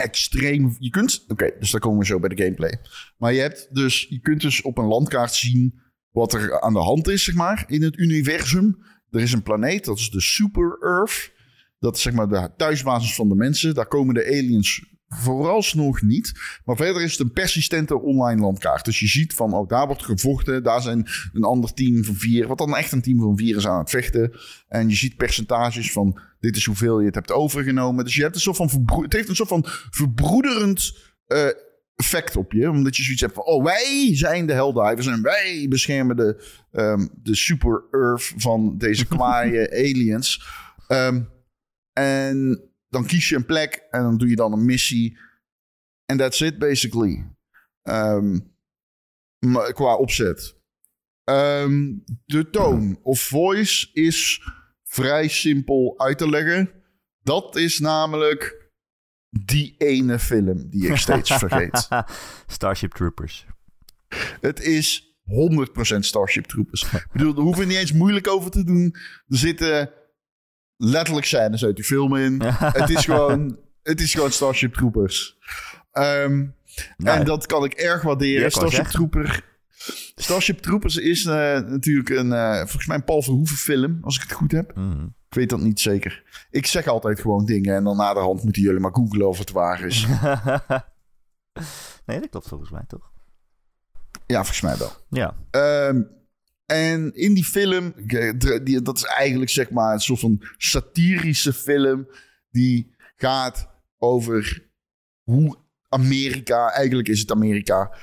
extreem. 0.00 0.76
Je 0.78 0.90
kunt. 0.90 1.24
Oké, 1.28 1.50
dus 1.58 1.70
daar 1.70 1.80
komen 1.80 1.98
we 1.98 2.04
zo 2.04 2.18
bij 2.18 2.28
de 2.28 2.42
gameplay. 2.42 2.80
Maar 3.16 3.32
je 3.32 3.40
hebt 3.40 3.74
dus. 3.74 4.06
Je 4.08 4.20
kunt 4.20 4.40
dus 4.40 4.62
op 4.62 4.78
een 4.78 4.86
landkaart 4.86 5.34
zien. 5.34 5.80
wat 6.10 6.32
er 6.32 6.60
aan 6.60 6.72
de 6.72 6.78
hand 6.78 7.08
is, 7.08 7.24
zeg 7.24 7.34
maar. 7.34 7.64
in 7.66 7.82
het 7.82 7.98
universum. 7.98 8.78
Er 9.10 9.20
is 9.20 9.32
een 9.32 9.42
planeet, 9.42 9.84
dat 9.84 9.98
is 9.98 10.10
de 10.10 10.20
Super 10.20 10.78
Earth. 10.80 11.32
Dat 11.78 11.96
is 11.96 12.02
zeg 12.02 12.12
maar 12.12 12.28
de 12.28 12.50
thuisbasis 12.56 13.14
van 13.14 13.28
de 13.28 13.34
mensen. 13.34 13.74
Daar 13.74 13.86
komen 13.86 14.14
de 14.14 14.26
aliens 14.26 14.84
vooralsnog 15.14 16.02
niet. 16.02 16.32
Maar 16.64 16.76
verder 16.76 17.02
is 17.02 17.10
het 17.10 17.20
een 17.20 17.32
persistente 17.32 18.00
online 18.00 18.40
landkaart. 18.40 18.84
Dus 18.84 19.00
je 19.00 19.06
ziet 19.06 19.34
van, 19.34 19.52
oh, 19.52 19.68
daar 19.68 19.86
wordt 19.86 20.04
gevochten. 20.04 20.62
Daar 20.62 20.82
zijn 20.82 21.06
een 21.32 21.42
ander 21.42 21.74
team 21.74 22.04
van 22.04 22.14
vier. 22.14 22.46
Wat 22.46 22.58
dan 22.58 22.76
echt 22.76 22.92
een 22.92 23.02
team 23.02 23.18
van 23.20 23.36
vier 23.36 23.56
is 23.56 23.66
aan 23.66 23.78
het 23.78 23.90
vechten. 23.90 24.32
En 24.68 24.88
je 24.88 24.94
ziet 24.94 25.16
percentages 25.16 25.92
van, 25.92 26.20
dit 26.40 26.56
is 26.56 26.64
hoeveel 26.64 27.00
je 27.00 27.06
het 27.06 27.14
hebt 27.14 27.32
overgenomen. 27.32 28.04
Dus 28.04 28.14
je 28.14 28.22
hebt 28.22 28.34
een 28.34 28.40
soort 28.40 28.56
van, 28.56 28.84
het 29.02 29.12
heeft 29.12 29.28
een 29.28 29.36
soort 29.36 29.48
van 29.48 29.64
verbroederend 29.90 30.96
eh, 31.26 31.46
effect 31.96 32.36
op 32.36 32.52
je. 32.52 32.70
Omdat 32.70 32.96
je 32.96 33.02
zoiets 33.02 33.22
hebt 33.22 33.34
van, 33.34 33.44
oh, 33.44 33.64
wij 33.64 34.10
zijn 34.12 34.46
de 34.46 34.52
Helldivers. 34.52 35.06
En 35.06 35.22
wij 35.22 35.66
beschermen 35.68 36.16
de, 36.16 36.44
ehm, 36.72 37.06
de 37.22 37.36
super 37.36 37.84
earth 37.90 38.32
van 38.36 38.78
deze 38.78 39.06
kwaaie 39.14 39.70
aliens. 39.70 40.46
Ehm, 40.86 41.20
en 41.92 42.60
dan 42.92 43.06
kies 43.06 43.28
je 43.28 43.36
een 43.36 43.46
plek 43.46 43.86
en 43.90 44.02
dan 44.02 44.16
doe 44.16 44.28
je 44.28 44.36
dan 44.36 44.52
een 44.52 44.64
missie. 44.64 45.18
En 46.04 46.16
that's 46.16 46.40
it, 46.40 46.58
basically. 46.58 47.36
Ehm, 47.82 48.38
qua 49.72 49.96
opzet. 49.96 50.56
Ehm, 51.24 51.94
de 52.24 52.50
toon 52.50 52.98
of 53.02 53.20
voice 53.20 53.88
is 53.92 54.48
vrij 54.82 55.28
simpel 55.28 55.94
uit 55.98 56.18
te 56.18 56.28
leggen. 56.28 56.70
Dat 57.22 57.56
is 57.56 57.78
namelijk 57.78 58.70
die 59.28 59.74
ene 59.78 60.18
film 60.18 60.70
die 60.70 60.88
ik 60.88 60.96
steeds 60.96 61.32
vergeet. 61.44 61.88
Starship 62.46 62.92
Troopers. 62.92 63.46
Het 64.40 64.60
is 64.60 65.16
100% 65.24 66.04
Starship 66.04 66.44
Troopers. 66.44 66.82
Ik 66.92 67.06
bedoel, 67.12 67.34
daar 67.34 67.44
hoeven 67.44 67.62
we 67.62 67.68
niet 67.68 67.78
eens 67.78 67.92
moeilijk 67.92 68.28
over 68.28 68.50
te 68.50 68.64
doen. 68.64 68.96
Er 69.26 69.36
zitten 69.36 70.01
letterlijk 70.84 71.26
scènes 71.26 71.64
uit 71.64 71.76
die 71.76 71.84
film 71.84 72.16
in. 72.16 72.42
het, 72.42 72.90
is 72.90 73.04
gewoon, 73.04 73.58
het 73.82 74.00
is 74.00 74.14
gewoon 74.14 74.32
Starship 74.32 74.74
Troopers. 74.74 75.38
Ehm, 75.92 76.46
en 76.96 77.24
dat 77.24 77.46
kan 77.46 77.64
ik 77.64 77.72
erg 77.72 78.02
waarderen. 78.02 78.50
Starship. 78.50 78.86
Trooper. 78.86 79.44
Starship 80.14 80.58
Troopers 80.58 80.96
is 80.96 81.24
eh, 81.24 81.60
natuurlijk 81.60 82.08
een, 82.08 82.32
eh, 82.32 82.56
volgens 82.56 82.86
mij 82.86 82.96
een 82.96 83.04
Paul 83.04 83.22
Verhoeven 83.22 83.56
film, 83.56 83.98
als 84.02 84.16
ik 84.16 84.22
het 84.22 84.32
goed 84.32 84.52
heb. 84.52 84.76
mhm. 84.76 85.06
Ik 85.28 85.38
weet 85.38 85.50
dat 85.50 85.60
niet 85.60 85.80
zeker. 85.80 86.22
Ik 86.50 86.66
zeg 86.66 86.86
altijd 86.86 87.20
gewoon 87.20 87.44
dingen 87.44 87.74
en 87.74 87.84
dan 87.84 87.96
na 87.96 88.14
de 88.14 88.20
hand 88.20 88.42
moeten 88.42 88.62
jullie 88.62 88.80
maar 88.80 88.94
googlen 88.94 89.28
of 89.28 89.38
het 89.38 89.50
waar 89.50 89.80
is. 89.80 90.06
nee, 92.06 92.20
dat 92.20 92.28
klopt 92.30 92.48
volgens 92.48 92.70
mij 92.70 92.84
toch? 92.86 93.10
ja, 94.26 94.36
volgens 94.44 94.60
mij 94.60 94.76
wel. 94.76 94.92
Ja. 95.08 95.34
Ehm, 95.50 96.02
en 96.72 97.14
in 97.14 97.34
die 97.34 97.44
film, 97.44 97.92
eh, 98.06 98.32
dat 98.82 98.96
is 98.96 99.04
eigenlijk 99.04 99.50
zeg 99.50 99.70
maar 99.70 99.92
een 99.92 100.00
soort 100.00 100.20
van 100.20 100.42
satirische 100.56 101.52
film. 101.52 102.08
Die 102.50 102.94
gaat 103.16 103.68
over 103.98 104.70
hoe 105.22 105.56
Amerika, 105.88 106.68
eigenlijk 106.70 107.08
is 107.08 107.20
het 107.20 107.30
Amerika, 107.30 107.94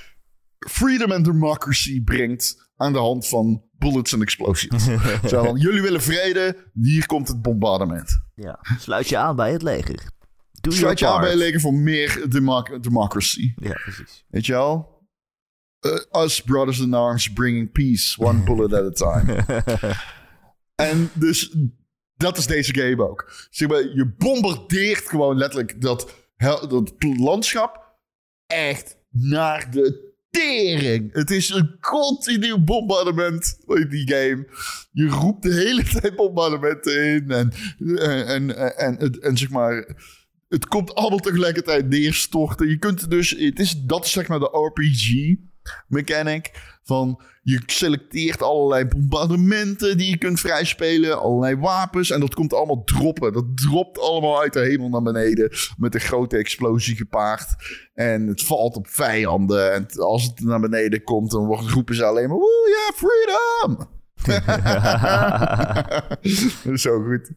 freedom 0.70 1.12
and 1.12 1.26
democracy 1.26 2.04
brengt 2.04 2.70
aan 2.76 2.94
de 2.94 3.00
hand 3.00 3.28
van 3.28 3.64
bullets 3.78 4.14
en 4.14 4.22
explosies. 4.22 4.84
Zo 5.30 5.44
van, 5.44 5.58
jullie 5.60 5.82
willen 5.82 6.02
vrede, 6.02 6.72
hier 6.74 7.06
komt 7.06 7.28
het 7.28 7.42
bombardement. 7.42 8.22
ja. 8.36 8.60
Sluit 8.80 9.10
je 9.10 9.18
aan 9.18 9.36
bij 9.36 9.52
het 9.52 9.62
leger. 9.62 10.00
Doe 10.62 10.74
Sluit 10.74 11.00
je 11.00 11.08
aan 11.08 11.20
bij 11.22 11.30
het 11.30 11.40
leger 11.40 11.60
voor 11.60 11.74
meer 11.74 12.26
democ- 12.30 12.84
democracy. 12.84 13.54
Ja, 13.56 13.74
precies. 13.84 14.26
Weet 14.30 14.46
je 14.46 14.52
wel? 14.52 14.98
Uh, 15.82 16.24
us 16.24 16.42
brothers 16.42 16.80
in 16.80 16.94
arms 16.94 17.34
bringing 17.34 17.72
peace, 17.72 18.18
one 18.18 18.44
bullet 18.44 18.74
at 18.74 19.02
a 19.02 19.24
time. 19.24 19.46
en 20.90 21.10
dus 21.14 21.56
dat 22.16 22.38
is 22.38 22.48
deze 22.48 22.76
game 22.76 23.10
ook. 23.10 23.48
Zeg 23.50 23.68
maar, 23.68 23.82
je 23.82 24.14
bombardeert 24.18 25.10
gewoon 25.10 25.38
letterlijk 25.38 25.82
dat, 25.82 26.16
landschap 27.00 27.98
echt 28.48 28.98
naar 29.12 29.72
de 29.72 30.14
tering. 30.30 31.14
Het 31.14 31.32
is 31.32 31.50
een 31.50 31.78
continu 31.80 32.58
bombardement 32.58 33.58
in 33.68 33.90
die 33.90 34.08
game. 34.08 34.48
Je 34.92 35.08
roept 35.08 35.44
de 35.44 35.54
hele 35.54 35.84
tijd 36.00 36.16
bombardementen 36.16 37.04
in. 37.04 37.32
En, 37.32 37.54
en, 37.78 38.28
en, 38.28 38.78
en, 38.78 39.00
en, 39.00 39.12
en 39.22 39.38
zeg 39.38 39.50
maar 39.50 39.96
het 40.48 40.68
komt 40.68 40.96
allemaal 40.96 41.20
tegelijkertijd 41.20 41.90
neerstorten. 41.90 42.70
Je 42.70 42.78
kunt 42.78 43.10
dus, 43.10 43.30
het 43.30 43.60
is, 43.60 43.82
dat 43.82 44.06
is 44.06 44.12
zeg 44.12 44.28
maar 44.28 44.40
de 44.40 44.72
RPG 44.76 45.36
mechanic. 45.88 46.78
Van 46.84 47.22
je 47.42 47.62
selecteert 47.66 48.42
allerlei 48.42 48.86
bombardementen 48.86 49.98
die 49.98 50.10
je 50.10 50.18
kunt 50.18 50.40
vrijspelen, 50.40 51.20
allerlei 51.20 51.56
wapens. 51.56 52.12
En 52.12 52.20
dat 52.20 52.34
komt 52.34 52.54
allemaal 52.54 52.84
droppen. 52.84 53.34
Dat 53.34 53.58
dropt 53.58 54.00
allemaal 54.00 54.42
uit 54.42 54.54
de 54.54 54.60
hemel 54.60 54.90
naar 54.90 55.02
beneden. 55.02 55.52
Met 55.78 55.94
een 55.94 56.00
grote 56.00 56.38
explosie 56.38 56.96
gepaard. 56.96 57.56
En 57.94 58.28
het 58.28 58.44
valt 58.44 58.76
op 58.76 58.88
vijanden. 58.88 59.74
En 59.74 59.88
als 59.96 60.24
het 60.24 60.40
naar 60.40 60.60
beneden 60.60 61.04
komt, 61.04 61.32
dan 61.32 61.70
roepen 61.70 61.96
ze 61.96 62.06
alleen 62.06 62.30
maar: 62.30 62.38
Oeh 62.38 62.70
ja, 62.70 62.92
freedom! 62.96 63.98
Zo 66.78 67.04
goed. 67.04 67.32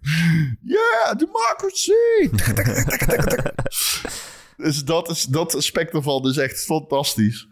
Yeah, 0.62 1.14
democracy! 1.16 2.30
dus 4.64 4.84
dat, 4.84 5.10
is, 5.10 5.24
dat 5.24 5.56
aspect 5.56 5.94
ervan 5.94 6.28
is 6.28 6.36
echt 6.36 6.64
fantastisch. 6.64 7.48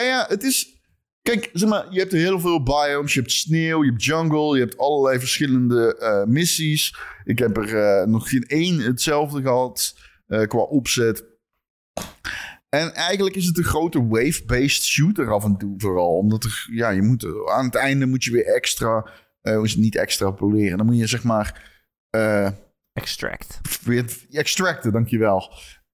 En 0.00 0.06
ja, 0.06 0.24
het 0.28 0.42
is... 0.42 0.78
Kijk, 1.22 1.50
zeg 1.52 1.68
maar, 1.68 1.86
je 1.90 1.98
hebt 1.98 2.12
heel 2.12 2.40
veel 2.40 2.62
biomes. 2.62 3.14
Je 3.14 3.20
hebt 3.20 3.32
sneeuw, 3.32 3.84
je 3.84 3.90
hebt 3.90 4.04
jungle, 4.04 4.54
je 4.54 4.60
hebt 4.62 4.78
allerlei 4.78 5.18
verschillende 5.18 5.96
eh, 5.96 6.24
missies. 6.24 6.96
Ik 7.24 7.38
heb 7.38 7.56
er 7.56 7.76
eh, 7.76 8.06
nog 8.06 8.28
geen 8.28 8.44
één 8.46 8.78
hetzelfde 8.78 9.42
gehad 9.42 9.98
eh, 10.26 10.46
qua 10.46 10.58
opzet. 10.58 11.24
En 12.68 12.94
eigenlijk 12.94 13.36
is 13.36 13.46
het 13.46 13.58
een 13.58 13.64
grote 13.64 14.06
wave-based 14.06 14.84
shooter 14.84 15.32
af 15.32 15.44
en 15.44 15.56
toe 15.56 15.74
vooral. 15.76 16.16
Omdat 16.16 16.44
er, 16.44 16.68
ja, 16.72 16.90
je 16.90 17.02
moet, 17.02 17.26
aan 17.50 17.64
het 17.64 17.74
einde 17.74 18.06
moet 18.06 18.24
je 18.24 18.32
weer 18.32 18.46
extra, 18.46 19.10
is 19.42 19.70
het 19.70 19.80
niet 19.80 19.96
extrapoleren. 19.96 20.76
Dan 20.76 20.86
moet 20.86 20.98
je 20.98 21.06
zeg 21.06 21.22
maar... 21.22 21.78
Extract. 22.92 23.60
Weer 23.82 24.04
extracten, 24.30 24.92
dankjewel. 24.92 25.52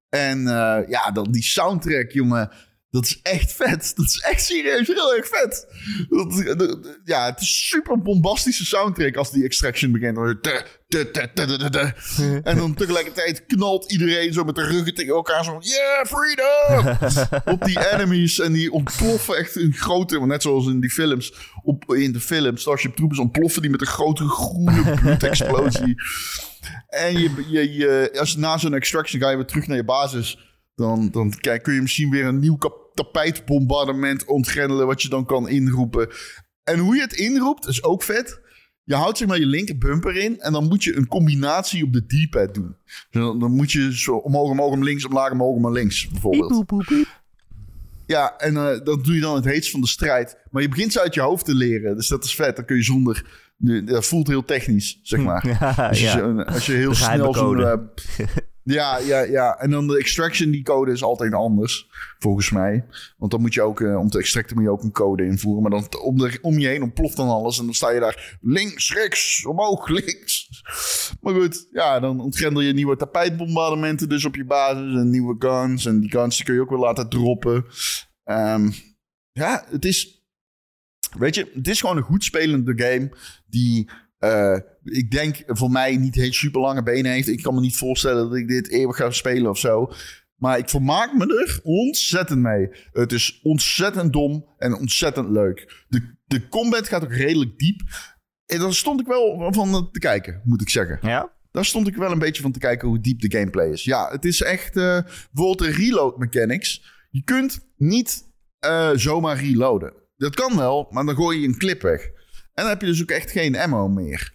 En 0.08 0.42
ja, 0.88 1.10
dan 1.12 1.32
die 1.32 1.42
soundtrack, 1.42 2.10
jongen. 2.10 2.50
Dat 2.96 3.04
is 3.04 3.20
echt 3.22 3.52
vet. 3.52 3.92
Dat 3.96 4.06
is 4.06 4.20
echt 4.20 4.44
serieus 4.44 4.86
heel 4.86 5.14
erg 5.16 5.28
vet. 5.28 5.66
Dat, 6.08 6.78
ja, 7.04 7.26
het 7.26 7.40
is 7.40 7.68
super 7.68 8.02
bombastische 8.02 8.64
soundtrack 8.64 9.16
als 9.16 9.30
die 9.30 9.44
extraction 9.44 9.92
begint. 9.92 10.16
En 12.42 12.56
dan 12.56 12.74
tegelijkertijd 12.74 13.46
knalt 13.46 13.92
iedereen 13.92 14.32
zo 14.32 14.44
met 14.44 14.54
de 14.54 14.66
ruggen 14.66 14.94
tegen 14.94 15.14
elkaar. 15.14 15.44
Zo 15.44 15.58
yeah, 15.60 16.06
freedom! 16.06 16.98
op 17.54 17.64
die 17.64 17.92
enemies. 17.92 18.40
En 18.40 18.52
die 18.52 18.72
ontploffen 18.72 19.36
echt 19.36 19.56
in 19.56 19.72
grote... 19.72 20.26
Net 20.26 20.42
zoals 20.42 20.66
in 20.66 20.80
die 20.80 20.90
films. 20.90 21.34
Op, 21.62 21.94
in 21.94 22.12
de 22.12 22.20
films, 22.20 22.60
Starship 22.60 22.96
Troopers 22.96 23.18
ontploffen 23.20 23.62
die 23.62 23.70
met 23.70 23.80
een 23.80 23.86
grote 23.86 24.28
groene 24.28 24.94
bloedexplosie. 25.00 25.94
en 26.88 27.18
je, 27.18 27.44
je, 27.48 27.74
je, 27.74 28.10
als 28.18 28.36
na 28.36 28.58
zo'n 28.58 28.74
extraction 28.74 29.20
ga 29.20 29.30
je 29.30 29.36
weer 29.36 29.46
terug 29.46 29.66
naar 29.66 29.76
je 29.76 29.84
basis... 29.84 30.54
Dan, 30.76 31.10
dan 31.10 31.34
kijk, 31.40 31.62
kun 31.62 31.74
je 31.74 31.80
misschien 31.80 32.10
weer 32.10 32.24
een 32.24 32.38
nieuw 32.38 32.56
tapijtbombardement 32.96 34.24
ontgrendelen, 34.24 34.86
wat 34.86 35.02
je 35.02 35.08
dan 35.08 35.26
kan 35.26 35.48
inroepen. 35.48 36.08
En 36.64 36.78
hoe 36.78 36.94
je 36.94 37.00
het 37.00 37.12
inroept 37.12 37.66
is 37.66 37.82
ook 37.82 38.02
vet. 38.02 38.40
Je 38.84 38.94
houdt 38.94 39.18
zeg 39.18 39.28
maar 39.28 39.38
je 39.38 39.46
linker 39.46 39.78
bumper 39.78 40.16
in 40.16 40.40
en 40.40 40.52
dan 40.52 40.68
moet 40.68 40.84
je 40.84 40.96
een 40.96 41.08
combinatie 41.08 41.84
op 41.84 41.92
de 41.92 42.06
D-pad 42.06 42.54
doen. 42.54 42.76
Dan, 43.10 43.38
dan, 43.38 43.50
moet 43.50 43.72
je 43.72 43.96
zo 43.98 44.16
omhoog, 44.16 44.50
omhoog, 44.50 44.72
om 44.72 44.84
links, 44.84 45.06
omlaag, 45.06 45.30
omhoog, 45.30 45.56
omhoog, 45.56 45.74
links 45.74 46.08
bijvoorbeeld. 46.08 46.64
Ja, 48.06 48.36
en 48.36 48.54
uh, 48.54 48.64
dat 48.84 49.04
doe 49.04 49.14
je 49.14 49.20
dan 49.20 49.34
het 49.34 49.44
heetst 49.44 49.70
van 49.70 49.80
de 49.80 49.86
strijd. 49.86 50.38
Maar 50.50 50.62
je 50.62 50.68
begint 50.68 50.92
ze 50.92 51.00
uit 51.00 51.14
je 51.14 51.20
hoofd 51.20 51.44
te 51.44 51.54
leren, 51.54 51.96
dus 51.96 52.08
dat 52.08 52.24
is 52.24 52.34
vet. 52.34 52.56
Dan 52.56 52.64
kun 52.64 52.76
je 52.76 52.82
zonder... 52.82 53.44
Dat 53.84 54.06
voelt 54.06 54.26
heel 54.26 54.44
technisch, 54.44 55.00
zeg 55.02 55.20
maar. 55.20 55.46
Ja, 55.60 55.88
als, 55.88 56.00
je, 56.00 56.06
ja. 56.06 56.42
als 56.42 56.66
je 56.66 56.72
heel 56.72 56.94
snel 56.94 57.34
zo'n... 57.34 57.58
Uh, 57.58 57.72
ja, 58.66 58.98
ja, 58.98 59.20
ja. 59.20 59.58
En 59.58 59.70
dan 59.70 59.86
de 59.86 59.98
extraction, 59.98 60.50
die 60.50 60.62
code 60.62 60.92
is 60.92 61.02
altijd 61.02 61.32
anders, 61.32 61.88
volgens 62.18 62.50
mij. 62.50 62.86
Want 63.16 63.30
dan 63.30 63.40
moet 63.40 63.54
je 63.54 63.62
ook, 63.62 63.80
uh, 63.80 63.98
om 63.98 64.08
te 64.08 64.18
extracten 64.18 64.56
moet 64.56 64.64
je 64.64 64.70
ook 64.70 64.82
een 64.82 64.92
code 64.92 65.24
invoeren. 65.24 65.62
Maar 65.62 65.70
dan 65.70 66.00
om, 66.00 66.30
om 66.40 66.58
je 66.58 66.66
heen 66.66 66.82
ontploft 66.82 67.16
dan 67.16 67.28
alles. 67.28 67.58
En 67.58 67.64
dan 67.64 67.74
sta 67.74 67.90
je 67.90 68.00
daar 68.00 68.38
links, 68.40 68.94
rechts, 68.94 69.46
omhoog, 69.46 69.88
links. 70.00 70.62
Maar 71.20 71.34
goed, 71.34 71.68
ja, 71.70 72.00
dan 72.00 72.20
ontgrendel 72.20 72.62
je 72.62 72.72
nieuwe 72.72 72.96
tapijtbombardementen 72.96 74.08
dus 74.08 74.24
op 74.24 74.34
je 74.34 74.44
basis. 74.44 74.94
En 74.94 75.10
nieuwe 75.10 75.36
guns. 75.38 75.86
En 75.86 76.00
die 76.00 76.10
guns 76.10 76.42
kun 76.42 76.54
je 76.54 76.60
ook 76.60 76.70
weer 76.70 76.78
laten 76.78 77.08
droppen. 77.08 77.64
Um, 78.24 78.74
ja, 79.32 79.64
het 79.68 79.84
is... 79.84 80.24
Weet 81.18 81.34
je, 81.34 81.50
het 81.54 81.68
is 81.68 81.80
gewoon 81.80 81.96
een 81.96 82.02
goed 82.02 82.24
spelende 82.24 82.72
game 82.84 83.10
die... 83.46 83.88
Uh, 84.20 84.58
ik 84.82 85.10
denk 85.10 85.42
voor 85.46 85.70
mij 85.70 85.96
niet 85.96 86.14
heel 86.14 86.32
super 86.32 86.60
lange 86.60 86.82
benen 86.82 87.12
heeft. 87.12 87.28
Ik 87.28 87.42
kan 87.42 87.54
me 87.54 87.60
niet 87.60 87.76
voorstellen 87.76 88.28
dat 88.28 88.38
ik 88.38 88.48
dit 88.48 88.70
eeuwig 88.70 88.96
ga 88.96 89.10
spelen 89.10 89.50
of 89.50 89.58
zo. 89.58 89.92
Maar 90.36 90.58
ik 90.58 90.68
vermaak 90.68 91.12
me 91.14 91.44
er 91.44 91.60
ontzettend 91.62 92.40
mee. 92.40 92.68
Het 92.92 93.12
is 93.12 93.40
ontzettend 93.42 94.12
dom 94.12 94.46
en 94.58 94.74
ontzettend 94.74 95.28
leuk. 95.28 95.84
De, 95.88 96.16
de 96.24 96.48
combat 96.48 96.88
gaat 96.88 97.04
ook 97.04 97.12
redelijk 97.12 97.58
diep. 97.58 97.80
En 98.46 98.58
daar 98.58 98.74
stond 98.74 99.00
ik 99.00 99.06
wel 99.06 99.52
van 99.52 99.90
te 99.92 99.98
kijken, 99.98 100.40
moet 100.44 100.60
ik 100.60 100.70
zeggen. 100.70 100.98
Ja? 101.02 101.34
Daar 101.50 101.64
stond 101.64 101.88
ik 101.88 101.96
wel 101.96 102.10
een 102.10 102.18
beetje 102.18 102.42
van 102.42 102.52
te 102.52 102.58
kijken 102.58 102.88
hoe 102.88 103.00
diep 103.00 103.20
de 103.20 103.38
gameplay 103.38 103.70
is. 103.70 103.84
Ja, 103.84 104.08
het 104.10 104.24
is 104.24 104.42
echt 104.42 104.76
uh, 104.76 104.98
bijvoorbeeld 105.32 105.58
de 105.58 105.82
reload 105.82 106.18
mechanics. 106.18 106.84
Je 107.10 107.22
kunt 107.24 107.68
niet 107.76 108.22
uh, 108.66 108.90
zomaar 108.94 109.40
reloaden. 109.40 109.92
Dat 110.16 110.34
kan 110.34 110.56
wel, 110.56 110.86
maar 110.90 111.04
dan 111.04 111.14
gooi 111.14 111.40
je 111.40 111.46
een 111.46 111.58
clip 111.58 111.82
weg. 111.82 112.10
En 112.56 112.62
dan 112.62 112.68
heb 112.68 112.80
je 112.80 112.86
dus 112.86 113.02
ook 113.02 113.10
echt 113.10 113.30
geen 113.30 113.56
ammo 113.56 113.88
meer. 113.88 114.32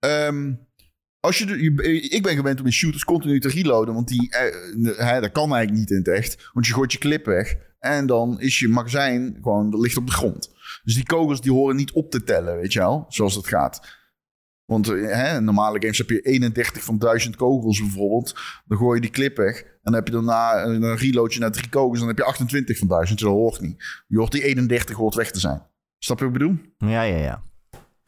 Um, 0.00 0.68
als 1.20 1.38
je, 1.38 1.62
je, 1.62 2.00
ik 2.00 2.22
ben 2.22 2.36
gewend 2.36 2.60
om 2.60 2.66
in 2.66 2.72
shooters 2.72 3.04
continu 3.04 3.40
te 3.40 3.48
reloaden, 3.48 3.94
want 3.94 4.08
die, 4.08 4.36
uh, 4.76 5.20
dat 5.20 5.32
kan 5.32 5.54
eigenlijk 5.54 5.72
niet 5.72 5.90
in 5.90 5.96
het 5.96 6.08
echt. 6.08 6.50
Want 6.52 6.66
je 6.66 6.72
gooit 6.72 6.92
je 6.92 6.98
clip 6.98 7.24
weg 7.24 7.56
en 7.78 8.06
dan 8.06 8.40
is 8.40 8.58
je 8.58 8.68
magazijn 8.68 9.38
gewoon, 9.42 9.80
ligt 9.80 9.96
op 9.96 10.06
de 10.06 10.12
grond. 10.12 10.52
Dus 10.84 10.94
die 10.94 11.04
kogels 11.04 11.40
die 11.40 11.52
horen 11.52 11.76
niet 11.76 11.92
op 11.92 12.10
te 12.10 12.24
tellen, 12.24 12.56
weet 12.56 12.72
je 12.72 12.78
wel, 12.78 13.04
zoals 13.08 13.34
het 13.34 13.46
gaat. 13.46 14.02
Want 14.64 14.86
hè, 14.86 15.36
in 15.36 15.44
normale 15.44 15.80
games 15.80 15.98
heb 15.98 16.10
je 16.10 16.20
31 16.20 16.84
van 16.84 16.98
1000 16.98 17.36
kogels 17.36 17.80
bijvoorbeeld. 17.80 18.34
Dan 18.64 18.78
gooi 18.78 18.94
je 18.94 19.00
die 19.00 19.10
clip 19.10 19.36
weg. 19.36 19.62
En 19.62 19.78
dan 19.82 19.94
heb 19.94 20.06
je 20.06 20.12
daarna 20.12 20.64
een 20.64 20.96
reload 20.96 21.34
je 21.34 21.40
naar 21.40 21.52
drie 21.52 21.68
kogels. 21.68 21.98
Dan 21.98 22.08
heb 22.08 22.18
je 22.18 22.24
28 22.24 22.78
van 22.78 22.88
1000. 22.88 23.20
Dat 23.20 23.28
hoort 23.28 23.60
niet. 23.60 24.02
Je 24.06 24.18
hoort 24.18 24.32
die 24.32 24.42
31 24.44 24.96
hoort 24.96 25.14
weg 25.14 25.30
te 25.30 25.40
zijn. 25.40 25.62
Snap 25.98 26.18
je 26.18 26.24
wat 26.24 26.34
ik 26.34 26.40
bedoel? 26.40 26.56
Ja, 26.90 27.02
ja, 27.02 27.16
ja. 27.16 27.42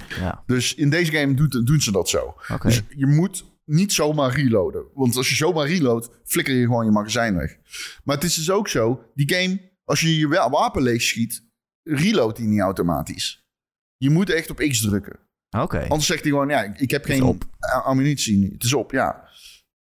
Ja. 0.08 0.42
Dus 0.46 0.74
in 0.74 0.90
deze 0.90 1.12
game 1.12 1.34
doen, 1.34 1.64
doen 1.64 1.80
ze 1.80 1.92
dat 1.92 2.08
zo. 2.08 2.34
Okay. 2.48 2.58
Dus 2.70 2.82
je 2.88 3.06
moet 3.06 3.44
niet 3.64 3.92
zomaar 3.92 4.34
reloaden. 4.34 4.84
Want 4.94 5.16
als 5.16 5.28
je 5.28 5.34
zomaar 5.34 5.66
reloadt, 5.66 6.08
flikker 6.24 6.54
je 6.54 6.62
gewoon 6.62 6.84
je 6.84 6.90
magazijn 6.90 7.36
weg. 7.36 7.56
Maar 8.04 8.14
het 8.14 8.24
is 8.24 8.34
dus 8.34 8.50
ook 8.50 8.68
zo, 8.68 9.02
die 9.14 9.34
game, 9.34 9.60
als 9.84 10.00
je 10.00 10.18
je 10.18 10.28
wapen 10.28 10.82
leeg 10.82 11.02
schiet, 11.02 11.44
reloadt 11.82 12.36
die 12.36 12.46
niet 12.46 12.60
automatisch. 12.60 13.44
Je 13.96 14.10
moet 14.10 14.30
echt 14.30 14.50
op 14.50 14.58
X 14.58 14.80
drukken. 14.80 15.18
Oké. 15.50 15.64
Okay. 15.64 15.82
Anders 15.82 16.06
zegt 16.06 16.22
hij 16.22 16.30
gewoon, 16.30 16.48
ja, 16.48 16.74
ik 16.76 16.90
heb 16.90 17.04
geen 17.04 17.38
ammunitie. 17.84 18.50
Het 18.52 18.64
is 18.64 18.74
op, 18.74 18.92
ja. 18.92 19.28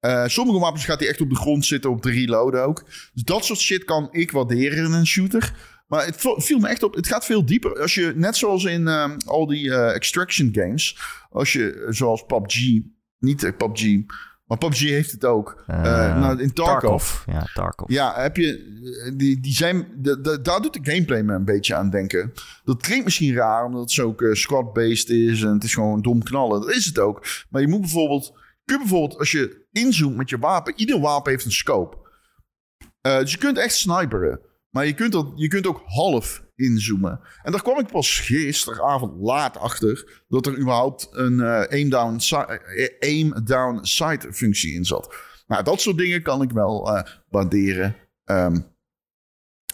Uh, 0.06 0.28
sommige 0.28 0.60
wapens 0.60 0.86
gaat 0.86 1.00
hij 1.00 1.10
echt 1.10 1.22
op 1.22 1.30
de 1.30 1.36
grond 1.36 1.66
zitten, 1.66 1.90
op 1.90 2.02
de 2.02 2.12
reload 2.12 2.56
ook. 2.56 2.86
Dus 3.14 3.24
dat 3.24 3.46
soort 3.46 3.60
shit 3.60 3.84
kan 3.84 4.08
ik 4.12 4.32
waarderen 4.32 4.86
in 4.86 4.92
een 4.92 5.08
shooter. 5.08 5.54
Maar 5.96 6.06
het 6.06 6.26
viel 6.38 6.60
me 6.60 6.68
echt 6.68 6.84
op, 6.84 6.96
het 6.96 7.08
gaat 7.08 7.26
veel 7.26 7.46
dieper. 7.46 7.82
Als 7.82 7.94
je, 7.94 8.14
net 8.16 8.38
zoals 8.38 8.64
in 8.64 8.82
uh, 8.82 9.12
al 9.26 9.48
die 9.48 9.66
uh, 9.66 9.94
extraction 9.96 10.50
games, 10.52 10.98
als 11.30 11.54
je, 11.54 11.86
zoals 11.90 12.26
PUBG, 12.26 12.82
niet 13.20 13.58
PUBG, 13.58 14.04
maar 14.46 14.58
PUBG 14.58 14.80
heeft 14.80 15.12
het 15.12 15.26
ook. 15.26 15.64
Uh, 15.68 15.84
nou, 16.20 16.42
in 16.42 16.54
Tarkov. 16.54 16.82
Tarkov. 16.82 17.26
Ja, 17.26 17.48
Tarkov. 17.54 17.90
Ja, 17.90 18.14
heb 18.22 18.36
je, 18.38 19.14
die, 19.18 19.40
die 19.40 19.54
zijn, 19.54 19.88
de, 19.96 20.22
de, 20.22 20.42
daar 20.42 20.62
doet 20.62 20.74
de 20.74 20.92
gameplay 20.92 21.22
me 21.22 21.34
een 21.34 21.46
beetje 21.46 21.76
aan 21.76 21.90
denken. 21.90 22.34
Dat 22.64 22.82
klinkt 22.82 23.04
misschien 23.04 23.36
raar, 23.36 23.66
omdat 23.66 23.82
het 23.82 23.92
zo 23.92 24.08
ook 24.08 24.24
squad-based 24.32 25.10
is 25.10 25.42
en 25.42 25.54
het 25.54 25.64
is 25.64 25.74
gewoon 25.74 26.02
dom 26.02 26.24
knallen. 26.24 26.62
Dat 26.62 26.72
is 26.72 26.86
het 26.86 27.00
ook. 27.00 27.26
Maar 27.50 27.62
je 27.62 27.68
moet 27.68 27.82
bijvoorbeeld, 27.82 28.34
kun 28.66 28.76
je 28.76 28.82
bijvoorbeeld, 28.82 29.20
als 29.20 29.32
je 29.32 29.66
inzoomt 29.72 30.16
met 30.16 30.30
je 30.30 30.38
wapen, 30.38 30.74
ieder 30.76 31.00
wapen 31.00 31.32
heeft 31.32 31.46
een 31.46 31.52
scope. 31.52 31.98
Dus 33.02 33.32
je 33.32 33.38
kunt 33.38 33.58
echt 33.58 33.76
sniperen. 33.76 34.40
Maar 34.76 34.86
je 34.86 34.94
kunt, 34.94 35.12
dat, 35.12 35.32
je 35.36 35.48
kunt 35.48 35.68
ook 35.68 35.82
half 35.86 36.44
inzoomen. 36.56 37.20
En 37.44 37.52
daar 37.52 37.62
kwam 37.62 37.80
ik 37.80 37.88
pas 37.88 38.20
gisteravond 38.20 39.22
laat 39.22 39.58
achter 39.58 40.24
dat 40.28 40.46
er 40.46 40.58
überhaupt 40.58 41.08
een 41.12 41.34
uh, 41.34 41.62
aim, 41.62 41.90
down 41.90 42.20
aim 43.00 43.46
down 43.46 43.80
sight 43.82 44.28
functie 44.32 44.74
in 44.74 44.86
zat. 44.86 45.16
Nou, 45.48 45.64
dat 45.64 45.82
soort 45.82 45.98
dingen 45.98 46.22
kan 46.22 46.42
ik 46.42 46.52
wel 46.52 46.96
uh, 46.96 47.04
waarderen. 47.30 47.96
Um, 48.26 48.66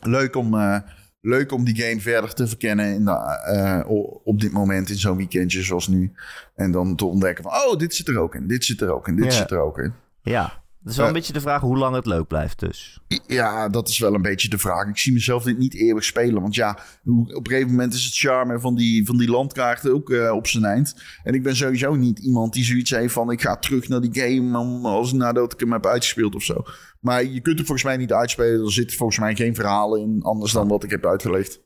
leuk, 0.02 0.36
om, 0.36 0.54
uh, 0.54 0.80
leuk 1.22 1.52
om 1.52 1.64
die 1.64 1.84
game 1.84 2.02
verder 2.02 2.34
te 2.34 2.48
verkennen 2.48 2.94
in 2.94 3.06
de, 3.06 3.84
op 4.24 4.40
dit 4.40 4.52
moment 4.52 4.90
in 4.90 4.98
zo'n 4.98 5.18
weekendje 5.18 5.64
zoals 5.64 5.88
nu. 5.88 6.14
En 6.56 6.72
dan 6.72 6.96
te 6.96 7.06
ontdekken 7.06 7.44
van, 7.44 7.54
oh, 7.54 7.78
dit 7.78 7.96
zit 7.96 8.08
er 8.08 8.18
ook 8.18 8.36
in, 8.36 8.48
dit 8.48 8.66
zit 8.66 8.82
er 8.82 8.92
ook 8.92 9.08
in, 9.08 9.16
dit 9.16 9.34
zit 9.34 9.52
er 9.52 9.60
ook 9.60 9.78
in. 9.78 9.94
Ja, 10.22 10.61
dat 10.84 10.92
is 10.92 10.98
wel 10.98 11.06
een 11.08 11.12
Uh, 11.12 11.18
beetje 11.18 11.34
de 11.34 11.42
vraag 11.42 11.62
hoe 11.62 11.78
lang 11.78 11.96
het 11.96 12.06
leuk 12.06 12.28
blijft 12.28 12.60
dus. 12.60 13.00
Ja, 13.28 13.70
dat 13.70 13.88
is 13.90 14.00
wel 14.00 14.14
een 14.14 14.22
beetje 14.22 14.50
de 14.50 14.58
vraag. 14.58 14.88
Ik 14.88 14.98
zie 14.98 15.14
mezelf 15.14 15.44
dit 15.44 15.58
niet 15.58 15.76
eeuwig 15.76 16.04
spelen. 16.04 16.42
Want 16.42 16.56
ja, 16.56 16.72
op 17.06 17.18
een 17.28 17.48
gegeven 17.48 17.70
moment 17.70 17.94
is 17.94 18.06
het 18.06 18.16
charme 18.16 18.60
van 18.60 18.76
die, 18.76 19.06
van 19.06 19.18
die 19.18 19.30
landkaarten 19.30 19.94
ook 19.94 20.10
eh, 20.10 20.32
op 20.32 20.48
zijn 20.48 20.64
eind. 20.64 20.96
En 21.24 21.34
ik 21.34 21.44
ben 21.44 21.56
sowieso 21.56 21.96
niet 21.96 22.20
iemand 22.20 22.54
die 22.54 22.64
zoiets 22.64 22.90
heeft 22.90 23.14
van... 23.14 23.32
ik 23.32 23.42
ga 23.42 23.58
terug 23.58 23.88
naar 23.88 24.02
die 24.02 24.22
game 24.22 24.58
om, 24.58 24.86
als, 24.86 25.14
nadat 25.14 25.54
ik 25.54 25.60
hem 25.60 25.72
heb 25.72 25.86
uitgespeeld 25.86 26.36
of 26.36 26.44
zo. 26.44 26.64
Maar 27.00 27.24
je 27.24 27.42
kunt 27.42 27.58
het 27.58 27.68
volgens 27.68 27.88
mij 27.88 27.98
niet 27.98 28.14
uitspelen. 28.14 28.66
Er 28.66 28.72
zit 28.72 28.96
volgens 28.96 29.20
mij 29.20 29.36
geen 29.36 29.56
verhaal 29.56 29.96
in, 29.96 30.22
anders 30.22 30.52
dan 30.52 30.68
wat 30.68 30.84
ik 30.84 30.90
heb 30.90 31.06
uitgelegd. 31.06 31.62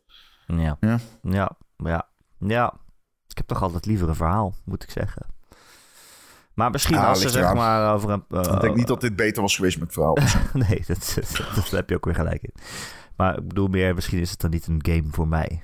Ja. 0.48 0.78
Ja. 0.80 1.00
Ja, 1.22 1.58
ja. 1.78 2.10
Ja. 2.40 2.74
Ik 3.28 3.38
heb 3.38 3.48
toch 3.48 3.64
altijd 3.64 3.86
liever 3.86 4.10
een 4.10 4.16
verhaal, 4.16 4.56
moet 4.66 4.84
ik 4.84 4.90
zeggen. 4.90 5.35
Maar 6.56 6.72
misschien 6.72 6.96
Ah, 6.98 7.08
als 7.08 7.22
ze 7.22 7.30
zeg 7.30 7.54
maar 7.54 7.94
over 7.94 8.10
een... 8.10 8.24
eh, 8.30 8.54
ik 8.54 8.62
denk 8.62 8.76
niet 8.76 8.88
dat 8.88 9.02
dit 9.02 9.16
beter 9.16 9.42
was 9.42 9.56
geweest 9.56 9.80
met 9.80 9.94
verhaal. 9.94 10.18
nee, 10.68 10.84
dat, 10.88 11.14
dat, 11.16 11.56
dat 11.56 11.70
heb 11.70 11.90
je 11.90 11.96
ook 11.96 12.06
weer 12.06 12.16
gelijk 12.16 12.42
in. 12.44 12.54
Maar 13.16 13.38
ik 13.38 13.48
bedoel 13.48 13.68
meer, 13.68 13.94
misschien 13.96 14.20
is 14.20 14.30
het 14.30 14.40
dan 14.42 14.50
niet 14.52 14.68
een 14.68 14.80
game 14.82 15.08
voor 15.12 15.28
mij. 15.28 15.62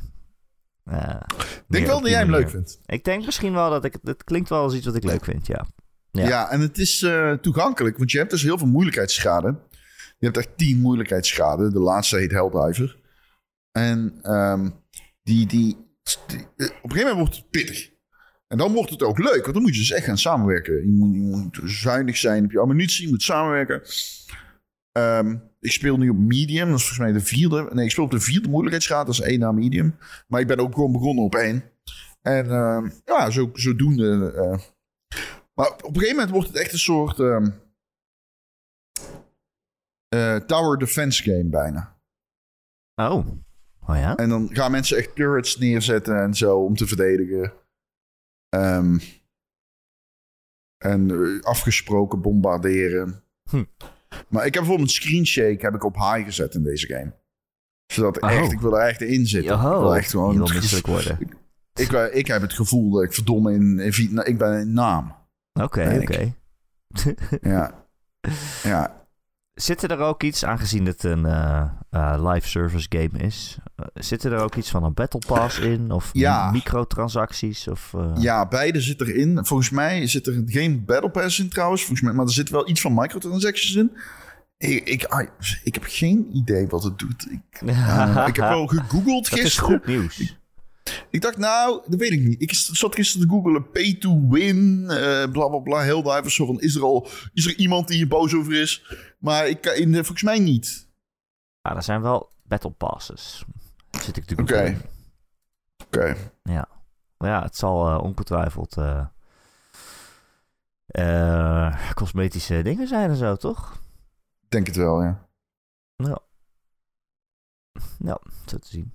eh, 0.84 1.16
Ik 1.40 1.64
denk 1.68 1.86
wel 1.88 2.02
dat 2.02 2.10
jij 2.10 2.20
hem 2.20 2.30
manier. 2.30 2.42
leuk 2.46 2.54
vindt. 2.54 2.80
Ik 2.86 3.04
denk 3.04 3.26
misschien 3.26 3.54
wel 3.54 3.70
dat 3.70 3.86
ik... 3.86 3.98
Het 4.04 4.24
klinkt 4.24 4.50
wel 4.50 4.62
als 4.62 4.74
iets 4.74 4.86
wat 4.86 4.96
ik 4.96 5.04
leuk 5.04 5.24
vind, 5.26 5.48
ja. 5.48 5.66
Ja, 6.12 6.28
Ja. 6.28 6.50
en 6.50 6.60
het 6.62 6.78
is 6.78 7.02
eh, 7.02 7.32
toegankelijk, 7.32 7.98
want 7.98 8.12
je 8.12 8.18
hebt 8.18 8.30
dus 8.32 8.42
heel 8.42 8.58
veel 8.58 8.68
moeilijkheidsgraden. 8.68 9.60
Je 10.18 10.26
hebt 10.26 10.38
echt 10.38 10.58
tien 10.58 10.80
moeilijkheidsgraden. 10.80 11.72
De 11.74 11.80
laatste 11.80 12.18
heet 12.18 12.32
Helldiver. 12.32 13.00
En 13.72 14.20
ehm, 14.22 14.70
die, 15.24 15.48
die, 15.48 15.78
die- 16.28 16.38
eh, 16.40 16.46
op 16.82 16.84
een 16.84 16.92
gegeven 16.92 16.98
moment 17.00 17.18
wordt 17.18 17.36
het 17.36 17.50
pittig. 17.50 17.91
En 18.52 18.58
dan 18.58 18.74
wordt 18.74 18.90
het 18.90 19.04
ook 19.04 19.18
leuk, 19.18 19.42
want 19.42 19.54
dan 19.54 19.62
moet 19.62 19.74
je 19.74 19.80
dus 19.80 19.92
echt 19.92 20.06
gaan 20.06 20.18
samenwerken. 20.18 20.74
Je 20.76 20.92
moet, 20.92 21.14
je 21.14 21.20
moet 21.20 21.72
zuinig 21.72 22.18
zijn 22.18 22.44
op 22.44 22.52
je 22.52 22.60
ammunitie, 22.60 23.04
je 23.06 23.10
moet 23.10 23.22
samenwerken. 23.22 23.82
Ehm, 24.92 25.38
ik 25.60 25.72
speel 25.72 25.98
nu 25.98 26.10
op 26.10 26.18
medium, 26.18 26.70
dat 26.70 26.80
is 26.80 26.86
volgens 26.88 27.00
mij 27.00 27.12
de 27.12 27.26
vierde. 27.26 27.70
Nee, 27.74 27.86
ik 27.86 27.92
speel 27.92 28.04
op 28.04 28.12
de 28.12 28.20
vierde 28.20 28.50
moeilijkheidsgraad, 28.50 29.06
dat 29.06 29.16
is 29.16 29.22
één 29.22 29.40
na 29.40 29.52
medium. 29.52 29.98
Maar 30.28 30.40
ik 30.42 30.48
ben 30.48 30.60
ook 30.60 30.74
gewoon 30.74 30.92
begonnen 30.92 31.24
op 31.24 31.36
één. 31.36 31.64
En 32.22 32.50
ehm, 32.50 32.90
ja, 33.06 33.30
zo, 33.30 33.50
zodoende. 33.54 34.32
eh 34.32 34.60
maar 35.54 35.72
op 35.72 35.84
een 35.84 35.94
gegeven 35.94 36.16
moment 36.16 36.30
wordt 36.30 36.48
het 36.48 36.58
echt 36.58 36.74
een 36.74 36.80
soort 36.80 37.20
ehm, 37.20 37.50
eh, 40.08 40.36
tower 40.36 40.78
defense 40.78 41.24
game 41.24 41.50
bijna. 41.50 42.00
Oh. 42.96 43.28
Oh 43.88 43.96
ja? 43.96 44.16
En 44.16 44.30
dan 44.30 44.50
gaan 44.54 44.72
mensen 44.72 44.98
echt 44.98 45.16
turrets 45.16 45.58
neerzetten 45.58 46.22
en 46.22 46.34
zo 46.34 46.58
om 46.58 46.76
te 46.76 46.88
verdedigen. 46.88 47.54
Ehm, 48.52 48.98
en 50.78 51.12
eh, 51.12 51.42
afgesproken 51.42 52.22
bombarderen. 52.22 53.24
Hm. 53.50 53.64
Maar 54.28 54.46
ik 54.46 54.54
heb 54.54 54.64
bijvoorbeeld 54.64 54.90
een 54.90 54.96
screen 54.96 55.26
shake 55.26 55.66
heb 55.66 55.76
ik 55.76 55.84
op 55.84 55.96
high 55.96 56.24
gezet 56.24 56.56
in 56.56 56.64
deze 56.64 56.88
game. 56.88 57.14
Zodat 57.94 58.22
Oh. 58.22 58.32
echt, 58.32 58.52
ik 58.52 58.60
wil 58.60 58.78
er 58.78 58.88
echt 58.88 59.02
in 59.02 59.28
zitten. 59.28 59.56
Ik 59.56 59.62
wil 59.62 59.96
echt 59.96 60.10
gewoon 60.10 60.40
misselijk 60.40 60.88
worden. 60.88 61.20
ik, 61.74 61.92
eh, 61.92 62.16
ik 62.16 62.28
heb 62.28 62.42
het 62.42 62.54
gevoel 62.54 62.92
dat 62.92 63.04
ik 63.04 63.14
verdomme 63.14 63.54
in, 63.54 63.80
in 63.80 63.94
Vietnam... 63.94 64.26
Ik 64.26 64.38
ben 64.38 64.52
een 64.52 64.74
naam. 64.74 65.16
Oké, 65.54 66.00
oké. 66.02 66.34
Ja. 67.42 67.88
ja. 68.64 69.01
Zit 69.62 69.92
er 69.92 70.00
ook 70.00 70.24
iets, 70.24 70.46
aangezien 70.46 70.86
het 70.86 71.04
een 71.04 71.26
eh, 71.26 71.62
eh, 71.90 72.32
live 72.32 72.48
service 72.48 72.88
game 72.90 73.24
is, 73.26 73.58
eh, 73.76 73.86
zit 73.94 74.24
er 74.24 74.38
ook 74.38 74.56
iets 74.56 74.70
van 74.70 74.84
een 74.84 74.94
battle 74.94 75.22
pass 75.28 75.60
in? 75.60 75.92
Of 75.92 76.10
Ja. 76.14 76.52
microtransacties? 76.52 77.68
Of, 77.68 77.94
Ja, 78.16 78.48
beide 78.48 78.82
zit 78.82 79.02
erin. 79.02 79.40
Volgens 79.46 79.70
mij 79.70 80.08
zit 80.08 80.28
er 80.28 80.44
geen 80.46 80.86
Battle 80.86 81.10
Pass 81.10 81.40
in 81.40 81.50
trouwens. 81.50 81.82
Volgens 81.82 82.02
mij, 82.02 82.14
maar 82.14 82.26
er 82.26 82.32
zit 82.32 82.50
wel 82.50 82.70
iets 82.70 82.82
van 82.82 82.94
microtransactions 82.94 83.76
in. 83.76 83.92
Ik, 84.58 84.88
ik, 84.88 85.04
ah, 85.04 85.28
ik 85.64 85.74
heb 85.74 85.84
geen 85.88 86.30
idee 86.34 86.68
wat 86.68 86.84
het 86.84 87.00
doet. 87.00 87.28
Ik, 87.32 87.62
ik 88.28 88.36
heb 88.36 88.38
wel 88.50 88.68
gegoogeld 88.68 89.30
Dat 89.30 89.40
is 89.40 89.44
gisteren. 89.46 89.70
goed 89.70 89.86
nieuws. 89.86 90.40
Ik 91.10 91.22
dacht, 91.22 91.38
nou, 91.38 91.82
dat 91.88 92.00
weet 92.00 92.12
ik 92.12 92.20
niet. 92.22 92.42
Ik 92.42 92.54
zat 92.54 92.96
gisteren 92.96 93.28
te 93.28 93.34
googelen. 93.34 93.70
Pay 93.72 93.94
to 93.96 94.28
win. 94.30 94.86
eh 94.90 95.32
bla 95.32 95.48
bla 95.48 95.58
bla. 95.60 95.82
Heel 95.82 96.04
duivels. 96.04 96.36
Zo 96.36 96.46
van, 96.46 96.60
is 96.62 96.76
er 96.76 96.84
al 96.84 97.08
is 97.34 97.46
er 97.46 97.56
iemand 97.56 97.88
die 97.88 97.98
hier 97.98 98.08
boos 98.08 98.34
over 98.34 98.54
is? 98.62 98.96
Maar 99.20 99.48
ik, 99.48 99.62
kan- 99.62 99.74
in, 99.76 99.92
de- 99.92 99.96
volgens 99.98 100.24
mij 100.24 100.40
niet. 100.40 100.88
Ja, 101.62 101.76
er 101.76 101.84
zijn 101.84 102.02
wel 102.02 102.32
battle 102.44 102.72
passes. 102.72 103.46
Zit 103.92 104.18
ik 104.18 104.26
te 104.26 104.36
Oké. 104.40 104.54
googlen. 104.58 104.82
Oké. 105.86 106.16
Maar 107.18 107.30
ja, 107.30 107.42
het 107.44 107.56
zal 107.58 107.88
eh, 107.90 108.04
ongetwijfeld 108.04 108.78
eh, 108.78 109.06
eh, 110.86 111.92
cosmetische 111.94 112.62
dingen 112.62 112.88
zijn 112.88 113.10
en 113.10 113.16
zo, 113.16 113.36
toch? 113.36 113.82
Denk 114.50 114.68
het 114.68 114.76
wel, 114.76 115.02
ja. 115.04 115.28
Ja. 115.96 116.20
Ja, 118.00 118.20
zo 118.46 118.58
te 118.58 118.68
zien. 118.68 118.94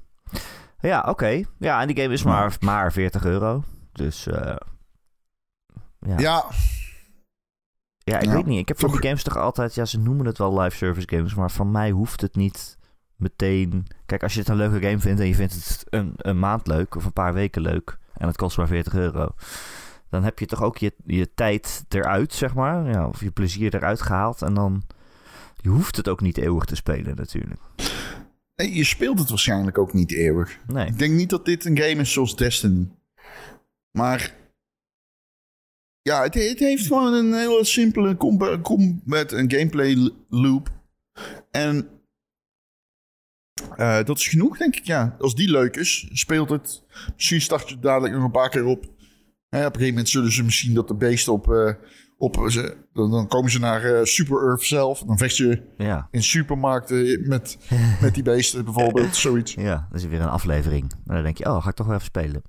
Ja, 0.87 1.05
oké. 1.09 1.43
Ja, 1.59 1.81
en 1.81 1.87
die 1.87 1.97
game 2.03 2.13
is 2.15 2.23
maar, 2.23 2.57
maar 2.61 2.93
40 2.93 3.25
euro. 3.25 3.65
Dus 3.93 4.27
eh, 4.27 4.57
ja. 6.01 6.19
Ja, 6.19 6.45
Ja, 7.99 8.19
ik 8.19 8.25
Ja, 8.25 8.33
weet 8.33 8.47
niet. 8.47 8.59
Ik 8.59 8.69
heb 8.69 8.79
van 8.79 8.91
die 8.91 9.03
games 9.03 9.23
toch 9.23 9.37
altijd... 9.37 9.75
Ja, 9.75 9.85
ze 9.85 9.99
noemen 9.99 10.27
het 10.27 10.39
wel 10.39 10.61
live 10.61 10.77
service 10.77 11.09
games, 11.09 11.35
maar 11.35 11.51
van 11.51 11.71
mij 11.71 11.91
hoeft 11.91 12.21
het 12.21 12.37
niet 12.37 12.79
meteen... 13.17 13.87
Kijk, 14.07 14.23
als 14.23 14.33
je 14.33 14.39
het 14.39 14.49
een 14.49 14.57
leuke 14.57 14.87
game 14.87 14.99
vindt 14.99 15.21
en 15.21 15.27
je 15.27 15.35
vindt 15.35 15.55
het 15.55 15.85
een, 15.91 16.13
een 16.17 16.39
maand 16.39 16.67
leuk 16.67 16.95
of 16.95 17.05
een 17.05 17.13
paar 17.13 17.35
weken 17.35 17.63
leuk 17.63 17.99
en 18.15 18.27
het 18.27 18.37
kost 18.37 18.57
maar 18.57 18.67
40 18.67 18.95
euro, 18.95 19.29
dan 20.11 20.25
heb 20.25 20.39
je 20.39 20.47
toch 20.47 20.63
ook 20.63 20.79
je, 20.79 20.95
je 21.05 21.35
tijd 21.35 21.85
eruit, 21.89 22.33
zeg 22.33 22.55
maar. 22.55 22.91
Ja, 22.91 23.07
of 23.07 23.21
je 23.21 23.31
plezier 23.31 23.75
eruit 23.75 24.03
gehaald 24.03 24.43
en 24.43 24.55
dan... 24.55 24.83
Je 25.57 25.69
hoeft 25.69 25.97
het 25.97 26.09
ook 26.09 26.21
niet 26.21 26.39
eeuwig 26.39 26.65
te 26.65 26.77
spelen 26.77 27.17
natuurlijk. 27.17 27.61
Nee, 28.57 28.75
je 28.75 28.85
speelt 28.85 29.19
het 29.19 29.29
waarschijnlijk 29.29 29.79
ook 29.79 29.93
niet 29.93 30.13
eeuwig. 30.13 30.59
Nee. 30.67 30.87
Ik 30.87 30.99
denk 30.99 31.15
niet 31.15 31.31
dat 31.31 31.45
dit 31.45 31.65
een 31.65 31.79
game 31.79 32.01
is 32.01 32.13
zoals 32.13 32.37
Destiny. 32.37 32.89
Maar 33.91 34.35
ja, 36.03 36.23
het, 36.23 36.35
het 36.35 36.59
heeft 36.59 36.87
gewoon 36.87 37.13
een 37.13 37.35
hele 37.35 37.65
simpele 37.65 38.17
combat, 38.17 38.61
combat 38.61 39.33
en 39.33 39.51
gameplay 39.51 40.11
loop. 40.29 40.71
En 41.51 41.89
eh, 43.77 44.05
dat 44.05 44.19
is 44.19 44.29
genoeg, 44.29 44.59
denk 44.59 44.77
ik, 44.77 44.85
ja. 44.85 45.17
Als 45.19 45.35
die 45.35 45.51
leuk 45.51 45.77
is, 45.77 46.09
speelt 46.13 46.51
het. 46.51 46.83
Misschien 47.15 47.41
start 47.41 47.69
je 47.69 47.79
dadelijk 47.79 48.15
nog 48.15 48.25
een 48.25 48.31
paar 48.31 48.51
keer 48.51 48.65
op. 48.65 48.85
Op 48.85 48.93
een 49.51 49.61
gegeven 49.61 49.89
moment 49.89 50.09
zullen 50.09 50.33
ze 50.33 50.45
misschien 50.45 50.75
dat 50.75 50.89
de 50.89 50.95
beesten 50.95 51.33
op... 51.33 51.51
eh, 51.53 51.75
op 52.19 52.45
ze, 52.49 52.77
dan, 52.93 53.27
komen 53.29 53.51
ze 53.51 53.59
naar 53.59 53.85
eh, 53.85 54.05
Super 54.05 54.43
Earth 54.47 54.63
zelf. 54.63 54.99
Dan 55.07 55.19
vecht 55.19 55.37
je 55.37 55.63
Ja. 55.77 56.09
in 56.11 56.23
supermarkten 56.23 57.29
met, 57.29 57.59
met 58.01 58.15
die 58.15 58.23
beesten 58.23 58.65
bijvoorbeeld, 58.65 59.17
zoiets. 59.27 59.55
Ja, 59.55 59.75
dan 59.89 59.99
is 59.99 60.03
er 60.03 60.09
weer 60.11 60.21
een 60.21 60.29
aflevering. 60.29 60.93
En 60.93 61.15
dan 61.15 61.23
denk 61.23 61.39
je, 61.39 61.45
oh, 61.47 61.63
ga 61.63 61.69
ik 61.69 61.75
toch 61.75 61.87
wel 61.87 61.95
even 61.95 62.07
spelen. 62.07 62.43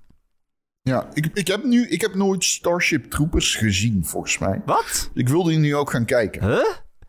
Ja, 0.82 1.08
ik, 1.14 1.30
ik, 1.34 1.48
heb 1.48 1.64
nu, 1.64 1.88
ik 1.88 2.02
heb 2.02 2.16
nooit 2.16 2.44
Starship 2.44 3.10
Troopers 3.12 3.56
gezien, 3.56 4.06
volgens 4.06 4.38
mij. 4.38 4.62
Wat? 4.66 5.10
Ik 5.14 5.30
wilde 5.30 5.50
die 5.50 5.60
nu 5.60 5.76
ook 5.76 5.90
gaan 5.90 6.06
kijken. 6.06 6.44
Huh? 6.48 6.66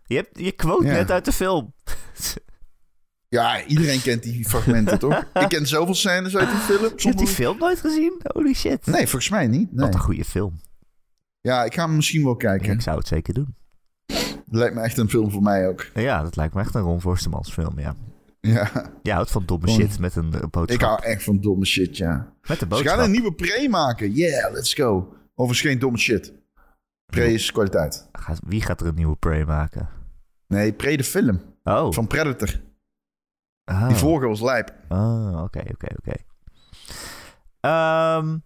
Je, 0.07 0.15
hebt, 0.17 0.39
je 0.41 0.53
quote 0.53 0.87
Ja. 0.87 0.93
net 0.93 1.11
uit 1.11 1.25
de 1.25 1.33
film. 1.33 1.75
Ja, 3.29 3.65
iedereen 3.65 4.03
kent 4.03 4.23
die 4.23 4.49
fragmenten, 4.49 4.99
toch? 4.99 5.25
Ik 5.43 5.49
ken 5.49 5.67
zoveel 5.67 5.95
scènes 5.95 6.37
uit 6.37 6.51
die 6.51 6.59
film. 6.59 6.93
Je 6.97 7.07
hebt 7.09 7.19
die 7.19 7.27
film 7.27 7.59
nooit 7.59 7.81
gezien? 7.81 8.21
Holy 8.23 8.55
shit. 8.55 8.87
Nee, 8.87 9.07
volgens 9.07 9.29
mij 9.31 9.47
niet. 9.47 9.73
Nee. 9.73 9.85
Wat 9.87 9.95
een 9.95 10.01
goede 10.01 10.25
film. 10.25 10.61
Ja, 11.49 11.65
ik 11.65 11.75
ga 11.75 11.87
hem 11.87 11.97
misschien 11.97 12.25
wel 12.25 12.37
kijken. 12.37 12.73
Ik 12.73 12.81
zou 12.81 12.99
het 12.99 13.07
zeker 13.07 13.35
doen. 13.35 13.55
Lijkt 14.51 14.75
me 14.75 14.81
echt 14.81 14.99
een 14.99 15.09
film 15.09 15.31
voor 15.31 15.43
mij 15.43 15.69
ook. 15.69 15.87
Ja, 15.95 16.23
dat 16.23 16.37
lijkt 16.37 16.55
me 16.55 16.61
echt 16.61 16.75
een 16.75 16.83
Ron 16.83 17.01
Forstemans 17.01 17.53
film, 17.53 17.79
ja. 17.79 17.95
Ja, 18.41 18.71
Je 19.03 19.13
houdt 19.13 19.31
van 19.31 19.43
domme 19.47 19.69
shit 19.69 19.99
met 19.99 20.17
een 20.17 20.33
eh, 20.33 20.41
boodschap. 20.41 20.71
ik 20.71 20.81
hou 20.81 21.03
echt 21.03 21.23
van 21.25 21.41
domme 21.41 21.65
shit, 21.65 21.97
ja. 21.97 22.33
Met 22.41 22.49
de 22.49 22.57
Ze 22.57 22.67
boodschap. 22.67 22.95
gaan 22.95 23.05
een 23.05 23.11
nieuwe 23.11 23.33
Prey 23.35 23.69
maken. 23.69 24.13
Yeah, 24.13 24.53
let's 24.53 24.75
go. 24.75 25.15
Overigens 25.35 25.69
geen 25.71 25.79
domme 25.79 25.99
shit. 25.99 26.33
Prey 27.07 27.33
is 27.33 27.53
kwaliteit. 27.53 28.09
Gaat- 28.13 28.41
Wie 28.47 28.63
gaat 28.63 28.81
er 28.81 28.87
een 28.87 28.95
nieuwe 28.95 29.17
Prey 29.17 29.45
maken? 29.45 29.89
Nee, 30.47 30.73
Prey 30.73 30.97
de 30.97 31.05
film. 31.05 31.41
Oh. 31.65 31.93
Van 31.93 32.07
Predator. 32.07 32.61
Ah. 33.65 33.87
Die 33.89 33.97
vorige 33.97 34.29
was 34.29 34.41
lijp. 34.41 34.75
Oh, 34.89 35.41
oké, 35.43 35.59
oké, 35.71 35.87
oké. 35.99 36.13
Ehm, 37.61 38.37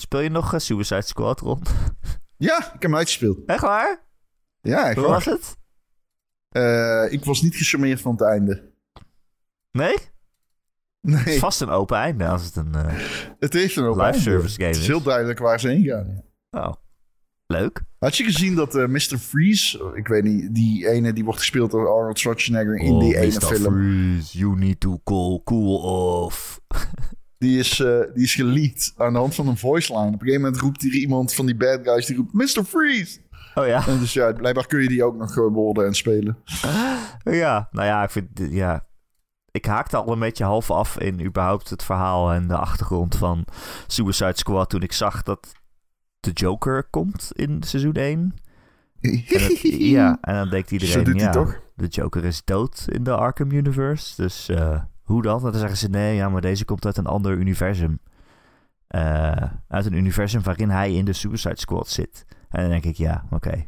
speel 0.00 0.20
je 0.20 0.28
nog 0.30 0.52
eh, 0.54 0.58
Suicide 0.60 1.02
Squad 1.02 1.40
rond? 1.40 1.70
Ja, 2.38 2.56
ik 2.58 2.72
heb 2.72 2.82
hem 2.82 2.96
uitgespeeld. 2.96 3.38
Echt 3.46 3.60
waar? 3.62 4.04
Ja, 4.60 4.86
echt 4.88 4.96
Hoe 4.96 5.06
was 5.06 5.24
het? 5.24 5.56
Eh, 6.48 7.04
ik 7.12 7.24
was 7.24 7.42
niet 7.42 7.56
gecharmeerd 7.56 8.00
van 8.00 8.12
het 8.12 8.20
einde. 8.22 8.72
Nee? 9.72 9.92
Het 9.92 11.16
is 11.16 11.24
Nee, 11.24 11.38
vast 11.38 11.60
een 11.60 11.68
open 11.68 11.96
einde 11.96 12.26
als 12.26 12.44
het 12.44 12.56
een... 12.56 12.74
eh, 12.74 12.94
het 13.38 13.52
heeft 13.52 13.76
een 13.76 13.84
open 13.84 14.04
live 14.04 14.12
einde. 14.16 14.30
service 14.30 14.54
game 14.54 14.66
Het 14.66 14.74
is 14.76 14.82
is. 14.82 14.86
heel 14.88 15.02
duidelijk 15.02 15.38
waar 15.38 15.60
ze 15.60 15.68
heen 15.68 15.84
gaan. 15.84 16.22
ja. 16.50 16.66
Oh, 16.68 16.74
leuk. 17.46 17.82
Had 17.98 18.16
je 18.16 18.24
gezien 18.24 18.54
dat 18.54 18.74
Mr. 18.74 19.18
Freeze, 19.18 19.92
ik 19.94 20.06
weet 20.08 20.22
niet, 20.24 20.54
die 20.54 20.88
ene 20.88 21.12
die 21.12 21.24
wordt 21.24 21.38
gespeeld 21.38 21.70
door 21.70 21.88
Arnold 21.88 22.18
Schwarzenegger 22.18 22.76
in 22.76 22.92
Oh, 22.92 23.00
die 23.00 23.16
ene 23.18 23.34
Mr. 23.34 23.40
film, 23.46 23.74
Freeze, 23.74 24.38
you 24.38 24.56
need 24.56 24.80
to 24.80 25.00
cool, 25.04 25.42
cool 25.42 25.76
off. 26.24 26.60
die 27.38 27.58
is, 27.58 27.80
eh, 27.80 28.00
die 28.14 28.24
is 28.24 28.34
geleakt 28.34 28.92
aan 28.96 29.12
de 29.12 29.18
hand 29.18 29.34
van 29.34 29.48
een 29.48 29.56
voice 29.56 29.92
line. 29.92 30.06
Op 30.06 30.12
een 30.12 30.18
gegeven 30.18 30.40
moment 30.40 30.60
roept 30.60 30.82
hier 30.82 30.94
iemand 30.94 31.34
van 31.34 31.46
die 31.46 31.56
bad 31.56 31.80
guys, 31.82 32.06
die 32.06 32.16
roept 32.16 32.32
Mr. 32.32 32.64
Freeze. 32.64 33.18
Oh 33.54 33.66
ja? 33.66 33.86
En 33.86 33.98
dus 33.98 34.12
ja, 34.12 34.32
blijkbaar 34.32 34.66
kun 34.66 34.82
je 34.82 34.88
die 34.88 35.04
ook 35.04 35.16
nog 35.16 35.36
eh, 35.36 35.46
worden 35.52 35.86
en 35.86 35.94
spelen. 35.94 36.38
Ja, 37.30 37.68
nou 37.70 37.86
ja, 37.86 38.02
ik 38.02 38.10
vind... 38.10 38.28
Ja, 38.34 38.86
ik 39.50 39.64
haakte 39.64 39.96
al 39.96 40.12
een 40.12 40.18
beetje 40.18 40.44
half 40.44 40.70
af 40.70 40.98
in 40.98 41.24
überhaupt 41.24 41.70
het 41.70 41.82
verhaal 41.82 42.32
en 42.32 42.48
de 42.48 42.56
achtergrond 42.56 43.16
van 43.16 43.44
Suicide 43.86 44.36
Squad 44.36 44.70
toen 44.70 44.82
ik 44.82 44.92
zag 44.92 45.22
dat 45.22 45.52
de 46.20 46.30
Joker 46.30 46.84
komt 46.90 47.30
in 47.32 47.62
seizoen 47.62 47.92
1. 47.92 48.34
En 49.00 49.22
ja, 49.78 50.18
en 50.20 50.34
dan 50.34 50.50
denkt 50.50 50.70
iedereen, 50.70 51.14
ja, 51.14 51.30
toch? 51.30 51.60
de 51.74 51.86
Joker 51.86 52.24
is 52.24 52.44
dood 52.44 52.84
in 52.88 53.02
de 53.02 53.16
Arkham 53.16 53.50
Universe. 53.50 54.22
Dus 54.22 54.48
eh, 54.48 54.82
hoe 55.06 55.22
dan? 55.22 55.36
En 55.44 55.50
dan 55.50 55.60
zeggen 55.60 55.78
ze, 55.78 55.88
nee, 55.88 56.14
ja, 56.14 56.28
maar 56.28 56.40
deze 56.40 56.64
komt 56.64 56.86
uit 56.86 56.96
een 56.96 57.06
ander 57.06 57.32
universum. 57.36 57.98
Eh, 58.86 59.42
uit 59.68 59.86
een 59.86 59.92
universum 59.92 60.42
waarin 60.42 60.70
hij 60.70 60.92
in 60.94 61.04
de 61.04 61.12
Suicide 61.12 61.58
Squad 61.58 61.88
zit. 61.88 62.24
En 62.48 62.60
dan 62.60 62.70
denk 62.70 62.84
ik, 62.84 62.96
ja, 62.96 63.24
oké. 63.30 63.64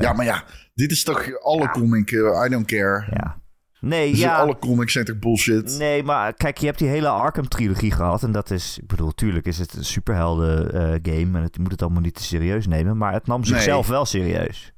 Ja, 0.00 0.12
maar 0.12 0.24
ja, 0.24 0.44
dit 0.74 0.90
is 0.90 1.04
toch 1.04 1.40
alle 1.42 1.62
Ja. 1.62 1.70
comic, 1.70 2.10
eh, 2.10 2.44
I 2.46 2.48
don't 2.48 2.66
care. 2.66 3.06
Ja, 3.10 3.38
Nee, 3.80 4.10
Dus 4.10 4.20
ja. 4.20 4.36
alle 4.36 4.58
comics 4.58 4.92
zijn 4.92 5.04
toch 5.04 5.18
bullshit? 5.18 5.76
Nee, 5.78 6.02
maar 6.02 6.32
kijk, 6.34 6.58
je 6.58 6.66
hebt 6.66 6.78
die 6.78 6.88
hele 6.88 7.08
Arkham-trilogie 7.08 7.90
gehad. 7.92 8.22
En 8.22 8.32
dat 8.32 8.50
is, 8.50 8.78
ik 8.78 8.86
bedoel, 8.86 9.12
tuurlijk 9.14 9.46
is 9.46 9.58
het 9.58 9.74
een 9.74 9.84
superhelden-game. 9.84 11.38
en 11.38 11.42
het, 11.42 11.54
je 11.54 11.60
moet 11.62 11.70
het 11.72 11.82
allemaal 11.82 12.00
niet 12.00 12.14
te 12.14 12.22
serieus 12.22 12.66
nemen. 12.66 12.96
Maar 12.96 13.12
het 13.12 13.26
nam 13.26 13.44
zichzelf 13.44 13.86
wel 13.86 14.04
serieus. 14.04 14.72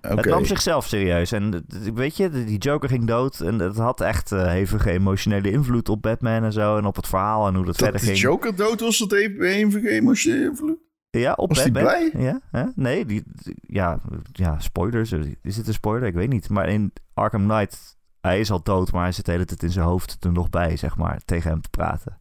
Het 0.00 0.24
nam 0.24 0.44
zichzelf 0.44 0.86
serieus. 0.86 1.32
En 1.32 1.54
eh, 1.54 1.92
weet 1.94 2.16
je, 2.16 2.30
die 2.30 2.58
Joker 2.58 2.88
ging 2.88 3.06
dood. 3.06 3.40
En 3.40 3.58
het 3.58 3.76
had 3.76 4.00
echt 4.00 4.32
eh, 4.32 4.46
hevige 4.46 4.90
emotionele 4.90 5.50
invloed 5.50 5.88
op 5.88 6.02
Batman 6.02 6.44
en 6.44 6.52
zo. 6.52 6.76
En 6.76 6.84
op 6.86 6.96
het 6.96 7.06
verhaal 7.06 7.46
en 7.46 7.54
hoe 7.54 7.64
dat, 7.64 7.78
Dat 7.78 7.82
verder 7.88 8.00
ging. 8.00 8.18
Joker 8.18 8.56
dood 8.56 8.80
was, 8.80 8.98
dat 8.98 9.12
even 9.12 9.40
even 9.46 9.86
emotioneel 9.86 10.50
invloed? 10.50 10.76
Ja, 11.10 11.32
op 11.32 11.48
Was 11.48 11.62
Batman. 11.62 11.82
blij? 11.82 12.10
Ja, 12.22 12.40
hè? 12.50 12.64
nee, 12.74 13.06
die, 13.06 13.22
ja, 13.60 14.00
ja, 14.32 14.58
spoilers. 14.58 15.12
Is 15.42 15.56
het 15.56 15.66
een 15.66 15.72
spoiler? 15.72 16.08
Ik 16.08 16.14
weet 16.14 16.28
niet. 16.28 16.48
Maar 16.48 16.68
in 16.68 16.92
Arkham 17.14 17.48
Knight, 17.48 17.96
hij 18.20 18.40
is 18.40 18.50
al 18.50 18.62
dood, 18.62 18.92
maar 18.92 19.02
hij 19.02 19.12
zit 19.12 19.24
de 19.24 19.32
hele 19.32 19.44
tijd 19.44 19.62
in 19.62 19.70
zijn 19.70 19.86
hoofd 19.86 20.16
er 20.20 20.32
nog 20.32 20.50
bij, 20.50 20.76
zeg 20.76 20.96
maar, 20.96 21.20
tegen 21.24 21.50
hem 21.50 21.60
te 21.60 21.70
praten. 21.70 22.18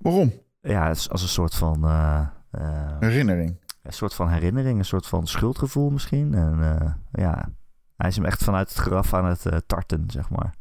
Waarom? 0.00 0.32
Ja, 0.60 0.88
als 0.88 1.22
een 1.22 1.28
soort 1.28 1.54
van, 1.54 1.84
eh, 1.84 2.26
eh, 2.50 2.96
Herinnering. 3.00 3.56
Een 3.86 3.92
soort 3.92 4.14
van 4.14 4.28
herinnering, 4.28 4.78
een 4.78 4.84
soort 4.84 5.06
van 5.06 5.26
schuldgevoel 5.26 5.90
misschien. 5.90 6.34
En 6.34 6.62
eh, 6.62 6.92
ja, 7.12 7.48
hij 7.96 8.08
is 8.08 8.16
hem 8.16 8.24
echt 8.24 8.44
vanuit 8.44 8.68
het 8.68 8.78
graf 8.78 9.14
aan 9.14 9.24
het 9.26 9.46
eh, 9.46 9.58
tarten, 9.66 10.04
zeg 10.06 10.30
maar. 10.30 10.54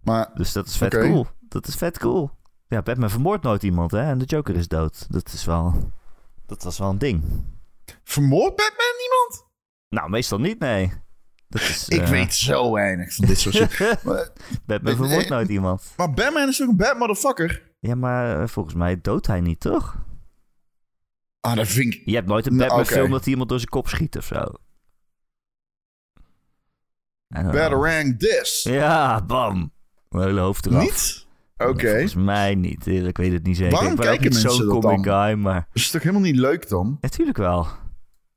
Maar 0.00 0.30
Dus 0.34 0.52
dat 0.52 0.66
is 0.66 0.76
vet 0.76 0.98
cool. 0.98 1.26
Dat 1.40 1.66
is 1.66 1.74
vet 1.74 1.98
cool. 1.98 2.30
Ja, 2.66 2.82
Batman 2.82 3.10
vermoordt 3.10 3.42
nooit 3.44 3.62
iemand, 3.62 3.90
hè? 3.90 4.00
En 4.02 4.18
de 4.18 4.24
Joker 4.24 4.54
is 4.56 4.68
dood. 4.68 5.06
Dat 5.08 5.32
is 5.32 5.44
wel... 5.44 5.90
Dat 6.46 6.62
was 6.62 6.78
wel 6.78 6.90
een 6.90 6.98
ding. 6.98 7.22
vermoordt 8.04 8.56
Batman 8.56 8.94
niemand? 8.98 9.46
Nou, 9.88 10.10
meestal 10.10 10.38
niet, 10.38 10.58
nee. 10.58 10.92
Dat 11.48 11.60
is, 11.60 11.88
Ik 11.88 12.00
eh, 12.00 12.08
weet 12.08 12.34
zo 12.34 12.72
weinig 12.72 13.14
van 13.14 13.26
dit 13.26 13.38
soort 13.38 13.54
shit. 13.54 14.02
Batman 14.66 14.96
vermoordt 14.96 15.28
nooit 15.28 15.48
iemand. 15.48 15.92
maar 15.96 16.12
Batman 16.12 16.48
is 16.48 16.56
toch 16.56 16.68
een 16.68 16.76
bad 16.76 16.98
motherfucker? 16.98 17.72
Ja, 17.80 17.94
maar 17.94 18.48
volgens 18.48 18.74
mij 18.74 19.00
doodt 19.00 19.26
hij 19.26 19.40
niet, 19.40 19.60
toch? 19.60 19.96
Ah, 21.40 21.56
dat 21.56 21.66
vind 21.66 21.94
ik... 21.94 22.02
Je 22.04 22.14
hebt 22.14 22.26
nooit 22.26 22.46
een 22.46 22.56
Nou, 22.56 22.68
Batman-film 22.68 23.10
dat 23.10 23.26
iemand 23.26 23.48
door 23.48 23.58
zijn 23.58 23.70
kop 23.70 23.88
schiet 23.88 24.16
of 24.16 24.24
zo. 24.24 24.44
Batarang 27.28 28.18
this. 28.18 28.62
Ja, 28.62 29.22
bam. 29.24 29.72
Mijn 30.08 30.26
hele 30.26 30.40
hoofd 30.40 30.66
eraf. 30.66 30.82
Niet? 30.82 31.26
Oké. 31.56 31.88
Volgens 31.88 32.14
mij 32.14 32.54
niet. 32.54 32.86
Ik 32.86 33.16
weet 33.16 33.32
het 33.32 33.46
niet 33.46 33.56
zeker. 33.56 33.72
Waarom 33.72 33.90
ik 33.90 33.96
ben 33.96 34.06
kijken 34.06 34.30
niet 34.30 34.42
mensen 34.42 34.52
zo'n 34.52 34.80
comic 34.80 35.04
dan? 35.04 35.24
guy, 35.24 35.34
maar... 35.34 35.68
Is 35.72 35.90
toch 35.90 36.02
helemaal 36.02 36.22
niet 36.22 36.36
leuk 36.36 36.68
dan? 36.68 36.98
Natuurlijk 37.00 37.36
wel. 37.38 37.66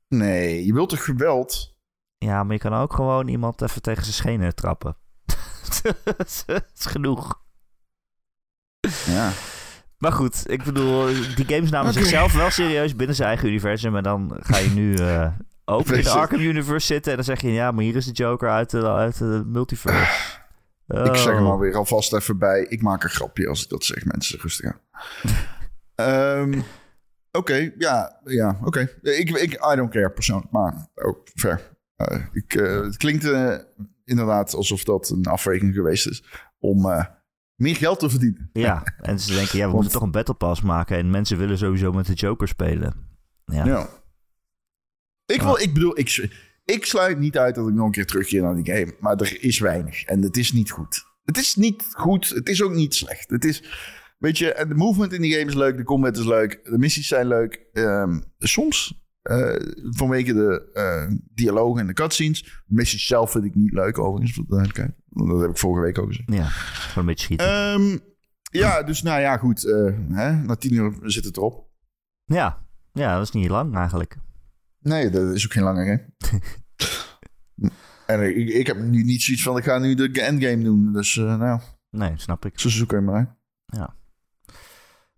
Nee, 0.08 0.66
je 0.66 0.72
wilt 0.72 0.88
toch 0.88 1.04
geweld? 1.04 1.76
Ja, 2.18 2.42
maar 2.44 2.52
je 2.52 2.58
kan 2.60 2.74
ook 2.74 2.92
gewoon 2.92 3.28
iemand 3.28 3.62
even 3.62 3.82
tegen 3.82 4.02
zijn 4.02 4.14
schenen 4.14 4.54
trappen. 4.54 4.96
Dat 5.82 6.44
is 6.74 6.86
genoeg. 6.86 7.42
Ja. 9.06 9.32
Maar 10.02 10.12
goed, 10.12 10.42
ik 10.46 10.62
bedoel, 10.62 11.06
die 11.36 11.44
games 11.46 11.70
namen 11.70 11.92
zichzelf 11.92 12.34
wel 12.34 12.50
serieus 12.50 12.96
binnen 12.96 13.16
zijn 13.16 13.28
eigen 13.28 13.48
universum. 13.48 13.96
En 13.96 14.02
dan 14.02 14.36
ga 14.40 14.58
je 14.58 14.70
nu 14.70 14.94
eh, 14.94 15.32
ook 15.64 15.86
in 15.86 16.02
de 16.02 16.10
Arkham 16.10 16.40
Universe 16.40 16.86
zitten. 16.86 17.10
En 17.10 17.16
dan 17.16 17.26
zeg 17.26 17.40
je, 17.40 17.52
ja, 17.52 17.70
maar 17.70 17.84
hier 17.84 17.96
is 17.96 18.04
de 18.04 18.12
Joker 18.12 18.50
uit 18.50 18.70
de, 18.70 18.90
uit 18.90 19.18
de 19.18 19.42
multiverse. 19.46 20.38
Ik 20.86 21.16
zeg 21.16 21.34
hem 21.34 21.44
Oh. 21.44 21.50
alweer 21.50 21.76
alvast 21.76 22.12
even 22.14 22.38
bij. 22.38 22.66
Ik 22.68 22.82
maak 22.82 23.02
een 23.02 23.10
grapje 23.10 23.48
als 23.48 23.62
ik 23.62 23.68
dat 23.68 23.84
zeg, 23.84 24.04
mensen. 24.04 24.38
Rustig 24.40 24.72
aan. 24.72 24.80
Ehm, 25.94 26.60
oké, 27.32 27.72
ja, 27.78 28.20
ja 28.24 28.58
oké. 28.64 28.80
Ik, 29.02 29.30
ik, 29.30 29.52
I 29.52 29.76
don't 29.76 29.90
care 29.90 30.10
persoonlijk, 30.10 30.50
maar 30.50 30.88
ook 30.94 31.28
fair. 31.34 31.60
Eh, 31.96 32.18
ik, 32.32 32.54
eh, 32.54 32.80
het 32.80 32.96
klinkt 32.96 33.24
inderdaad 34.04 34.54
alsof 34.54 34.84
dat 34.84 35.08
een 35.08 35.24
afweging 35.24 35.74
geweest 35.74 36.08
is 36.08 36.24
om 36.58 36.86
meer 37.62 37.76
geld 37.76 37.98
te 37.98 38.10
verdienen. 38.10 38.50
Ja, 38.52 38.82
en 39.00 39.20
ze 39.20 39.34
denken, 39.34 39.58
ja, 39.58 39.66
we 39.68 39.74
moeten 39.74 39.92
toch 39.92 40.02
een 40.02 40.10
Battle 40.10 40.34
Pass 40.34 40.60
maken. 40.60 40.96
En 40.96 41.10
mensen 41.10 41.38
willen 41.38 41.58
sowieso 41.58 41.92
met 41.92 42.06
de 42.06 42.12
Joker 42.12 42.48
spelen. 42.48 42.94
Ja, 43.44 43.64
Ja. 43.64 43.88
Ik, 45.26 45.42
wil, 45.42 45.58
ik 45.58 45.74
bedoel, 45.74 45.98
ik, 45.98 46.30
ik 46.64 46.84
sluit 46.84 47.18
niet 47.18 47.38
uit 47.38 47.54
dat 47.54 47.68
ik 47.68 47.74
nog 47.74 47.86
een 47.86 47.92
keer 47.92 48.06
terugkeer 48.06 48.42
naar 48.42 48.54
die 48.54 48.74
game. 48.74 48.94
Maar 49.00 49.16
er 49.16 49.42
is 49.42 49.58
weinig. 49.58 50.02
En 50.04 50.22
het 50.22 50.36
is 50.36 50.52
niet 50.52 50.70
goed. 50.70 51.04
Het 51.24 51.38
is 51.38 51.54
niet 51.54 51.84
goed. 51.92 52.28
Het 52.28 52.48
is 52.48 52.62
ook 52.62 52.72
niet 52.72 52.94
slecht. 52.94 53.30
Het 53.30 53.44
is, 53.44 53.62
weet 54.18 54.38
je, 54.38 54.52
en 54.52 54.68
de 54.68 54.74
movement 54.74 55.12
in 55.12 55.20
die 55.20 55.32
game 55.32 55.44
is 55.44 55.54
leuk. 55.54 55.76
De 55.76 55.84
combat 55.84 56.16
is 56.16 56.24
leuk. 56.24 56.60
De 56.64 56.78
missies 56.78 57.08
zijn 57.08 57.26
leuk. 57.26 57.66
Ehm, 57.72 58.20
soms, 58.38 59.02
eh, 59.22 59.54
vanwege 59.78 60.32
de 60.32 60.70
eh, 60.72 61.16
dialogen 61.34 61.80
en 61.80 61.86
de 61.86 61.92
cutscenes. 61.92 62.42
De 62.42 62.74
missies 62.74 63.06
zelf 63.06 63.30
vind 63.30 63.44
ik 63.44 63.54
niet 63.54 63.72
leuk 63.72 63.98
overigens. 63.98 64.34
voor 64.34 64.44
de 64.44 64.50
duidelijkheid. 64.50 65.01
Dat 65.14 65.40
heb 65.40 65.50
ik 65.50 65.56
vorige 65.56 65.82
week 65.84 65.98
ook 65.98 66.06
gezegd. 66.06 66.32
ja 66.32 66.44
gewoon 66.44 67.04
een 67.04 67.06
beetje 67.14 67.24
schieten. 67.24 67.46
Ehm, 67.46 67.98
ja, 68.50 68.82
dus 68.82 69.02
nou 69.02 69.20
ja, 69.20 69.36
goed. 69.36 69.64
eh, 69.64 69.92
hè, 70.08 70.32
na 70.32 70.56
tien 70.56 70.74
uur 70.74 70.94
zit 71.02 71.24
het 71.24 71.36
erop. 71.36 71.68
ja. 72.24 72.66
ja, 72.92 73.14
dat 73.14 73.22
is 73.22 73.30
niet 73.30 73.48
lang 73.48 73.76
eigenlijk. 73.76 74.16
Nee, 74.78 75.10
dat 75.10 75.34
is 75.34 75.44
ook 75.44 75.52
geen 75.52 75.62
lange 75.62 75.84
game. 75.84 76.12
en 78.06 78.36
ik, 78.36 78.48
ik 78.48 78.66
heb 78.66 78.78
nu 78.78 79.02
niet 79.02 79.22
zoiets 79.22 79.42
van, 79.42 79.56
ik 79.56 79.64
ga 79.64 79.78
nu 79.78 79.94
de 79.94 80.20
endgame 80.20 80.62
doen. 80.62 80.92
Dus 80.92 81.16
eh, 81.16 81.36
nou, 81.38 81.60
Nee, 81.90 82.12
snap 82.16 82.44
ik. 82.44 82.60
ze 82.60 82.68
zoeken 82.68 83.04
maar 83.04 83.14
uit. 83.14 83.90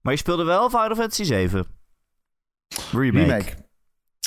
Maar 0.00 0.12
je 0.12 0.18
speelde 0.18 0.44
wel 0.44 0.68
Final 0.70 0.94
Fantasy 0.94 1.24
7. 1.24 1.66
Remake. 2.92 3.18
Remake. 3.24 3.52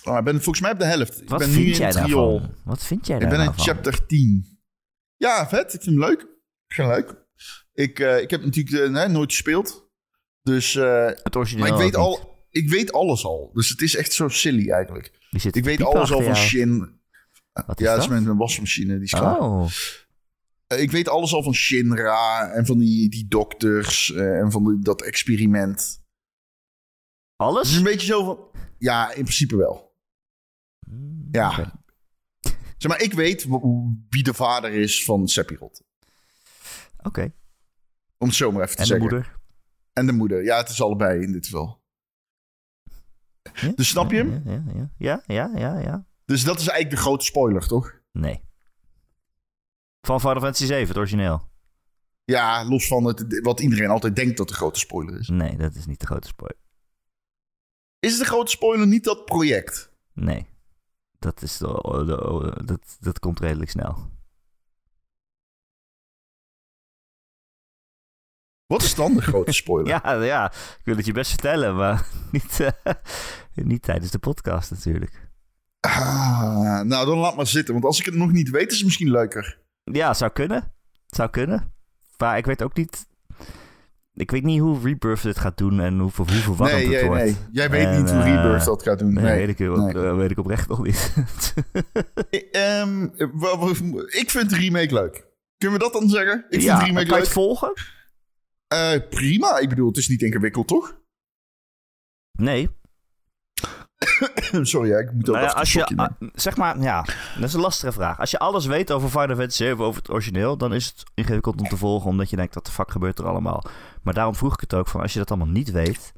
Oh, 0.04 0.18
ik 0.18 0.24
ben 0.24 0.34
volgens 0.34 0.62
mij 0.62 0.72
op 0.72 0.80
de 0.80 0.86
helft. 0.86 1.24
Wat 1.30 1.42
ik 1.42 1.48
ben 1.48 1.48
nu 1.48 1.54
vind 1.64 1.76
in 1.76 1.82
jij 1.82 1.92
daarvan? 1.92 2.54
Wat 2.64 2.84
vind 2.84 3.08
jij 3.08 3.16
Ik 3.16 3.22
daar 3.22 3.38
ben 3.38 3.46
in 3.46 3.54
chapter 3.56 4.06
10. 4.06 4.57
Ja, 5.18 5.48
vet. 5.50 5.74
Ik 5.74 5.82
vind 5.82 5.96
hem 6.00 6.06
leuk. 6.10 6.22
Ik 6.68 6.74
vind 6.76 6.88
hem 6.88 6.98
leuk. 6.98 7.26
Ik, 7.74 8.00
eh, 8.00 8.22
ik 8.22 8.30
heb 8.30 8.44
natuurlijk 8.44 8.96
eh, 8.96 9.06
nooit 9.08 9.32
gespeeld. 9.32 9.90
Dus, 10.42 10.76
eh, 10.76 11.06
Het 11.06 11.36
origineel 11.36 11.64
maar 11.68 11.74
ik 11.74 11.84
weet, 11.84 11.96
al, 11.96 12.46
ik 12.50 12.70
weet 12.70 12.92
alles 12.92 13.26
al. 13.26 13.50
Dus 13.54 13.70
het 13.70 13.82
is 13.82 13.96
echt 13.96 14.14
zo 14.14 14.28
silly 14.28 14.72
eigenlijk. 14.72 15.12
Ik 15.56 15.64
weet 15.64 15.84
alles 15.84 16.12
al 16.12 16.22
van. 16.22 16.36
Shin. 16.36 17.00
Wat 17.66 17.80
Ja, 17.80 17.94
dat 17.94 18.04
is 18.04 18.10
met 18.10 18.26
een 18.26 18.38
wasmachine. 18.38 18.94
Die 18.94 19.04
is 19.04 19.12
klaar. 19.12 19.40
Oh, 19.40 19.72
Ik 20.68 20.92
weet 20.92 21.08
alles 21.10 21.34
al 21.34 21.44
van 21.44 21.54
Shinra 21.54 22.52
en 22.52 22.66
van 22.66 22.78
die, 22.78 23.10
die 23.10 23.28
dokters 23.28 24.12
en 24.14 24.52
van 24.52 24.66
die- 24.66 24.80
dat 24.84 25.02
experiment. 25.02 26.04
Alles? 27.36 27.76
een 27.76 27.84
beetje 27.84 28.08
zo 28.08 28.24
van... 28.24 28.62
Ja, 28.78 29.08
in 29.10 29.22
principe 29.24 29.56
wel. 29.56 29.96
Ja. 31.32 31.50
Oké. 31.52 31.72
Zeg 32.78 32.92
maar, 32.92 33.02
ik 33.02 33.14
weet 33.14 33.46
wie 34.10 34.24
de 34.24 34.34
vader 34.34 34.74
is 34.74 35.06
van 35.06 35.28
Sephiroth. 35.28 35.84
Oké. 37.04 37.34
Om 38.18 38.28
het 38.28 38.36
zo 38.36 38.52
maar 38.52 38.64
even 38.64 38.76
te 38.76 38.82
En 38.82 38.88
de 38.88 38.94
zeggen. 38.94 39.10
moeder? 39.10 39.40
En 39.94 40.06
de 40.06 40.12
moeder. 40.12 40.44
Ja, 40.44 40.58
het 40.58 40.70
is 40.70 40.82
allebei 40.82 41.22
in 41.22 41.32
dit 41.32 41.46
geval. 41.46 41.84
Ja? 43.54 43.72
Dus 43.76 43.88
snap 43.88 44.12
je 44.12 44.18
hem? 44.18 44.42
Ja, 44.46 44.64
ja, 44.74 44.74
ja. 44.74 44.90
Ja, 44.98 45.24
ja, 45.28 45.52
ja, 45.60 45.80
ja. 45.80 46.06
Dus 46.26 46.44
dat 46.44 46.60
is 46.60 46.68
eigenlijk 46.68 46.90
de 46.90 47.02
grote 47.02 47.26
spoiler, 47.26 47.68
toch? 47.68 48.00
Nee. 48.12 48.42
Van 50.02 50.20
Final 50.20 50.40
Fantasy 50.40 50.66
7, 50.66 50.88
het 50.88 50.98
origineel? 50.98 51.50
Ja, 52.24 52.66
los 52.66 52.88
van 52.88 53.06
het, 53.06 53.40
wat 53.42 53.60
iedereen 53.60 53.90
altijd 53.90 54.16
denkt 54.16 54.38
dat 54.38 54.48
de 54.48 54.54
grote 54.54 54.80
spoiler 54.80 55.20
is. 55.20 55.28
Nee, 55.28 55.58
dat 55.58 55.76
is 55.76 55.86
niet 55.86 56.00
de 56.00 56.06
grote 56.06 56.28
spoiler. 56.28 56.60
Is 58.00 58.18
de 58.18 58.26
grote 58.26 58.52
spoiler 58.52 58.88
niet 58.88 59.04
dat 59.04 59.26
project? 59.26 59.92
Nee. 60.14 60.46
Dat, 61.20 61.42
is 61.42 61.58
de, 61.58 61.66
de- 62.06 62.64
dat, 62.66 62.98
dat 63.00 63.20
komt 63.20 63.40
redelijk 63.40 63.70
snel. 63.70 64.10
Wat 68.66 68.82
is 68.82 68.96
dan 68.96 69.14
de 69.14 69.22
grote 69.22 69.52
spoiler? 69.62 69.88
Ja, 70.04 70.14
ja, 70.14 70.52
ik 70.52 70.82
wil 70.84 70.96
het 70.96 71.06
je 71.06 71.12
best 71.14 71.30
vertellen, 71.30 71.76
maar 71.76 72.08
niet, 72.32 72.60
eh, 72.60 72.94
niet 73.54 73.82
tijdens 73.82 74.12
de 74.12 74.20
podcast 74.20 74.72
natuurlijk. 74.72 75.26
Ah, 75.80 76.82
nou, 76.82 77.06
dan 77.06 77.18
laat 77.18 77.36
maar 77.36 77.48
zitten. 77.48 77.74
Want 77.74 77.86
als 77.86 78.00
ik 78.00 78.06
het 78.06 78.16
nog 78.16 78.32
niet 78.32 78.50
weet, 78.50 78.72
is 78.72 78.76
het 78.78 78.86
misschien 78.86 79.12
leuker. 79.12 79.62
Ja, 79.84 80.14
zou 80.14 80.32
kunnen. 80.32 80.74
Zou 81.06 81.30
kunnen. 81.30 81.74
Maar 82.18 82.38
ik 82.38 82.46
weet 82.46 82.64
ook 82.64 82.76
niet... 82.76 83.08
Ik 84.20 84.32
weet 84.32 84.44
niet 84.44 84.60
hoe 84.60 84.80
Rebirth 84.84 85.22
dit 85.24 85.40
gaat 85.40 85.58
doen 85.58 85.80
en 85.80 86.00
hoe, 86.00 86.12
hoe 86.16 86.26
verwarrend 86.28 86.78
Nee, 86.80 86.88
het 86.88 87.00
jij, 87.00 87.06
wordt. 87.06 87.24
nee. 87.24 87.36
jij 87.52 87.70
weet 87.70 87.86
En, 87.86 88.02
niet 88.02 88.12
hoe 88.12 88.20
eh, 88.22 88.36
Rebirth 88.36 88.66
dat 88.66 88.84
gaat 88.84 89.00
doen. 89.00 89.14
Nee, 89.14 89.24
Nee, 89.24 89.38
weet, 89.38 89.50
ik, 89.50 89.60
nee. 89.60 89.94
eh, 90.08 90.16
weet 90.16 90.32
ik 90.32 90.38
oprecht 90.38 90.68
nog 90.68 90.84
niet. 90.84 91.14
Ik, 92.30 92.48
ehm, 92.52 93.04
ik 94.08 94.30
vind 94.30 94.50
de 94.50 94.56
remake 94.56 94.94
leuk. 94.94 95.28
Kunnen 95.58 95.78
we 95.78 95.84
dat 95.84 95.94
dan 95.94 96.10
zeggen? 96.10 96.38
Ik 96.38 96.46
vind 96.50 96.64
ja, 96.64 96.80
de 96.80 96.86
remake 96.86 97.10
leuk. 97.10 97.20
het 97.20 97.28
volgen? 97.30 97.74
Eh, 98.68 98.92
prima. 99.10 99.58
Ik 99.60 99.70
bedoel, 99.70 99.88
het 99.88 99.98
is 99.98 100.08
niet 100.08 100.22
ingewikkeld, 100.22 100.68
toch? 100.68 101.00
Nee. 102.32 102.70
Sorry, 104.62 104.92
ik 104.92 105.12
moet 105.14 105.30
ook 105.30 105.36
Nou 105.36 105.48
ja, 105.48 105.54
als 105.54 105.74
je, 105.74 106.10
zeg 106.34 106.58
maar, 106.58 106.80
ja, 106.80 107.06
dat 107.36 107.44
is 107.44 107.54
een 107.54 107.60
lastige 107.60 107.92
vraag. 107.92 108.20
Als 108.20 108.32
je 108.32 108.40
alles 108.40 108.66
weet 108.66 108.92
over 108.92 109.10
Final 109.10 109.28
Fantasy 109.36 109.58
7, 109.64 109.86
over 109.86 110.02
het 110.02 110.12
origineel, 110.12 110.58
dan 110.58 110.74
is 110.74 110.86
het 110.86 111.04
ingewikkeld 111.14 111.60
om 111.62 111.68
te 111.68 111.78
volgen, 111.78 112.10
omdat 112.10 112.30
je 112.30 112.36
denkt, 112.36 112.54
wat 112.56 112.66
de 112.66 112.72
fuck 112.72 112.92
gebeurt 112.92 113.20
er 113.20 113.28
allemaal? 113.28 113.64
Maar 114.02 114.14
daarom 114.14 114.36
vroeg 114.36 114.54
ik 114.54 114.60
het 114.62 114.74
ook 114.74 114.88
van, 114.88 115.02
als 115.02 115.14
je 115.14 115.20
dat 115.20 115.30
allemaal 115.32 115.48
niet 115.54 115.72
weet, 115.72 116.14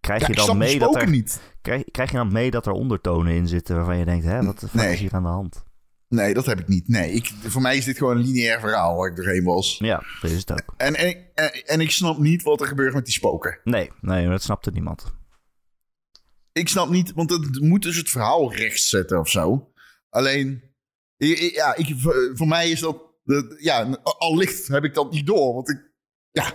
krijg 0.00 0.20
Ja, 0.20 0.26
je 0.30 0.34
dan 0.34 0.58
mee 0.58 0.78
dat 0.78 0.96
er, 0.96 1.08
niet. 1.10 1.40
krijg, 1.62 1.84
krijg 1.90 2.10
je 2.10 2.16
dan 2.16 2.32
mee 2.32 2.50
dat 2.50 2.66
er 2.66 2.72
ondertonen 2.72 3.32
in 3.34 3.48
zitten 3.48 3.76
waarvan 3.76 3.98
je 3.98 4.04
denkt, 4.04 4.24
hè, 4.24 4.44
wat 4.44 4.60
de 4.60 4.68
fuck 4.68 4.80
Nee. 4.80 4.92
is 4.92 4.98
hier 5.00 5.12
aan 5.14 5.22
de 5.22 5.28
hand? 5.28 5.64
Nee, 6.08 6.34
dat 6.34 6.46
heb 6.46 6.60
ik 6.60 6.68
niet. 6.68 6.88
Nee, 6.88 7.12
ik, 7.12 7.32
voor 7.42 7.62
mij 7.62 7.76
is 7.76 7.84
dit 7.84 7.98
gewoon 7.98 8.16
een 8.16 8.22
lineair 8.22 8.60
verhaal 8.60 8.96
waar 8.96 9.10
ik 9.10 9.16
doorheen 9.16 9.44
was. 9.44 9.76
Ja, 9.78 10.02
dat 10.20 10.30
is 10.30 10.38
het 10.38 10.52
ook. 10.52 10.74
En, 10.76 10.94
en, 10.94 11.16
en, 11.34 11.50
en 11.64 11.80
ik 11.80 11.90
snap 11.90 12.18
niet 12.18 12.42
wat 12.42 12.60
er 12.60 12.66
gebeurt 12.66 12.94
met 12.94 13.04
die 13.04 13.14
spoken. 13.14 13.58
Nee, 13.64 13.90
nee, 14.00 14.28
dat 14.28 14.42
snapte 14.42 14.70
niemand. 14.70 15.14
Ik 16.54 16.68
snap 16.68 16.88
niet, 16.88 17.12
want 17.12 17.30
het 17.30 17.60
moet 17.60 17.82
dus 17.82 17.96
het 17.96 18.10
verhaal 18.10 18.54
rechts 18.54 18.88
zetten 18.88 19.18
of 19.18 19.28
zo. 19.28 19.72
Alleen, 20.08 20.62
ja, 21.16 21.76
ik, 21.76 21.94
voor 22.34 22.48
mij 22.48 22.70
is 22.70 22.80
dat, 22.80 23.02
ja, 23.58 23.98
al 24.02 24.36
licht 24.36 24.66
heb 24.66 24.84
ik 24.84 24.94
dat 24.94 25.12
niet 25.12 25.26
door. 25.26 25.54
Want 25.54 25.68
ik, 25.68 25.90
ja, 26.30 26.54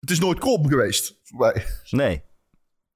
het 0.00 0.10
is 0.10 0.18
nooit 0.18 0.38
krom 0.38 0.68
geweest 0.68 1.20
voor 1.22 1.38
mij. 1.38 1.66
Nee. 1.90 2.22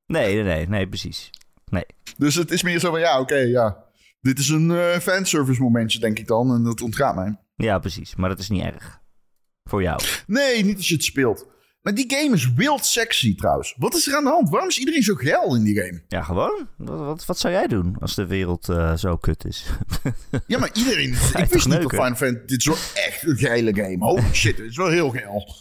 Nee, 0.06 0.34
nee, 0.34 0.42
nee, 0.42 0.68
nee, 0.68 0.88
precies. 0.88 1.30
Nee. 1.64 1.86
Dus 2.16 2.34
het 2.34 2.50
is 2.50 2.62
meer 2.62 2.78
zo 2.78 2.90
van, 2.90 3.00
ja, 3.00 3.20
oké, 3.20 3.36
ja. 3.36 3.84
Dit 4.20 4.38
is 4.38 4.48
een 4.48 4.70
eh, 4.70 4.98
fanservice 4.98 5.62
momentje, 5.62 5.98
denk 5.98 6.18
ik 6.18 6.26
dan. 6.26 6.54
En 6.54 6.62
dat 6.62 6.80
ontgaat 6.80 7.14
mij. 7.14 7.38
Ja, 7.54 7.78
precies. 7.78 8.14
Maar 8.14 8.28
dat 8.28 8.38
is 8.38 8.48
niet 8.48 8.62
erg. 8.62 9.00
Voor 9.64 9.82
jou. 9.82 10.00
Nee, 10.26 10.64
niet 10.64 10.76
als 10.76 10.88
je 10.88 10.94
het 10.94 11.04
speelt. 11.04 11.46
Maar 11.80 11.94
die 11.94 12.14
game 12.16 12.34
is 12.34 12.52
wild 12.52 12.84
sexy 12.84 13.34
trouwens. 13.34 13.74
Wat 13.78 13.94
is 13.94 14.06
er 14.06 14.16
aan 14.16 14.24
de 14.24 14.30
hand? 14.30 14.48
Waarom 14.48 14.68
is 14.68 14.78
iedereen 14.78 15.02
zo 15.02 15.14
geil 15.14 15.54
in 15.54 15.62
die 15.62 15.80
game? 15.80 16.02
Ja, 16.08 16.22
gewoon. 16.22 16.68
Wat, 16.76 16.98
wat, 16.98 17.26
wat 17.26 17.38
zou 17.38 17.54
jij 17.54 17.66
doen 17.66 17.96
als 18.00 18.14
de 18.14 18.26
wereld 18.26 18.68
eh, 18.68 18.96
zo 18.96 19.16
kut 19.16 19.44
is? 19.44 19.66
Ja, 20.46 20.58
maar 20.58 20.70
iedereen... 20.72 21.10
Ik 21.42 21.48
wist 21.50 21.68
niet 21.68 21.82
dat? 21.82 21.90
Final 21.90 22.14
Fantasy... 22.14 22.46
Dit 22.46 22.58
is 22.58 22.66
wel 22.66 22.76
echt 22.94 23.26
een 23.26 23.36
geile 23.36 23.74
game. 23.74 23.96
Holy 23.98 24.32
shit, 24.32 24.56
dit 24.56 24.70
is 24.70 24.76
wel 24.76 24.88
heel 24.88 25.10
geil. 25.10 25.54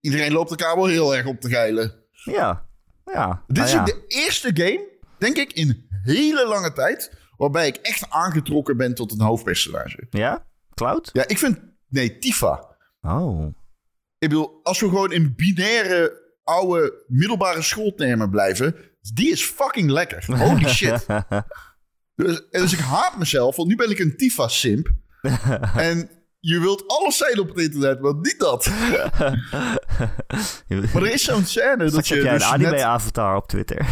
Iedereen 0.00 0.32
loopt 0.32 0.50
elkaar 0.50 0.76
wel 0.76 0.86
heel 0.86 1.16
erg 1.16 1.26
op 1.26 1.40
te 1.40 1.48
geilen. 1.48 1.94
ja. 2.10 2.72
Ja. 3.04 3.42
Dit 3.46 3.56
nou 3.56 3.68
is 3.68 3.72
ja. 3.72 3.84
de 3.84 4.04
eerste 4.08 4.50
game, 4.54 4.88
denk 5.18 5.36
ik, 5.36 5.52
in 5.52 5.88
hele 6.02 6.46
lange 6.46 6.72
tijd... 6.72 7.12
waarbij 7.36 7.66
ik 7.66 7.76
echt 7.76 8.10
aangetrokken 8.10 8.76
ben 8.76 8.94
tot 8.94 9.12
een 9.12 9.20
hoofdpersonage. 9.20 10.06
Ja? 10.10 10.46
Cloud? 10.74 11.10
Ja, 11.12 11.28
ik 11.28 11.38
vind... 11.38 11.60
Nee, 11.88 12.18
Tifa. 12.18 12.76
Oh. 13.02 13.54
Ik 14.24 14.30
bedoel, 14.30 14.60
als 14.62 14.80
we 14.80 14.88
gewoon 14.88 15.12
in 15.12 15.34
binaire, 15.36 16.22
oude, 16.44 17.04
middelbare 17.06 17.62
schooltermen 17.62 18.30
blijven... 18.30 18.76
die 19.14 19.30
is 19.30 19.44
fucking 19.44 19.90
lekker. 19.90 20.36
Holy 20.36 20.68
shit. 20.78 21.06
Dus, 22.14 22.42
dus 22.50 22.72
ik 22.72 22.78
haat 22.78 23.18
mezelf, 23.18 23.56
want 23.56 23.68
nu 23.68 23.76
ben 23.76 23.90
ik 23.90 23.98
een 23.98 24.16
Tifa-simp. 24.16 24.90
en 25.76 26.10
je 26.46 26.60
wilt 26.60 26.88
alles 26.88 27.16
zijn 27.16 27.40
op 27.40 27.48
het 27.48 27.58
internet, 27.58 28.00
maar 28.00 28.14
niet 28.14 28.38
dat. 28.38 28.70
Maar 30.68 31.02
er 31.02 31.12
is 31.12 31.24
zo'n 31.24 31.44
scène 31.44 31.90
dat 31.90 32.08
je 32.08 32.14
heb 32.14 32.24
jij 32.24 32.32
dus 32.32 32.50
een 32.50 32.60
net... 32.60 32.68
anime-avatar 32.68 33.36
op 33.36 33.46
Twitter. 33.46 33.86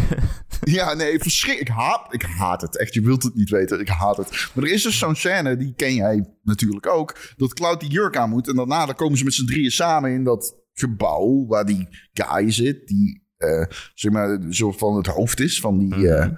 Ja, 0.64 0.94
nee, 0.94 1.18
verschrik... 1.18 1.60
Ik 1.60 1.68
haat, 1.68 2.14
ik 2.14 2.22
haat 2.22 2.60
het. 2.60 2.78
Echt, 2.78 2.94
je 2.94 3.00
wilt 3.00 3.22
het 3.22 3.34
niet 3.34 3.50
weten. 3.50 3.80
Ik 3.80 3.88
haat 3.88 4.16
het. 4.16 4.50
Maar 4.54 4.64
er 4.64 4.70
is 4.70 4.82
dus 4.82 4.98
zo'n 4.98 5.14
scène, 5.14 5.56
die 5.56 5.74
ken 5.76 5.94
jij 5.94 6.28
natuurlijk 6.42 6.86
ook... 6.86 7.16
dat 7.36 7.54
Cloud 7.54 7.80
die 7.80 7.90
jurk 7.90 8.16
aan 8.16 8.30
moet. 8.30 8.48
En 8.48 8.56
daarna 8.56 8.86
dan 8.86 8.94
komen 8.94 9.18
ze 9.18 9.24
met 9.24 9.34
z'n 9.34 9.46
drieën 9.46 9.70
samen 9.70 10.10
in 10.10 10.24
dat 10.24 10.54
gebouw... 10.72 11.46
waar 11.46 11.64
die 11.64 11.88
guy 12.12 12.50
zit, 12.50 12.88
die 12.88 13.26
eh, 13.36 13.64
zeg 13.94 14.12
maar 14.12 14.38
zo 14.50 14.72
van 14.72 14.96
het 14.96 15.06
hoofd 15.06 15.40
is 15.40 15.60
van 15.60 15.78
die... 15.78 16.08
eh, 16.08 16.28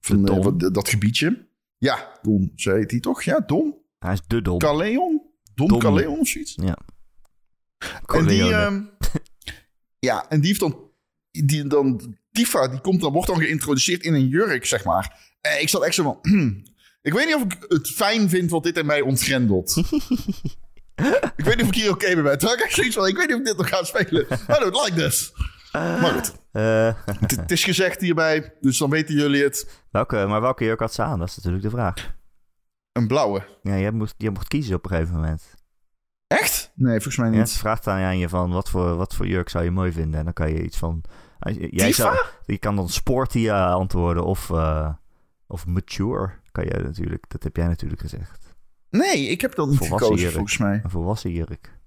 van 0.00 0.28
eh, 0.28 0.42
Don. 0.42 0.58
dat 0.72 0.88
gebiedje. 0.88 1.48
Ja, 1.78 2.18
Don, 2.22 2.52
zo 2.54 2.74
heet 2.74 2.90
hij 2.90 3.00
toch? 3.00 3.22
Ja, 3.22 3.40
Don? 3.46 3.82
Hij 3.98 4.12
is 4.12 4.22
de 4.26 4.42
dom. 4.42 4.58
Caleon? 4.58 5.21
Don. 5.54 5.78
Caleon 5.78 6.18
of 6.18 6.28
zoiets? 6.28 6.54
Ja. 6.62 6.78
En 8.06 8.26
die, 8.26 8.52
ehm, 8.54 8.80
ja, 10.08 10.28
en 10.28 10.38
die 10.40 10.48
heeft 10.48 10.60
dan, 10.60 10.90
die, 11.30 11.66
dan, 11.66 12.16
Tifa, 12.32 12.68
die 12.68 12.80
komt 12.80 13.00
dan, 13.00 13.12
wordt 13.12 13.28
dan 13.28 13.38
geïntroduceerd 13.38 14.02
in 14.02 14.14
een 14.14 14.28
jurk, 14.28 14.66
zeg 14.66 14.84
maar. 14.84 15.34
En 15.40 15.60
ik 15.60 15.68
zat 15.68 15.82
echt 15.84 15.94
zo 15.94 16.02
van, 16.02 16.18
ik 17.08 17.12
weet 17.12 17.26
niet 17.26 17.34
of 17.34 17.42
ik 17.42 17.56
het 17.68 17.88
fijn 17.88 18.28
vind 18.28 18.50
wat 18.50 18.62
dit 18.62 18.78
in 18.78 18.86
mij 18.86 19.00
ontgrendelt. 19.00 19.76
ik 21.36 21.44
weet 21.44 21.56
niet 21.56 21.62
of 21.62 21.68
ik 21.68 21.74
hier 21.74 21.90
oké 21.90 22.14
mee 22.14 22.22
ben. 22.22 22.38
Terwijl 22.38 22.58
ik 22.58 22.64
echt 22.64 22.74
zoiets 22.74 22.94
van, 22.94 23.06
ik 23.06 23.16
weet 23.16 23.26
niet 23.26 23.34
of 23.34 23.40
ik 23.40 23.46
dit 23.46 23.56
nog 23.56 23.68
ga 23.68 23.84
spelen. 23.84 24.26
I 24.32 24.58
don't 24.58 24.84
like 24.84 24.94
this. 24.94 25.32
Maar 25.72 26.12
goed, 26.12 26.32
Eh, 26.52 26.94
het, 27.04 27.30
het 27.36 27.50
is 27.50 27.64
gezegd 27.64 28.00
hierbij, 28.00 28.54
dus 28.60 28.78
dan 28.78 28.90
weten 28.90 29.14
jullie 29.14 29.42
het. 29.42 29.82
welke, 29.90 30.26
maar 30.28 30.40
welke 30.40 30.64
jurk 30.64 30.80
had 30.80 30.94
ze 30.94 31.02
aan? 31.02 31.18
Dat 31.18 31.28
is 31.28 31.36
natuurlijk 31.36 31.62
de 31.62 31.70
vraag. 31.70 32.14
Een 32.92 33.06
blauwe. 33.06 33.42
Ja, 33.62 33.74
je 33.74 33.92
mocht, 33.92 34.14
je 34.18 34.30
mocht 34.30 34.48
kiezen 34.48 34.76
op 34.76 34.84
een 34.84 34.90
gegeven 34.90 35.14
moment. 35.14 35.54
Echt? 36.26 36.72
Nee, 36.74 36.92
volgens 36.92 37.16
mij 37.16 37.30
Ja, 37.30 37.38
niet. 37.38 37.48
ze 37.48 37.58
vraagt 37.58 37.84
dan 37.84 37.94
aan 37.94 38.18
je 38.18 38.28
van 38.28 38.50
wat 38.52 38.70
voor, 38.70 38.96
wat 38.96 39.14
voor 39.14 39.26
jurk 39.26 39.48
zou 39.48 39.64
je 39.64 39.70
mooi 39.70 39.92
vinden. 39.92 40.18
En 40.18 40.24
dan 40.24 40.32
kan 40.34 40.48
je 40.52 40.62
iets 40.64 40.78
van... 40.78 41.02
je- 41.38 41.68
Jij 41.76 41.86
Tifa? 41.86 42.02
zou, 42.14 42.16
je 42.46 42.58
kan 42.58 42.76
dan 42.76 42.88
sporty 42.88 43.48
eh, 43.48 43.72
antwoorden 43.72 44.24
of, 44.24 44.50
eh, 44.50 44.92
of 45.46 45.66
mature. 45.66 46.30
Kan 46.52 46.64
je 46.64 46.70
natuurlijk, 46.82 47.24
dat 47.28 47.42
heb 47.42 47.56
jij 47.56 47.66
natuurlijk 47.66 48.00
gezegd. 48.00 48.54
Nee, 48.90 49.26
ik 49.28 49.40
heb 49.40 49.54
dat 49.54 49.68
niet 49.68 49.76
Volwassen 49.78 49.98
gekozen, 50.06 50.22
jurk. 50.24 50.34
volgens 50.36 50.58
mij. 50.58 50.80
Een 50.84 50.90
volwassen 50.90 51.30
jurk. 51.30 51.78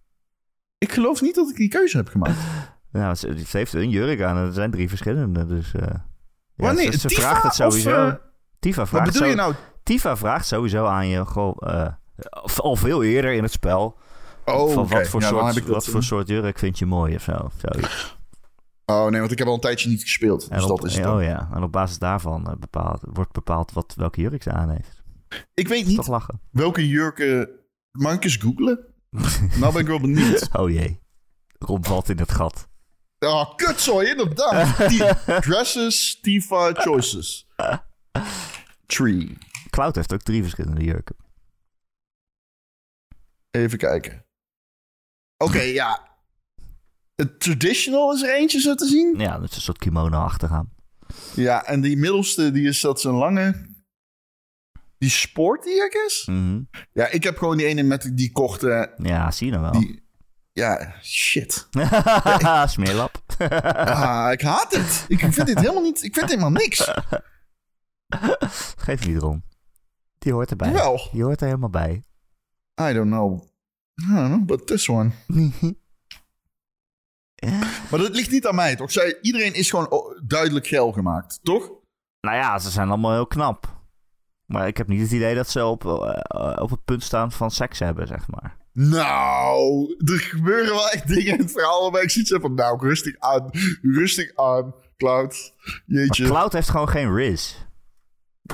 Ik 0.77 0.91
geloof 0.91 1.21
niet 1.21 1.35
dat 1.35 1.49
ik 1.49 1.55
die 1.55 1.69
keuze 1.69 1.97
heb 1.97 2.07
gemaakt. 2.07 2.37
Nou, 2.91 3.15
ze, 3.15 3.43
ze 3.45 3.57
heeft 3.57 3.73
een 3.73 3.89
jurk 3.89 4.21
aan 4.21 4.37
en 4.37 4.45
er 4.45 4.53
zijn 4.53 4.71
drie 4.71 4.89
verschillende. 4.89 5.45
Dus 5.45 5.73
eh, 5.73 5.81
ja, 5.87 6.05
Wanneer? 6.55 6.91
ze, 6.93 7.09
vraagt 7.09 7.43
het 7.43 7.53
sowieso. 7.53 7.89
of, 8.05 8.11
eh, 8.11 8.13
Tifa, 8.59 8.79
Wat 8.79 8.89
vraagt 8.89 9.05
bedoel 9.05 9.21
zo- 9.21 9.27
je 9.29 9.35
nou? 9.35 9.53
Tifa 9.85 10.17
vraagt 10.17 10.47
sowieso 10.47 10.85
aan 10.85 11.07
je, 11.07 11.25
goh, 11.25 11.57
eh, 11.59 11.87
al 12.57 12.75
veel 12.75 13.03
eerder 13.03 13.33
in 13.33 13.43
het 13.43 13.51
spel. 13.51 13.97
Oh, 14.45 14.73
van 14.73 14.87
wat, 14.87 15.07
voor 15.07 15.21
Ja, 15.21 15.27
soort, 15.27 15.67
wat 15.67 15.85
voor 15.85 15.99
eh, 15.99 16.05
soort 16.05 16.27
jurk 16.27 16.59
vind 16.59 16.79
je 16.79 16.85
mooi 16.85 17.15
of 17.15 17.21
zo. 17.21 17.49
Zoiets. 17.57 18.17
Oh 18.85 19.07
nee, 19.07 19.19
want 19.19 19.31
ik 19.31 19.37
heb 19.37 19.47
al 19.47 19.53
een 19.53 19.59
tijdje 19.59 19.89
niet 19.89 20.01
gespeeld. 20.01 20.47
En 20.47 20.57
Dus 20.59 20.69
op, 20.69 20.81
dat 20.81 20.89
is 20.89 20.97
het 20.97 21.05
oh 21.05 21.23
ja, 21.23 21.49
en 21.53 21.63
op 21.63 21.71
basis 21.71 21.97
daarvan 21.97 22.59
eh, 22.71 22.93
wordt 23.01 23.31
bepaald 23.31 23.71
wat, 23.73 23.93
welke 23.95 24.21
jurk 24.21 24.43
ze 24.43 24.51
aan 24.51 24.69
heeft. 24.69 25.03
Ik 25.53 25.67
weet 25.67 25.85
niet 25.85 26.09
welke 26.51 26.87
jurken... 26.87 27.49
Mag 27.91 28.13
ik 28.13 28.23
eens 28.23 28.35
googlen? 28.35 28.79
nou 29.59 29.73
ben 29.73 29.81
ik 29.81 29.87
wel 29.87 29.99
benieuwd. 29.99 30.49
Oh 30.53 30.69
jee. 30.69 30.99
Ron 31.59 31.85
valt 31.85 32.09
in 32.09 32.17
het 32.17 32.31
gat. 32.31 32.67
Oh, 33.19 33.55
kutzooi, 33.55 34.09
inderdaad. 34.09 34.75
Dresses, 35.45 36.19
Tifa, 36.21 36.73
choices. 36.73 37.47
Tree. 38.85 39.37
Cloud 39.75 39.95
heeft 39.95 40.13
ook 40.13 40.21
drie 40.21 40.41
verschillende 40.41 40.83
jurken. 40.83 41.15
Even 43.51 43.77
kijken. 43.77 44.25
Oké, 45.37 45.61
ja. 45.81 46.17
Het 47.15 47.39
traditional 47.39 48.13
is 48.13 48.21
er 48.21 48.33
eentje 48.35 48.59
zo 48.59 48.75
te 48.75 48.85
zien. 48.85 49.15
Ja, 49.17 49.39
dat 49.39 49.49
is 49.49 49.55
een 49.55 49.61
soort 49.61 49.77
kimono 49.77 50.17
achteraan. 50.19 50.73
Ja, 51.33 51.65
en 51.65 51.81
die 51.81 51.97
middelste, 51.97 52.51
die 52.51 52.67
is 52.67 52.81
dat 52.81 53.01
zo'n 53.01 53.15
lange... 53.15 53.73
Die 54.97 55.09
sporty, 55.09 55.69
I 55.69 55.89
guess? 55.89 56.25
Mhm. 56.25 56.61
Ja, 56.91 57.07
ik 57.07 57.23
heb 57.23 57.37
gewoon 57.37 57.57
die 57.57 57.65
ene 57.65 57.83
met 57.83 58.11
die 58.13 58.31
korte... 58.31 58.93
Ja, 58.97 59.31
zie 59.31 59.45
je 59.45 59.57
nou 59.57 59.71
wel. 59.71 59.79
Die, 59.81 60.03
ja, 60.51 60.95
shit. 61.01 61.67
Smeerlap. 62.65 63.23
Ah, 63.87 64.31
ik 64.31 64.41
haat 64.41 64.75
het. 64.75 65.05
Ik 65.07 65.19
vind 65.19 65.45
dit 65.45 65.59
helemaal 65.59 65.81
niet... 65.81 66.03
Ik 66.03 66.13
vind 66.13 66.29
helemaal 66.29 66.51
niks. 66.51 66.91
Geef 68.77 69.07
niet 69.07 69.17
Ron. 69.17 69.43
Die 70.25 70.33
hoort 70.33 70.49
erbij. 70.49 70.71
Wel, 70.71 71.09
Die 71.11 71.23
hoort 71.23 71.41
er 71.41 71.47
helemaal 71.47 71.69
bij. 71.69 72.03
I 72.81 72.93
don't 72.93 73.11
know. 73.11 73.43
I 74.01 74.15
don't 74.15 74.27
know, 74.27 74.45
but 74.45 74.67
this 74.67 74.89
one. 74.89 75.11
Maar 77.89 77.99
dat 77.99 78.15
ligt 78.15 78.31
niet 78.31 78.47
aan 78.47 78.55
mij, 78.55 78.75
toch? 78.75 78.91
Zij, 78.91 79.17
iedereen 79.21 79.53
is 79.53 79.69
gewoon 79.69 79.89
oh, 79.89 80.19
duidelijk 80.23 80.67
geil 80.67 80.91
gemaakt, 80.91 81.39
toch? 81.43 81.71
Nou 82.21 82.37
ja, 82.37 82.59
ze 82.59 82.69
zijn 82.69 82.87
allemaal 82.87 83.11
heel 83.11 83.27
knap. 83.27 83.83
Maar 84.45 84.67
ik 84.67 84.77
heb 84.77 84.87
niet 84.87 85.01
het 85.01 85.11
idee 85.11 85.35
dat 85.35 85.49
ze 85.49 85.65
op, 85.65 85.85
eh, 85.85 86.61
op 86.61 86.69
het 86.69 86.85
punt 86.85 87.03
staan 87.03 87.31
van 87.31 87.51
seks 87.51 87.79
hebben, 87.79 88.07
zeg 88.07 88.27
maar. 88.27 88.57
Nou, 88.71 89.95
er 89.97 90.19
gebeuren 90.19 90.73
wel 90.73 90.89
echt 90.89 91.07
dingen 91.07 91.33
in 91.33 91.39
het 91.39 91.51
verhaal 91.51 91.81
waarbij 91.81 92.01
ik 92.01 92.09
zoiets 92.09 92.31
heb 92.31 92.41
van... 92.41 92.53
Nou, 92.53 92.87
rustig 92.87 93.19
aan, 93.19 93.49
rustig 93.81 94.35
aan, 94.35 94.73
Cloud. 94.97 95.53
Maar 95.63 95.81
Jeetje. 95.85 96.25
Cloud 96.25 96.53
heeft 96.53 96.69
gewoon 96.69 96.89
geen 96.89 97.15
Riz. 97.15 97.55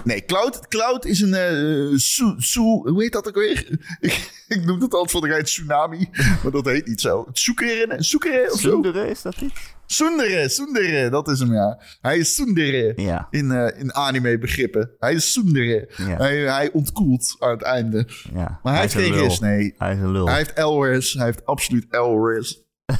Nee, 0.03 0.25
Cloud, 0.25 0.67
Cloud 0.67 1.05
is 1.05 1.21
een... 1.21 1.99
su, 1.99 2.33
su, 2.37 2.59
hoe 2.61 3.01
heet 3.01 3.11
dat 3.11 3.27
ook 3.27 3.35
weer? 3.35 3.67
ik, 3.99 4.45
ik 4.47 4.65
noem 4.65 4.81
het 4.81 4.93
altijd 4.93 5.11
voor 5.11 5.21
de 5.21 5.27
geit 5.27 5.45
tsunami, 5.45 6.09
maar 6.43 6.51
dat 6.51 6.65
heet 6.65 6.87
niet 6.87 7.01
zo. 7.01 7.27
Tsukere, 7.33 7.97
Tsukere 7.97 8.49
of 8.51 8.59
zo? 8.59 8.81
Is 8.81 9.21
dat 9.21 9.41
niet? 9.41 9.53
Sundere, 9.85 10.49
Sundere, 10.49 11.09
dat 11.09 11.27
is 11.27 11.39
hem, 11.39 11.53
ja. 11.53 11.81
Hij 12.01 12.17
is 12.17 12.35
Sundere 12.35 12.93
Ja. 12.95 13.27
in, 13.29 13.51
eh, 13.51 13.79
in 13.79 13.93
anime-begrippen. 13.93 14.91
Hij 14.99 15.13
is 15.13 15.31
Sundere. 15.31 15.89
Ja. 15.97 16.17
Hij, 16.17 16.37
hij 16.37 16.71
ontkoelt 16.71 17.35
aan 17.39 17.49
het 17.49 17.61
einde. 17.61 18.07
ja. 18.33 18.59
Maar 18.63 18.73
hij, 18.73 18.81
heeft 18.81 18.93
geen 18.93 19.11
lul. 19.13 19.23
ris, 19.23 19.39
nee. 19.39 19.73
Hij 19.77 19.93
is 19.93 19.99
een 19.99 20.11
lul. 20.11 20.27
Hij 20.27 20.37
heeft 20.37 20.57
L-ris. 20.57 21.13
Hij 21.13 21.25
heeft 21.25 21.45
absoluut 21.45 21.85
L-ris. 21.89 22.63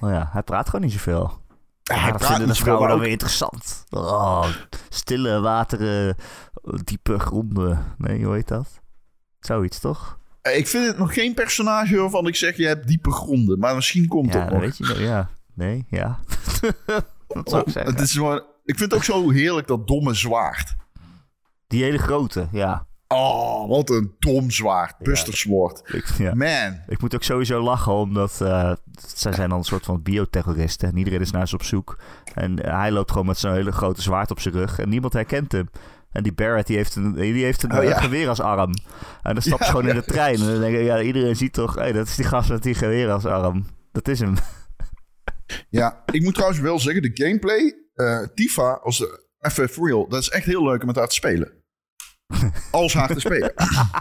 Oh 0.00 0.10
ja, 0.10 0.28
hij 0.32 0.42
praat 0.42 0.66
gewoon 0.68 0.80
niet 0.80 0.92
zoveel. 0.92 1.44
Hij 1.86 1.96
Ja, 1.96 2.06
dat 2.10 2.16
praat 2.16 2.28
vinden 2.30 2.48
de 2.48 2.54
vrouwen 2.54 2.88
dan 2.88 2.98
weer 2.98 3.08
interessant. 3.10 3.84
Oh, 3.90 4.46
stille 4.88 5.40
wateren, 5.40 6.16
diepe 6.84 7.18
gronden. 7.18 7.94
Nee, 7.98 8.24
hoe 8.24 8.34
heet 8.34 8.48
dat? 8.48 8.80
Zoiets 9.40 9.78
toch? 9.78 10.18
ook- 10.42 10.52
Ik 10.54 10.68
vind 10.68 10.86
het 10.86 10.98
nog 10.98 11.14
geen 11.14 11.34
personage 11.34 11.96
waarvan 11.96 12.26
ik 12.26 12.36
zeg... 12.36 12.56
je 12.56 12.66
hebt 12.66 12.88
diepe 12.88 13.10
gronden. 13.10 13.58
Maar 13.58 13.74
misschien 13.74 14.08
komt 14.08 14.32
Ja, 14.32 14.40
dat 14.40 14.42
dat 14.42 14.52
nog. 14.52 14.60
weet 14.60 14.76
je 14.76 14.84
nog. 14.86 14.98
Ja. 14.98 15.28
Nee, 15.54 15.86
ja. 15.90 16.18
dat 17.28 17.48
zou 17.50 17.60
ik 17.60 17.66
Oh, 17.66 17.72
zeggen. 17.72 17.92
het 17.92 18.00
is 18.00 18.14
ik 18.64 18.76
vind 18.78 18.90
het 18.90 18.94
ook 18.94 19.04
zo 19.04 19.30
heerlijk 19.30 19.66
dat 19.66 19.86
domme 19.86 20.14
zwaard. 20.14 20.74
Die 21.66 21.82
hele 21.82 21.98
grote, 21.98 22.48
ja. 22.52 22.86
Oh, 23.08 23.68
wat 23.68 23.90
een 23.90 24.14
dom 24.18 24.50
zwaard. 24.50 24.98
Buster 24.98 25.36
Sword. 25.36 25.82
Ik, 25.94 26.06
ja. 26.18 26.34
Man. 26.34 26.80
ik 26.88 27.00
moet 27.00 27.14
ook 27.14 27.22
sowieso 27.22 27.62
lachen, 27.62 27.92
omdat 27.92 28.40
eh, 28.40 28.72
zij 29.06 29.32
zijn 29.32 29.48
dan 29.48 29.58
een 29.58 29.64
soort 29.64 29.84
van 29.84 30.02
bioterroristen. 30.02 30.88
En 30.88 30.96
iedereen 30.96 31.20
is 31.20 31.30
naar 31.30 31.48
ze 31.48 31.54
op 31.54 31.62
zoek. 31.62 31.98
En 32.34 32.62
eh, 32.62 32.78
hij 32.78 32.90
loopt 32.90 33.10
gewoon 33.10 33.26
met 33.26 33.38
zo'n 33.38 33.52
hele 33.52 33.72
grote 33.72 34.02
zwaard 34.02 34.30
op 34.30 34.40
zijn 34.40 34.54
rug. 34.54 34.78
En 34.78 34.88
niemand 34.88 35.12
herkent 35.12 35.52
hem. 35.52 35.68
En 36.12 36.22
die 36.22 36.32
Barrett 36.32 36.66
die 36.66 36.76
heeft 36.76 36.94
een, 36.94 37.12
die 37.12 37.44
heeft 37.44 37.62
een 37.62 37.76
Oh, 37.76 37.82
ja. 37.82 37.90
eh, 37.90 38.02
geweer 38.02 38.28
als 38.28 38.40
arm. 38.40 38.72
En 39.22 39.32
dan 39.32 39.42
stapt 39.42 39.58
Ja, 39.60 39.64
ze 39.64 39.70
gewoon 39.70 39.88
in 39.88 39.94
de 39.94 40.04
trein. 40.04 40.40
En 40.40 40.46
dan 40.46 40.60
denk 40.60 40.76
ik, 40.76 40.84
ja, 40.84 41.00
iedereen 41.00 41.36
ziet 41.36 41.52
toch... 41.52 41.74
Hey, 41.74 41.92
dat 41.92 42.06
is 42.06 42.16
die 42.16 42.24
gast 42.24 42.48
met 42.48 42.62
die 42.62 42.74
geweer 42.74 43.10
als 43.10 43.24
arm. 43.24 43.66
Dat 43.92 44.08
is 44.08 44.20
hem. 44.20 44.34
Ja, 45.68 46.02
ik 46.12 46.22
moet 46.22 46.34
trouwens 46.34 46.60
wel 46.60 46.78
zeggen, 46.78 47.02
de 47.02 47.10
gameplay, 47.24 47.74
eh, 47.94 48.18
Tifa 48.34 48.72
als 48.72 48.98
de 48.98 49.24
FF 49.50 49.76
Real, 49.76 50.08
dat 50.08 50.20
is 50.20 50.28
echt 50.28 50.46
heel 50.46 50.64
leuk 50.64 50.80
om 50.80 50.86
met 50.86 50.96
haar 50.96 51.08
te 51.08 51.14
spelen. 51.14 51.52
Als 52.70 52.94
haar 52.94 53.08
te 53.14 53.20
spelen. 53.20 53.52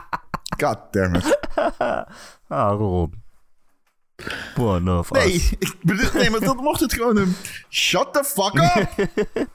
God 0.63 0.77
damn 0.91 1.15
it. 1.15 1.37
Ah, 2.47 2.77
Ron. 2.77 3.23
One 4.57 4.97
of 4.97 5.11
Nee, 5.11 5.33
us. 5.33 5.51
ik 5.59 5.75
bedoel, 5.81 6.09
nee, 6.13 6.29
maar 6.29 6.39
dan 6.39 6.57
wordt 6.57 6.79
het 6.79 6.93
gewoon 6.93 7.17
een 7.17 7.35
shut 7.69 8.13
the 8.13 8.23
fuck 8.23 8.53
up. 8.55 9.07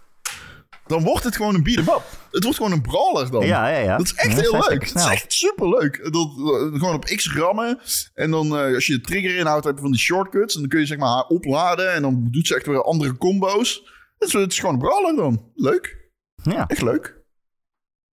Dan 0.87 1.03
wordt 1.05 1.25
het 1.25 1.37
gewoon 1.37 1.55
een 1.55 1.63
beat 1.63 1.79
'em 1.79 1.89
up. 1.95 2.03
Het 2.31 2.43
wordt 2.43 2.57
gewoon 2.59 2.73
een 2.73 2.81
brawler 2.83 3.31
dan. 3.31 3.47
Ja, 3.47 3.69
ja, 3.69 3.79
ja. 3.79 3.97
Dat 3.97 4.07
is 4.07 4.15
echt 4.15 4.35
Ja, 4.37 4.41
heel 4.41 4.65
leuk. 4.69 4.87
Het 4.89 4.95
is 4.95 5.05
echt 5.05 5.33
superleuk. 5.33 6.03
Dat, 6.03 6.27
eh, 6.37 6.79
gewoon 6.79 6.95
op 6.95 7.05
X 7.05 7.33
rammen. 7.35 7.79
En 8.15 8.31
dan 8.31 8.57
eh, 8.59 8.75
als 8.75 8.87
je 8.87 8.93
de 8.93 9.01
trigger 9.01 9.37
inhoudt, 9.37 9.65
heb 9.65 9.75
je 9.75 9.81
van 9.81 9.91
die 9.91 10.01
shortcuts. 10.01 10.55
En 10.55 10.61
dan 10.61 10.71
kun 10.71 10.81
je 10.81 10.87
zeg 10.87 10.99
maar 10.99 11.09
haar 11.09 11.25
opladen. 11.27 11.93
En 11.93 12.03
dan 12.03 12.29
doet 12.31 12.47
ze 12.47 12.55
echt 12.55 12.67
weer 12.67 12.83
andere 12.83 13.17
combo's. 13.17 13.75
Het 14.19 14.29
is, 14.29 14.33
het 14.33 14.53
is 14.53 14.59
gewoon 14.59 14.75
een 14.75 14.81
brawler 14.81 15.17
dan. 15.17 15.51
Leuk. 15.55 16.11
Ja, 16.43 16.67
Echt 16.67 16.83
leuk. 16.83 17.20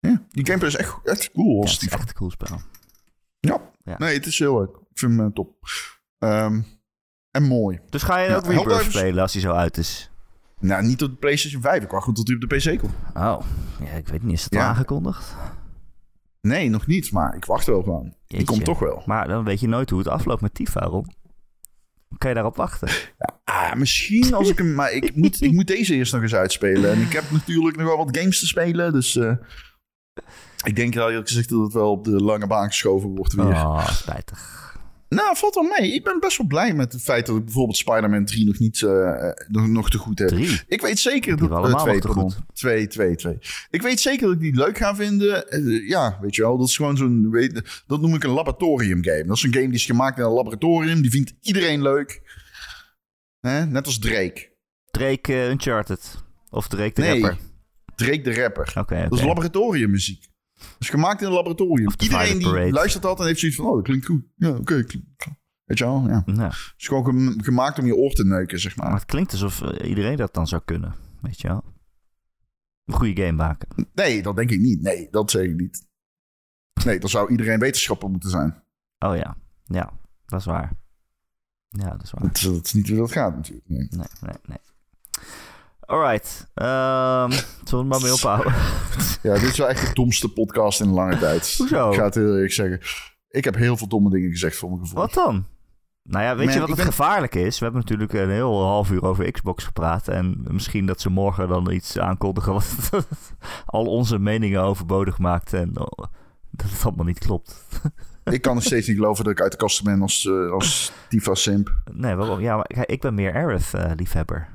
Ja, 0.06 0.22
die 0.30 0.46
gameplay 0.46 0.70
is 0.70 0.76
echt, 0.78 0.96
echt 1.04 1.32
cool. 1.32 1.56
Ja, 1.56 1.60
het 1.62 1.70
is 1.70 1.80
die 1.80 1.90
echt 1.90 2.08
een 2.10 2.14
cool 2.16 2.32
spel. 2.32 2.60
ja. 3.40 3.62
Ja. 3.84 3.96
nee, 3.98 4.14
het 4.14 4.26
is 4.26 4.40
heel 4.40 4.58
leuk. 4.60 4.70
Ik 4.70 5.00
vind 5.00 5.12
hem 5.18 5.26
eh, 5.26 5.34
top. 5.34 5.56
Ehm, 6.20 6.62
en 7.32 7.44
mooi. 7.44 7.80
Dus 7.90 8.04
ga 8.04 8.20
je 8.20 8.36
ook 8.36 8.42
Rebirth 8.46 8.66
Helldivers- 8.66 8.96
spelen 8.98 9.22
als 9.22 9.34
hij 9.34 9.42
zo 9.42 9.52
uit 9.52 9.78
is? 9.78 10.10
Nou, 10.60 10.84
niet 10.84 11.04
op 11.04 11.10
de 11.10 11.16
PlayStation 11.16 11.62
5. 11.62 11.84
Ik 11.84 11.90
wacht 11.90 12.04
goed 12.04 12.16
tot 12.16 12.28
hij 12.28 12.38
op 12.38 12.50
de 12.50 12.56
PC 12.56 12.80
komt. 12.80 12.94
Oh, 13.14 13.42
ja, 13.80 13.92
ik 13.92 14.08
weet 14.08 14.24
niet. 14.24 14.34
Is 14.34 14.44
het 14.44 14.56
al 14.56 14.62
aangekondigd? 14.62 15.36
Nee, 16.42 16.70
nog 16.70 16.88
niet. 16.88 17.12
Maar 17.12 17.36
ik 17.36 17.46
wacht 17.46 17.66
wel 17.66 17.84
gewoon. 17.84 18.16
Die 18.28 18.44
komt 18.46 18.66
toch 18.66 18.80
wel. 18.80 19.04
Maar 19.06 19.28
dan 19.28 19.44
weet 19.44 19.60
je 19.60 19.68
nooit 19.68 19.90
hoe 19.90 20.00
het 20.00 20.08
afloopt 20.08 20.42
met 20.42 20.54
Tifa, 20.54 20.86
Ron. 20.86 21.14
Kan 22.18 22.30
je 22.30 22.36
daarop 22.36 22.56
wachten? 22.56 22.90
Ah, 23.44 23.74
misschien 23.74 24.34
als 24.34 24.50
ik 24.50 24.58
hem... 24.58 24.74
Maar 24.74 24.92
ik 24.92 25.16
moet, 25.16 25.42
ik 25.42 25.52
moet 25.52 25.68
deze 25.68 25.96
eerst 25.96 26.14
nog 26.14 26.22
eens 26.22 26.34
uitspelen. 26.36 26.92
En 26.92 27.02
ik 27.02 27.12
heb 27.14 27.32
natuurlijk 27.32 27.78
nog 27.78 27.88
wel 27.88 27.98
wat 28.06 28.18
games 28.18 28.40
te 28.40 28.48
spelen. 28.48 28.94
Dus 28.94 29.16
eh, 29.16 29.34
ik 30.64 30.76
denk 30.76 30.94
wel 30.94 31.10
eerlijk 31.10 31.28
gezegd 31.28 31.50
dat 31.50 31.60
het 31.62 31.74
wel 31.74 31.92
op 31.92 32.04
de 32.04 32.12
lange 32.24 32.48
baan 32.48 32.68
geschoven 32.68 33.16
wordt 33.16 33.34
weer. 33.34 33.46
Oh, 33.46 33.90
spijtig. 33.90 34.64
Nou, 35.10 35.38
valt 35.38 35.56
wel 35.56 35.64
mee. 35.80 35.94
Ik 35.94 36.04
ben 36.04 36.20
best 36.20 36.38
wel 36.38 36.48
blij 36.48 36.74
met 36.74 36.92
het 36.94 37.02
feit 37.02 37.26
dat 37.26 37.36
ik 37.36 37.44
bijvoorbeeld 37.44 37.78
Spider-Man 37.78 38.26
3 38.26 38.46
nog 38.46 38.60
niet 38.60 38.82
eh, 38.82 39.30
nog, 39.48 39.90
te 39.90 39.98
goed 39.98 40.20
heb. 40.20 40.28
Drie. 40.28 40.62
Ik 40.68 40.82
weet 40.82 41.00
zeker 41.00 41.32
dat... 41.32 41.40
hebben 41.40 41.58
allemaal 41.58 41.88
eh, 41.88 42.00
pardon. 42.00 42.32
goed. 42.32 42.38
Twee, 42.54 42.88
twee, 42.88 43.16
twee. 43.16 43.38
Ik 43.70 43.82
weet 43.82 44.00
zeker 44.00 44.26
dat 44.26 44.36
ik 44.36 44.42
die 44.42 44.56
leuk 44.56 44.78
ga 44.78 44.96
vinden. 44.96 45.50
Eh, 45.50 45.88
ja, 45.88 46.18
weet 46.22 46.36
je 46.36 46.42
wel. 46.42 46.58
Dat 46.58 46.68
is 46.68 46.76
gewoon 46.76 46.98
zo'n... 46.98 47.50
Dat 47.88 48.02
noem 48.02 48.16
ik 48.16 48.24
een 48.24 48.30
laboratorium 48.30 49.04
game. 49.04 49.26
Dat 49.26 49.38
is 49.38 49.44
een 49.44 49.54
game 49.54 49.66
die 49.66 49.74
is 49.76 49.86
gemaakt 49.86 50.18
in 50.18 50.24
een 50.24 50.32
laboratorium. 50.32 51.02
Die 51.02 51.12
vindt 51.12 51.34
iedereen 51.42 51.82
leuk. 51.82 52.22
Hè? 53.40 53.66
Net 53.66 53.86
als 53.86 54.00
Drake. 54.00 54.50
Drake 54.92 55.48
Uncharted. 55.50 56.24
Of 56.50 56.68
Drake 56.68 56.94
de 56.94 57.02
Nee. 57.02 57.22
rapper. 57.22 57.40
Drake 57.96 58.22
de 58.22 58.34
rapper. 58.42 58.74
Oké, 58.78 59.08
Dat 59.10 59.20
is 59.20 59.26
laboratoriummuziek. 59.26 60.28
Dat 60.54 60.76
is 60.80 60.90
gemaakt 60.90 61.22
in 61.22 61.28
een 61.28 61.34
laboratorium. 61.34 61.92
Iedereen 61.98 62.38
die 62.38 62.72
luistert 62.72 63.04
dat 63.04 63.20
en 63.20 63.26
heeft 63.26 63.40
zoiets 63.40 63.58
van... 63.58 63.66
Oh, 63.66 63.76
dat 63.76 63.84
klinkt 63.84 64.06
goed. 64.06 64.24
Ja, 64.36 64.50
oké. 64.50 64.76
Weet 65.64 65.78
je 65.78 65.84
wel? 65.84 66.08
Ja. 66.08 66.24
Het 66.26 66.54
is 66.78 66.88
gewoon 66.88 67.06
gem- 67.06 67.42
gemaakt 67.42 67.80
om 67.80 67.86
je 67.86 67.96
oor 67.96 68.12
te 68.12 68.26
neuken, 68.26 68.60
zeg 68.60 68.76
maar 68.76 68.86
maar. 68.90 68.96
het 68.96 69.06
klinkt 69.06 69.32
alsof 69.32 69.62
eh, 69.62 69.90
iedereen 69.90 70.18
dat 70.18 70.34
dan 70.34 70.48
zou 70.48 70.62
kunnen. 70.66 70.94
Weet 71.22 71.42
je 71.42 71.48
wel? 71.48 71.64
Een 72.86 72.94
goede 72.94 73.22
game 73.24 73.32
maken. 73.38 73.68
Nee, 73.94 74.22
dat 74.22 74.36
denk 74.36 74.50
ik 74.52 74.60
niet. 74.60 74.82
Nee, 74.82 75.08
dat 75.12 75.32
zeg 75.32 75.44
ik 75.46 75.56
niet. 75.56 75.88
Nee, 76.86 77.00
dan 77.00 77.10
zou 77.10 77.32
iedereen 77.32 77.60
wetenschapper 77.60 78.10
moeten 78.10 78.30
zijn. 78.30 78.64
Oh 79.00 79.16
ja. 79.16 79.38
Ja, 79.64 80.00
dat 80.26 80.40
is 80.40 80.46
waar. 80.46 80.74
Ja, 81.70 81.90
dat 81.90 82.04
is 82.04 82.12
waar. 82.12 82.22
Dat 82.24 82.36
is, 82.38 82.42
dat 82.42 82.66
is 82.66 82.74
niet 82.74 82.88
hoe 82.90 82.98
dat 82.98 83.12
gaat 83.12 83.36
natuurlijk. 83.36 83.70
Nee. 83.70 83.88
Nee, 83.92 84.08
nee, 84.22 84.36
nee. 84.46 84.58
Alright. 85.86 86.48
Ehm 86.54 87.32
zullen 87.64 87.84
we 87.84 87.90
maar 87.90 88.02
mee 88.02 88.14
ophouden? 88.14 88.54
Ja, 89.22 89.34
dit 89.34 89.44
is 89.44 89.58
wel 89.58 89.70
echt 89.70 89.88
de 89.88 89.94
domste 89.94 90.30
podcast 90.30 90.82
in 90.82 90.90
lange 90.90 91.18
tijd. 91.18 91.54
Hoezo? 91.58 91.90
Ik 91.90 91.96
ga 91.98 92.04
het 92.04 92.16
heel 92.16 92.34
eerlijk 92.34 92.52
zeggen. 92.54 92.80
Ik 93.30 93.44
heb 93.44 93.56
heel 93.56 93.78
veel 93.78 93.88
domme 93.88 94.10
dingen 94.10 94.30
gezegd 94.30 94.56
voor 94.58 94.70
mijn 94.70 94.82
gevoel. 94.82 95.00
Wat 95.00 95.14
dan? 95.14 95.46
Nou 96.04 96.24
ja, 96.24 96.36
weet 96.36 96.46
Man, 96.46 96.54
je 96.54 96.60
wat 96.60 96.68
het 96.70 96.78
ben- 96.78 96.86
gevaarlijk 96.86 97.36
is? 97.36 97.58
We 97.60 97.64
hebben 97.64 97.82
natuurlijk 97.82 98.14
een 98.14 98.30
heel 98.30 98.62
half 98.64 98.92
uur 98.92 99.04
over 99.04 99.32
Xbox 99.32 99.64
gepraat. 99.64 100.08
En 100.08 100.44
misschien 100.48 100.86
dat 100.86 101.02
ze 101.02 101.10
morgen 101.10 101.48
dan 101.48 101.72
iets 101.72 102.00
aankondigen 102.00 102.54
wat 102.54 102.90
al 103.66 103.86
onze 103.86 104.20
meningen 104.20 104.62
overbodig 104.62 105.18
maakt. 105.18 105.54
En 105.54 105.80
oh, 105.80 106.06
dat 106.52 106.70
het 106.70 106.84
allemaal 106.86 107.06
niet 107.06 107.20
klopt. 107.20 107.66
Ik 108.24 108.42
kan 108.42 108.54
nog 108.56 108.64
steeds 108.64 108.88
niet 108.88 108.98
geloven 108.98 109.24
dat 109.24 109.34
ik 109.34 109.42
uit 109.42 109.52
de 109.52 109.58
kast 109.58 109.84
ben 109.84 110.02
als, 110.02 110.26
eh, 110.26 110.52
als 110.52 110.92
Tifa 111.10 111.36
Simp. 111.36 111.74
Nee, 111.92 112.16
waarom? 112.16 112.40
Ja, 112.40 112.56
maar 112.56 112.68
ik 112.86 113.02
ben 113.02 113.14
meer 113.14 113.34
Aerith-liefhebber. 113.34 114.48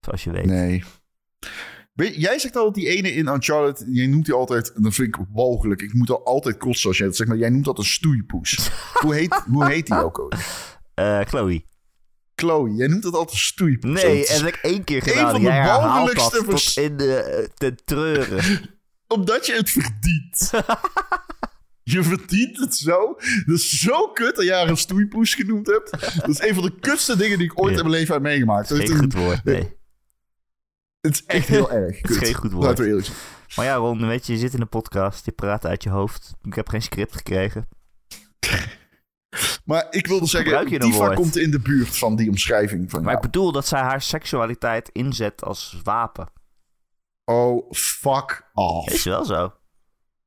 Zoals 0.00 0.24
je 0.24 0.30
weet. 0.30 0.44
Nee. 0.44 0.84
Weet, 1.92 2.14
jij 2.14 2.38
zegt 2.38 2.56
altijd 2.56 2.74
die 2.74 2.96
ene 2.96 3.12
in 3.12 3.26
Uncharted, 3.26 3.86
jij 3.88 4.06
noemt 4.06 4.24
die 4.24 4.34
altijd, 4.34 4.72
en 4.72 4.82
dat 4.82 4.94
vind 4.94 5.08
ik 5.16 5.24
walgelijk. 5.32 5.82
Ik 5.82 5.92
moet 5.94 6.10
al 6.10 6.24
altijd 6.24 6.56
kotsen 6.56 6.88
als 6.88 6.98
jij 6.98 7.06
dat 7.06 7.16
zegt, 7.16 7.28
maar 7.28 7.38
jij 7.38 7.48
noemt 7.50 7.64
dat 7.64 7.78
een 7.78 7.84
stoeipoes. 7.84 8.70
hoe, 9.02 9.14
heet, 9.14 9.34
hoe 9.34 9.66
heet 9.66 9.86
die 9.86 10.02
ook 10.02 10.18
alweer? 10.18 10.46
Eh, 10.94 11.20
Chloe. 11.20 11.64
Chloe, 12.34 12.74
jij 12.74 12.86
noemt 12.86 13.02
dat 13.02 13.12
altijd 13.14 13.32
een 13.32 13.38
stoeipoes. 13.38 14.02
Nee, 14.02 14.18
Dat 14.18 14.28
heb 14.28 14.46
ik 14.46 14.54
één 14.62 14.84
keer 14.84 14.96
Een 14.96 15.02
gedaan. 15.08 15.30
van 15.30 15.40
de 15.42 15.48
walgelijkste 15.48 16.42
vers- 16.46 16.76
in 16.76 16.96
de 16.96 17.14
eh, 17.22 17.48
te 17.54 17.74
treuren. 17.84 18.44
Omdat 19.14 19.46
je 19.46 19.52
het 19.54 19.70
verdient. 19.70 20.50
je 21.94 22.02
verdient 22.02 22.58
het 22.58 22.74
zo. 22.76 23.16
Dat 23.46 23.56
is 23.56 23.80
zo 23.80 24.08
kut 24.08 24.36
dat 24.36 24.44
jij 24.44 24.58
haar 24.58 24.68
een 24.68 24.76
stoeipoes 24.76 25.34
genoemd 25.34 25.66
hebt. 25.66 25.90
Dat 26.20 26.28
is 26.28 26.40
een 26.40 26.54
van 26.54 26.62
de 26.62 26.78
kutste 26.80 27.16
dingen 27.16 27.38
die 27.38 27.46
ik 27.50 27.60
ooit 27.60 27.74
Ja. 27.74 27.80
in 27.80 27.86
mijn 27.88 27.98
leven 28.00 28.14
heb 28.14 28.22
meegemaakt. 28.22 28.68
Dat 28.68 28.78
is 28.78 28.84
geen 28.84 28.94
is 28.94 29.00
goed 29.00 29.14
woord, 29.14 29.44
nee. 29.44 29.76
Het 31.08 31.16
is 31.16 31.24
echt 31.26 31.48
heel 31.48 31.70
erg. 31.70 31.98
Het 32.02 32.10
is 32.10 32.16
geen 32.16 32.34
goed 32.34 32.52
woord. 32.52 32.64
Laten 32.64 32.82
we 32.82 32.88
eerlijk 32.88 33.06
zijn. 33.06 33.18
Maar 33.56 33.64
ja, 33.64 33.74
Ron, 33.74 34.06
weet 34.06 34.26
je, 34.26 34.32
je 34.32 34.38
zit 34.38 34.54
in 34.54 34.60
een 34.60 34.68
podcast. 34.68 35.24
Je 35.24 35.32
praat 35.32 35.66
uit 35.66 35.82
je 35.82 35.90
hoofd. 35.90 36.34
Ik 36.42 36.54
heb 36.54 36.68
geen 36.68 36.82
script 36.82 37.16
gekregen. 37.16 37.68
Maar 39.64 39.86
ik 39.90 40.06
wilde 40.06 40.26
zeggen, 40.26 40.66
Tifa 40.66 40.88
woord? 40.88 41.14
komt 41.14 41.36
in 41.36 41.50
de 41.50 41.60
buurt 41.60 41.98
van 41.98 42.16
die 42.16 42.28
omschrijving 42.28 42.90
van 42.90 43.02
Maar 43.02 43.14
ik 43.14 43.20
bedoel 43.20 43.52
dat 43.52 43.66
zij 43.66 43.80
haar 43.80 44.02
seksualiteit 44.02 44.90
inzet 44.92 45.44
als 45.44 45.80
wapen. 45.82 46.28
Oh, 47.24 47.72
fuck 47.72 48.50
off. 48.54 48.92
Is 48.92 49.04
wel 49.04 49.24
zo. 49.24 49.52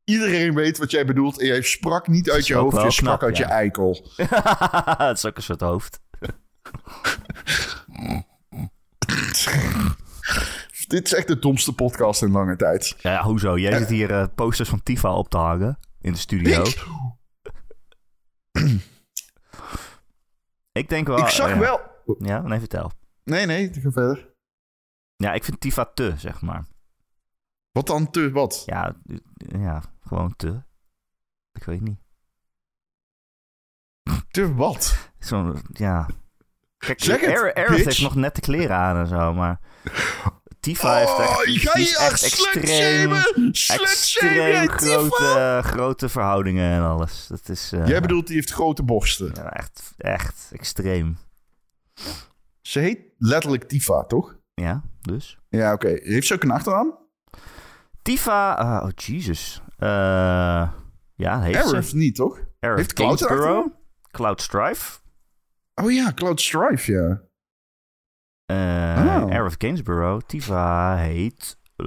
Iedereen 0.03 0.53
weet 0.53 0.77
wat 0.77 0.91
jij 0.91 1.05
bedoelt 1.05 1.39
en 1.39 1.47
jij 1.47 1.61
sprak 1.61 2.07
niet 2.07 2.31
uit 2.31 2.47
je 2.47 2.53
hoofd, 2.53 2.81
je 2.81 2.91
sprak 2.91 3.19
knap, 3.19 3.29
uit 3.29 3.37
ja. 3.37 3.47
je 3.47 3.53
eikel. 3.53 4.05
Het 5.07 5.17
is 5.17 5.25
ook 5.25 5.37
een 5.37 5.43
soort 5.43 5.61
hoofd. 5.61 5.99
Dit 10.91 11.05
is 11.05 11.13
echt 11.13 11.27
de 11.27 11.39
domste 11.39 11.73
podcast 11.73 12.21
in 12.21 12.31
lange 12.31 12.55
tijd. 12.55 12.95
Ja, 12.99 13.23
hoezo? 13.23 13.57
Jij 13.57 13.77
zit 13.77 13.89
hier 13.89 14.11
eh, 14.11 14.27
posters 14.35 14.69
van 14.69 14.83
Tifa 14.83 15.13
op 15.13 15.29
te 15.29 15.37
hangen 15.37 15.79
in 16.01 16.11
de 16.11 16.17
studio. 16.17 16.61
Ik, 16.61 16.85
Ik 20.71 20.89
denk 20.89 21.07
wel... 21.07 21.17
ik 21.17 21.27
zag 21.27 21.49
ja. 21.49 21.57
wel... 21.57 21.79
Ja, 22.19 22.41
nee, 22.41 22.59
vertel. 22.59 22.91
Nee, 23.23 23.45
nee, 23.45 23.73
ga 23.73 23.91
verder. 23.91 24.33
Ja, 25.15 25.33
ik 25.33 25.43
vind 25.43 25.59
Tifa 25.59 25.85
te, 25.85 26.13
zeg 26.17 26.41
maar. 26.41 26.65
Wat 27.71 27.87
dan 27.87 28.09
te, 28.09 28.31
wat? 28.31 28.63
Ja, 28.65 28.95
ja 29.35 29.81
gewoon 30.01 30.35
te. 30.35 30.63
Ik 31.51 31.63
weet 31.63 31.81
niet. 31.81 31.99
Te 34.29 34.53
wat? 34.53 35.11
Zo'n, 35.19 35.61
ja... 35.71 36.07
Kijk, 36.77 37.01
Aerith 37.07 37.85
heeft 37.85 38.01
nog 38.01 38.15
nette 38.15 38.41
kleren 38.41 38.75
aan 38.75 38.97
en 38.97 39.07
zo, 39.07 39.33
maar... 39.33 39.59
Tifa 40.61 40.95
heeft 40.97 41.17
echt, 41.19 41.29
Oh, 41.29 41.35
ga 41.37 41.73
die 41.73 41.87
je 41.87 41.97
echt 41.97 42.23
extreem, 42.23 43.13
extreem 43.67 44.69
grote, 44.69 45.59
grote 45.63 46.09
verhoudingen 46.09 46.71
en 46.71 46.81
alles. 46.83 47.27
Dat 47.27 47.49
is... 47.49 47.71
eh, 47.71 47.87
Jij 47.87 48.01
bedoelt, 48.01 48.27
die 48.27 48.35
heeft 48.35 48.51
grote 48.51 48.83
borsten. 48.83 49.31
Ja, 49.33 49.51
echt, 49.51 49.93
echt 49.97 50.49
extreem. 50.53 51.17
Ze 52.61 52.79
heet 52.79 52.99
letterlijk 53.17 53.63
Tifa, 53.63 54.03
toch? 54.03 54.35
Ja, 54.53 54.81
dus. 55.01 55.39
Ja, 55.49 55.73
oké. 55.73 55.87
Heeft 56.01 56.27
ze 56.27 56.33
ook 56.33 56.43
een 56.43 56.51
achternaam? 56.51 56.97
Tifa, 58.01 58.53
ah, 58.53 58.83
oh 58.83 58.89
Jesus. 58.95 59.61
Eh, 59.77 59.89
ja, 61.15 61.41
heeft 61.41 61.65
Aerith 61.65 61.85
ze. 61.87 61.95
niet, 61.95 62.15
toch? 62.15 62.39
Aerith 62.59 62.77
Heeft 62.77 62.93
Cloud? 62.93 63.69
Cloud 64.11 64.41
Strife, 64.41 64.99
Oh 65.75 65.91
ja, 65.91 66.11
Cloud 66.15 66.41
Strife, 66.41 66.91
ja. 66.91 67.21
Eh 68.51 69.43
Oh. 69.43 69.47
Gainsborough. 69.57 70.25
Tifa 70.25 70.95
heet 70.95 71.57
eh, 71.75 71.85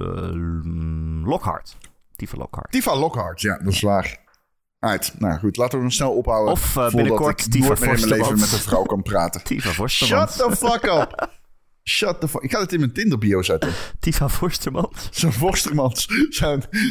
Lockhart. 1.23 1.77
Tifa 2.15 2.37
Lockhart. 2.37 2.71
Tifa 2.71 2.95
Lockhart, 2.95 3.41
ja, 3.41 3.57
dat 3.57 3.73
is 3.73 3.81
waar. 3.81 4.23
Uit. 4.79 5.13
Nou 5.19 5.39
goed, 5.39 5.57
laten 5.57 5.77
we 5.77 5.83
hem 5.83 5.93
snel 5.93 6.11
ophouden. 6.11 6.51
Of, 6.53 6.59
voordat 6.59 6.93
binnenkort 6.93 7.45
ik 7.45 7.51
Tifa 7.51 7.75
Forstemans. 7.75 8.29
met 8.29 8.51
een 8.51 8.59
vrouw 8.59 8.83
kan 8.83 9.01
praten. 9.01 9.43
Tifa 9.49 9.67
Shut 9.67 9.75
Vorstermans. 9.75 10.35
the 10.35 10.55
fuck 10.55 10.83
up. 10.83 11.29
Shut 11.83 12.19
the 12.21 12.27
fuck. 12.27 12.41
Ik 12.41 12.51
ga 12.51 12.59
het 12.59 12.73
in 12.73 12.79
mijn 12.79 12.91
Tinder 12.93 13.17
bio 13.17 13.41
zetten. 13.41 13.71
Tifa 13.99 14.27
Vorstermans. 14.27 15.09
Zo'n 15.11 15.31
Vorstermans. 15.31 16.07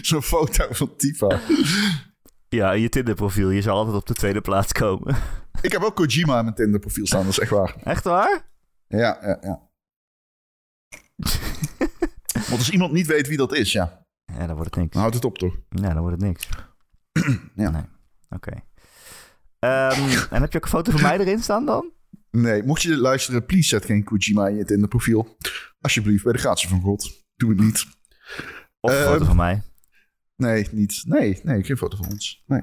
Zo'n 0.03 0.23
foto 0.23 0.67
van 0.71 0.97
Tifa. 0.97 1.41
Ja, 2.49 2.73
in 2.73 2.81
je 2.81 2.89
Tinder 2.89 3.15
profiel. 3.15 3.51
Je 3.51 3.63
zal 3.63 3.77
altijd 3.77 3.97
op 3.97 4.07
de 4.07 4.15
tweede 4.15 4.41
plaats 4.41 4.73
komen. 4.73 5.17
Ik 5.61 5.73
heb 5.73 5.83
ook 5.83 5.97
Kojima 5.97 6.39
in 6.39 6.45
mijn 6.45 6.57
Tinder 6.57 6.81
profiel 6.81 7.07
staan. 7.07 7.23
Dat 7.23 7.31
is 7.31 7.39
echt 7.39 7.51
waar. 7.51 7.75
Echt 7.85 8.05
waar? 8.05 8.43
Ja, 8.89 9.19
ja, 9.23 9.39
ja. 9.41 9.61
Want 12.49 12.59
als 12.59 12.71
iemand 12.71 12.93
niet 12.93 13.07
weet 13.07 13.29
wie 13.29 13.37
dat 13.37 13.55
is, 13.55 13.73
ja, 13.73 14.07
Ja, 14.25 14.47
dan 14.47 14.57
wordt 14.57 14.71
het 14.71 14.77
niks. 14.77 14.93
dan 14.93 15.01
houdt 15.01 15.15
het 15.17 15.25
op 15.25 15.39
toch? 15.39 15.57
Ja, 15.69 15.93
dan 15.93 16.03
wordt 16.03 16.21
het 16.21 16.27
niks. 16.27 16.49
Ja. 17.65 17.71
Nee. 17.71 17.83
Oké. 18.31 18.53
Ehm, 19.59 20.01
en 20.35 20.41
heb 20.41 20.53
je 20.53 20.59
ook 20.59 20.65
een 20.65 20.71
foto 20.71 20.91
van 20.93 21.03
mij 21.03 21.19
erin 21.19 21.43
staan 21.43 21.67
dan? 21.67 21.93
Nee, 22.31 22.63
mocht 22.63 22.83
je 22.83 22.97
luisteren, 22.97 23.47
please 23.47 23.69
zet 23.69 23.85
geen 23.85 24.05
Kojima 24.05 24.47
in 24.49 24.57
je 24.57 24.65
Tinder 24.65 24.89
profiel. 24.89 25.37
Alsjeblieft, 25.81 26.25
bij 26.25 26.33
de 26.33 26.39
gratie 26.39 26.69
van 26.69 26.81
God. 26.81 27.25
Doe 27.37 27.51
het 27.51 27.61
niet. 27.61 27.87
Of 28.81 28.91
een 28.91 28.97
Ehm, 28.99 29.07
foto 29.13 29.25
van 29.25 29.37
mij? 29.37 29.63
Nee, 30.37 30.69
niet. 30.71 31.03
Nee, 31.07 31.41
nee, 31.43 31.65
geen 31.65 31.77
foto 31.77 31.97
van 31.97 32.07
ons. 32.11 32.43
Nee. 32.47 32.63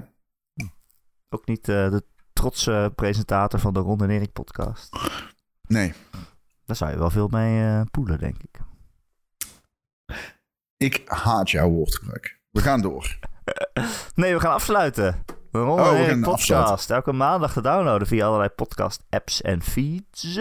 Ook 1.29 1.45
niet 1.47 1.69
eh, 1.69 1.89
de 1.91 2.03
trotse 2.33 2.91
presentator 2.95 3.59
van 3.59 3.73
de 3.73 3.79
Ron 3.79 4.01
en 4.03 4.09
Erik 4.09 4.31
podcast. 4.33 4.89
Nee. 5.67 5.93
Daar 6.71 6.79
zou 6.79 6.91
je 6.91 6.97
wel 6.97 7.09
veel 7.09 7.27
mee 7.27 7.63
eh, 7.63 7.81
poelen, 7.91 8.19
denk 8.19 8.35
ik. 8.43 8.59
Ik 10.77 11.01
haat 11.05 11.49
jouw 11.49 11.69
woordgebruik. 11.69 12.39
We 12.51 12.61
gaan 12.61 12.81
door. 12.81 13.17
Nee, 14.15 14.33
we 14.33 14.39
gaan 14.39 14.53
afsluiten. 14.53 15.25
Oh, 15.51 15.89
we 15.89 15.97
Erik 15.97 16.09
gaan 16.09 16.21
podcast. 16.21 16.51
afsluiten. 16.51 16.95
Elke 16.95 17.11
maandag 17.11 17.53
te 17.53 17.61
downloaden 17.61 18.07
via 18.07 18.25
allerlei 18.25 18.49
podcast 18.49 19.03
apps 19.09 19.41
en 19.41 19.61
feeds. 19.61 20.39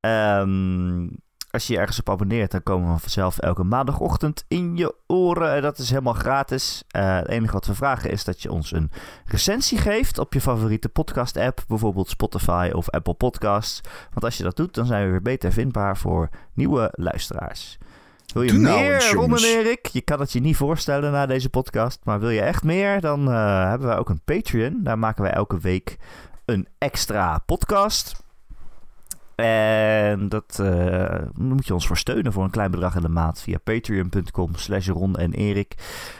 Ehm, 0.00 1.06
als 1.50 1.66
je 1.66 1.72
je 1.72 1.78
ergens 1.78 1.98
op 1.98 2.10
abonneert, 2.10 2.50
dan 2.50 2.62
komen 2.62 2.94
we 2.94 3.00
vanzelf 3.00 3.38
elke 3.38 3.64
maandagochtend 3.64 4.44
in 4.48 4.76
je 4.76 4.94
oren. 5.06 5.54
En 5.54 5.62
dat 5.62 5.78
is 5.78 5.90
helemaal 5.90 6.12
gratis. 6.12 6.84
Eh, 6.88 7.16
het 7.16 7.28
enige 7.28 7.52
wat 7.52 7.66
we 7.66 7.74
vragen 7.74 8.10
is 8.10 8.24
dat 8.24 8.42
je 8.42 8.52
ons 8.52 8.72
een 8.72 8.90
recensie 9.24 9.78
geeft 9.78 10.18
op 10.18 10.32
je 10.32 10.40
favoriete 10.40 10.88
podcast 10.88 11.36
app. 11.36 11.64
Bijvoorbeeld 11.68 12.08
Spotify 12.08 12.70
of 12.72 12.90
Apple 12.90 13.14
Podcasts. 13.14 13.80
Want 14.10 14.24
als 14.24 14.36
je 14.36 14.42
dat 14.42 14.56
doet, 14.56 14.74
dan 14.74 14.86
zijn 14.86 15.04
we 15.04 15.10
weer 15.10 15.22
beter 15.22 15.52
vindbaar 15.52 15.96
voor 15.96 16.28
nieuwe 16.54 16.92
luisteraars. 16.92 17.78
Wil 18.32 18.42
je 18.42 18.52
nou 18.52 18.80
meer, 18.80 18.94
eens, 18.94 19.12
Ron. 19.12 19.36
Erik? 19.36 19.86
Je 19.86 20.00
kan 20.00 20.20
het 20.20 20.32
je 20.32 20.40
niet 20.40 20.56
voorstellen 20.56 21.12
na 21.12 21.26
deze 21.26 21.48
podcast. 21.48 22.00
Maar 22.04 22.20
wil 22.20 22.30
je 22.30 22.40
echt 22.40 22.62
meer, 22.62 23.00
dan 23.00 23.30
eh, 23.30 23.68
hebben 23.68 23.88
wij 23.88 23.98
ook 23.98 24.08
een 24.08 24.20
Patreon. 24.24 24.80
Daar 24.82 24.98
maken 24.98 25.22
wij 25.22 25.32
elke 25.32 25.58
week 25.58 25.96
een 26.44 26.68
extra 26.78 27.38
podcast. 27.38 28.26
En 29.44 30.28
dat 30.28 30.58
eh, 30.58 31.22
moet 31.32 31.66
je 31.66 31.74
ons 31.74 31.86
voor 31.86 31.96
steunen 31.96 32.32
voor 32.32 32.44
een 32.44 32.50
klein 32.50 32.70
bedrag 32.70 32.94
in 32.96 33.02
de 33.02 33.08
maand 33.08 33.40
via 33.40 33.58
patreon.com 33.58 34.54
slash 34.54 34.88
Ron 34.88 35.16
en 35.16 35.32
Erik. 35.32 35.74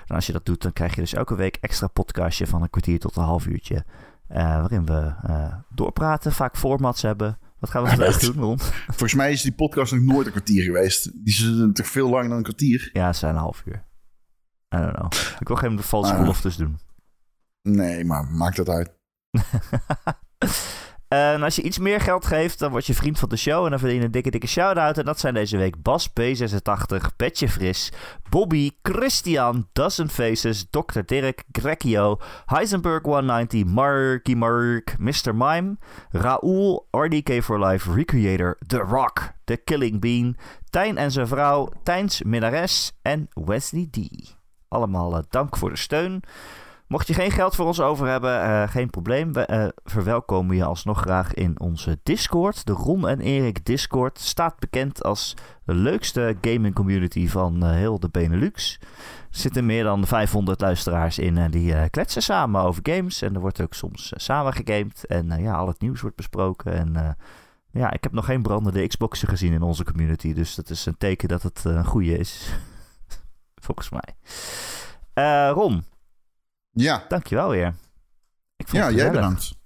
En 0.06 0.14
als 0.14 0.26
je 0.26 0.32
dat 0.32 0.44
doet, 0.46 0.62
dan 0.62 0.72
krijg 0.72 0.94
je 0.94 1.00
dus 1.00 1.14
elke 1.14 1.34
week 1.36 1.56
extra 1.60 1.86
podcastje 1.86 2.46
van 2.46 2.62
een 2.62 2.70
kwartier 2.70 2.98
tot 2.98 3.16
een 3.16 3.22
half 3.22 3.46
uurtje. 3.46 3.84
eh, 4.28 4.44
waarin 4.60 4.86
we 4.86 5.14
eh, 5.22 5.54
doorpraten, 5.74 6.32
vaak 6.32 6.56
formats 6.56 7.02
hebben. 7.02 7.38
Wat 7.58 7.70
gaan 7.70 7.82
we 7.82 7.88
vandaag 7.88 8.18
doen, 8.30 8.36
Ron? 8.36 8.58
Volgens 8.86 9.14
mij 9.14 9.32
is 9.32 9.42
die 9.42 9.54
podcast 9.54 9.92
nog 9.92 10.02
nooit 10.02 10.26
een 10.26 10.32
kwartier 10.32 10.62
geweest. 10.62 11.04
Die 11.24 11.34
is 11.34 11.72
toch 11.72 11.86
veel 11.86 12.08
langer 12.08 12.28
dan 12.28 12.36
een 12.36 12.42
kwartier? 12.42 12.90
Ja, 12.92 13.06
het 13.06 13.16
zijn 13.16 13.34
een 13.34 13.40
half 13.40 13.62
uur. 13.64 13.86
I 14.74 14.78
don't 14.78 14.94
know. 14.94 15.12
Ik 15.40 15.48
wil 15.48 15.56
geen 15.56 15.78
valse 15.82 16.12
Ah. 16.12 16.18
beloftes 16.18 16.56
doen. 16.56 16.78
Nee, 17.62 18.04
maar 18.04 18.24
maakt 18.24 18.56
dat 18.56 18.68
uit. 18.68 18.96
En 21.08 21.42
als 21.42 21.56
je 21.56 21.62
iets 21.62 21.78
meer 21.78 22.00
geld 22.00 22.26
geeft, 22.26 22.58
dan 22.58 22.70
word 22.70 22.86
je 22.86 22.94
vriend 22.94 23.18
van 23.18 23.28
de 23.28 23.36
show. 23.36 23.64
En 23.64 23.70
dan 23.70 23.78
verdien 23.78 23.98
je 23.98 24.04
een 24.04 24.10
dikke, 24.10 24.30
dikke 24.30 24.46
shout-out. 24.46 24.98
En 24.98 25.04
dat 25.04 25.18
zijn 25.18 25.34
deze 25.34 25.56
week 25.56 25.82
Bas 25.82 26.08
P86, 26.08 27.16
Petje 27.16 27.48
Fris, 27.48 27.92
Bobby, 28.28 28.70
Christian, 28.82 29.68
Dozen 29.72 30.08
Faces, 30.08 30.66
Dr. 30.70 31.00
Dirk, 31.06 31.44
Grekio, 31.52 32.18
Heisenberg 32.46 33.02
190, 33.02 33.64
Marky 33.64 34.34
Mark, 34.34 34.96
Mr. 34.98 35.34
Mime, 35.34 35.76
Raoul, 36.10 36.88
RDK 36.90 37.42
for 37.42 37.66
Life, 37.66 37.92
Recreator, 37.92 38.58
The 38.66 38.78
Rock, 38.78 39.32
The 39.44 39.56
Killing 39.56 40.00
Bean, 40.00 40.36
Tijn 40.70 40.96
en 40.96 41.10
zijn 41.10 41.26
vrouw, 41.26 41.68
Tijns 41.82 42.22
Minnares 42.22 42.92
en 43.02 43.28
Wesley 43.32 43.88
D. 43.90 43.98
Allemaal 44.68 45.16
eh, 45.16 45.22
dank 45.28 45.56
voor 45.56 45.70
de 45.70 45.76
steun. 45.76 46.22
Mocht 46.88 47.06
je 47.06 47.14
geen 47.14 47.30
geld 47.30 47.54
voor 47.54 47.66
ons 47.66 47.80
over 47.80 48.06
hebben, 48.06 48.42
eh, 48.42 48.68
geen 48.68 48.90
probleem. 48.90 49.32
We 49.32 49.46
eh, 49.46 49.68
verwelkomen 49.84 50.56
je 50.56 50.64
alsnog 50.64 51.00
graag 51.00 51.34
in 51.34 51.60
onze 51.60 51.98
Discord. 52.02 52.66
De 52.66 52.72
Ron 52.72 53.08
en 53.08 53.20
Erik 53.20 53.64
Discord 53.64 54.18
staat 54.18 54.58
bekend 54.58 55.02
als 55.04 55.34
de 55.64 55.74
leukste 55.74 56.36
gaming 56.40 56.74
community 56.74 57.28
van 57.28 57.62
eh, 57.62 57.70
heel 57.70 58.00
de 58.00 58.08
Benelux. 58.08 58.78
Er 58.80 58.86
zitten 59.30 59.66
meer 59.66 59.84
dan 59.84 60.06
500 60.06 60.60
luisteraars 60.60 61.18
in 61.18 61.38
en 61.38 61.50
die 61.50 61.90
kletsen 61.90 62.22
samen 62.22 62.62
over 62.62 62.80
games. 62.82 63.22
En 63.22 63.34
er 63.34 63.40
wordt 63.40 63.60
ook 63.60 63.74
soms 63.74 64.12
samen 64.16 64.52
gegamed. 64.52 65.06
En 65.06 65.42
ja, 65.42 65.54
al 65.54 65.66
het 65.66 65.80
nieuws 65.80 66.00
wordt 66.00 66.16
besproken. 66.16 66.72
En 66.72 67.16
ja, 67.70 67.92
ik 67.92 68.02
heb 68.02 68.12
nog 68.12 68.24
geen 68.24 68.42
brandende 68.42 68.86
Xboxen 68.86 69.28
gezien 69.28 69.52
in 69.52 69.62
onze 69.62 69.84
community. 69.84 70.32
Dus 70.32 70.54
dat 70.54 70.70
is 70.70 70.86
een 70.86 70.96
teken 70.98 71.28
dat 71.28 71.42
het 71.42 71.64
een 71.64 71.84
goede 71.84 72.18
is. 72.18 72.52
Volgens 73.64 73.90
mij. 73.90 74.14
Ron, 75.52 75.84
Ja, 76.80 77.04
Dankjewel 77.08 77.50
weer. 77.50 77.74
Ik 78.56 78.68
vond 78.68 78.82
ja 78.82 78.90
jij 78.90 79.10
bedankt. 79.10 79.58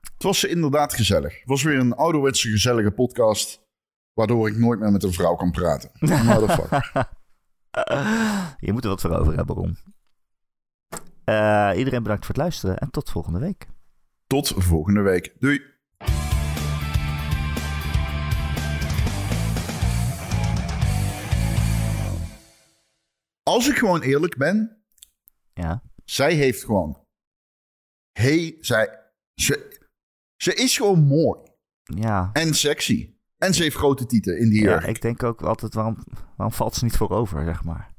Het 0.00 0.22
was 0.22 0.44
inderdaad 0.44 0.94
gezellig. 0.94 1.38
Het 1.38 1.48
was 1.48 1.62
weer 1.62 1.78
een 1.78 1.94
ouderwetse 1.94 2.50
gezellige 2.50 2.90
podcast. 2.90 3.62
Waardoor 4.12 4.48
ik 4.48 4.56
nooit 4.56 4.80
meer 4.80 4.92
met 4.92 5.02
een 5.02 5.12
vrouw 5.12 5.34
kan 5.34 5.50
praten. 5.50 5.90
Motherfucker. 6.24 7.08
Je 8.58 8.72
moet 8.72 8.84
er 8.84 8.88
wat 8.88 9.00
voor 9.00 9.16
over 9.18 9.36
hebben, 9.36 9.56
Ron. 9.56 9.78
Eh, 11.24 11.72
iedereen 11.76 12.02
bedankt 12.02 12.26
voor 12.26 12.34
het 12.34 12.42
luisteren 12.42 12.78
en 12.78 12.90
tot 12.90 13.10
volgende 13.10 13.38
week. 13.38 13.66
Tot 14.26 14.52
volgende 14.56 15.00
week. 15.00 15.34
Doei. 15.38 15.62
Als 23.42 23.68
ik 23.68 23.76
gewoon 23.76 24.00
eerlijk 24.00 24.36
ben, 24.36 24.84
Ja, 25.52 25.82
zij 26.04 26.34
heeft 26.34 26.64
gewoon. 26.64 27.02
Hey, 28.12 28.56
zij. 28.60 28.98
Ze, 29.34 29.78
ze 30.36 30.54
is 30.54 30.76
gewoon 30.76 31.04
mooi. 31.04 31.40
ja. 31.82 32.30
En 32.32 32.54
sexy. 32.54 33.12
En 33.36 33.54
ze 33.54 33.62
heeft 33.62 33.76
grote 33.76 34.06
tieten 34.06 34.38
in 34.38 34.48
die 34.48 34.62
ja 34.62 34.70
jurk. 34.70 34.86
ik 34.86 35.00
denk 35.02 35.22
ook 35.22 35.42
altijd, 35.42 35.74
waarom, 35.74 35.96
waarom 36.36 36.56
valt 36.56 36.74
ze 36.74 36.84
niet 36.84 36.96
voorover, 36.96 37.44
zeg 37.44 37.64
maar. 37.64 37.94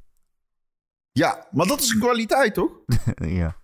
Ja, 1.12 1.46
maar 1.50 1.66
dat 1.66 1.80
is 1.80 1.90
een 1.90 2.00
kwaliteit, 2.00 2.54
toch? 2.54 2.70
ja. 3.40 3.56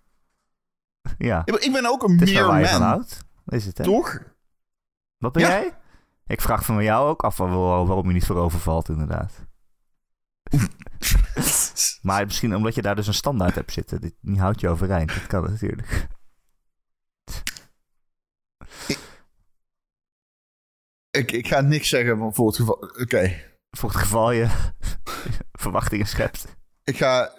Ja, 1.18 1.42
Ik 1.46 1.72
ben 1.72 1.86
ook 1.86 2.02
een 2.02 2.12
het 2.12 2.22
is 2.22 2.30
je 2.30 2.38
van 2.38 2.60
man, 2.60 2.82
houdt. 2.82 3.24
Is 3.46 3.64
het, 3.66 3.78
hè? 3.78 3.84
toch? 3.84 4.20
Wat 5.16 5.32
ben 5.32 5.42
Ja. 5.42 5.48
jij? 5.48 5.78
Ik 6.26 6.40
vraag 6.40 6.64
van 6.64 6.82
jou 6.84 7.08
ook 7.08 7.22
af 7.24 7.36
waar- 7.36 7.48
waarom 7.86 8.06
je 8.06 8.12
niet 8.12 8.26
voorover 8.26 8.58
valt, 8.60 8.88
inderdaad. 8.88 9.46
maar 12.02 12.24
misschien 12.24 12.56
omdat 12.56 12.74
je 12.74 12.82
daar 12.82 12.96
dus 12.96 13.06
een 13.06 13.14
standaard 13.14 13.54
hebt 13.54 13.72
zitten. 13.72 14.00
Dit 14.00 14.14
die 14.20 14.40
houdt 14.40 14.60
je 14.60 14.68
overeind. 14.68 15.08
Dat 15.14 15.26
kan 15.26 15.42
natuurlijk. 15.50 16.06
Ik, 21.10 21.32
ik 21.32 21.46
ga 21.46 21.60
niks 21.60 21.88
zeggen 21.88 22.18
van 22.18 22.34
voor 22.34 22.46
het 22.46 22.56
geval. 22.56 22.74
Oké. 23.00 23.40
Voor 23.70 23.88
het 23.88 23.98
geval 23.98 24.32
je 24.32 24.48
verwachtingen 25.62 26.06
schept. 26.06 26.44
Ik 26.84 26.96
ga. 26.96 27.32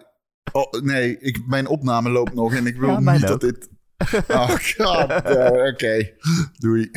Oh, 0.51 0.71
nee, 0.71 1.19
ik, 1.19 1.47
mijn 1.47 1.67
opname 1.67 2.09
loopt 2.09 2.33
nog 2.33 2.53
en 2.53 2.67
ik 2.67 2.75
wil 2.77 2.89
Ja, 2.89 2.99
niet 3.11 3.23
ook. 3.23 3.27
dat 3.27 3.41
dit. 3.41 3.69
Oh, 4.27 4.49
god. 4.49 5.09
eh, 5.11 5.71
Oké. 5.71 6.11
Doei. 6.53 6.91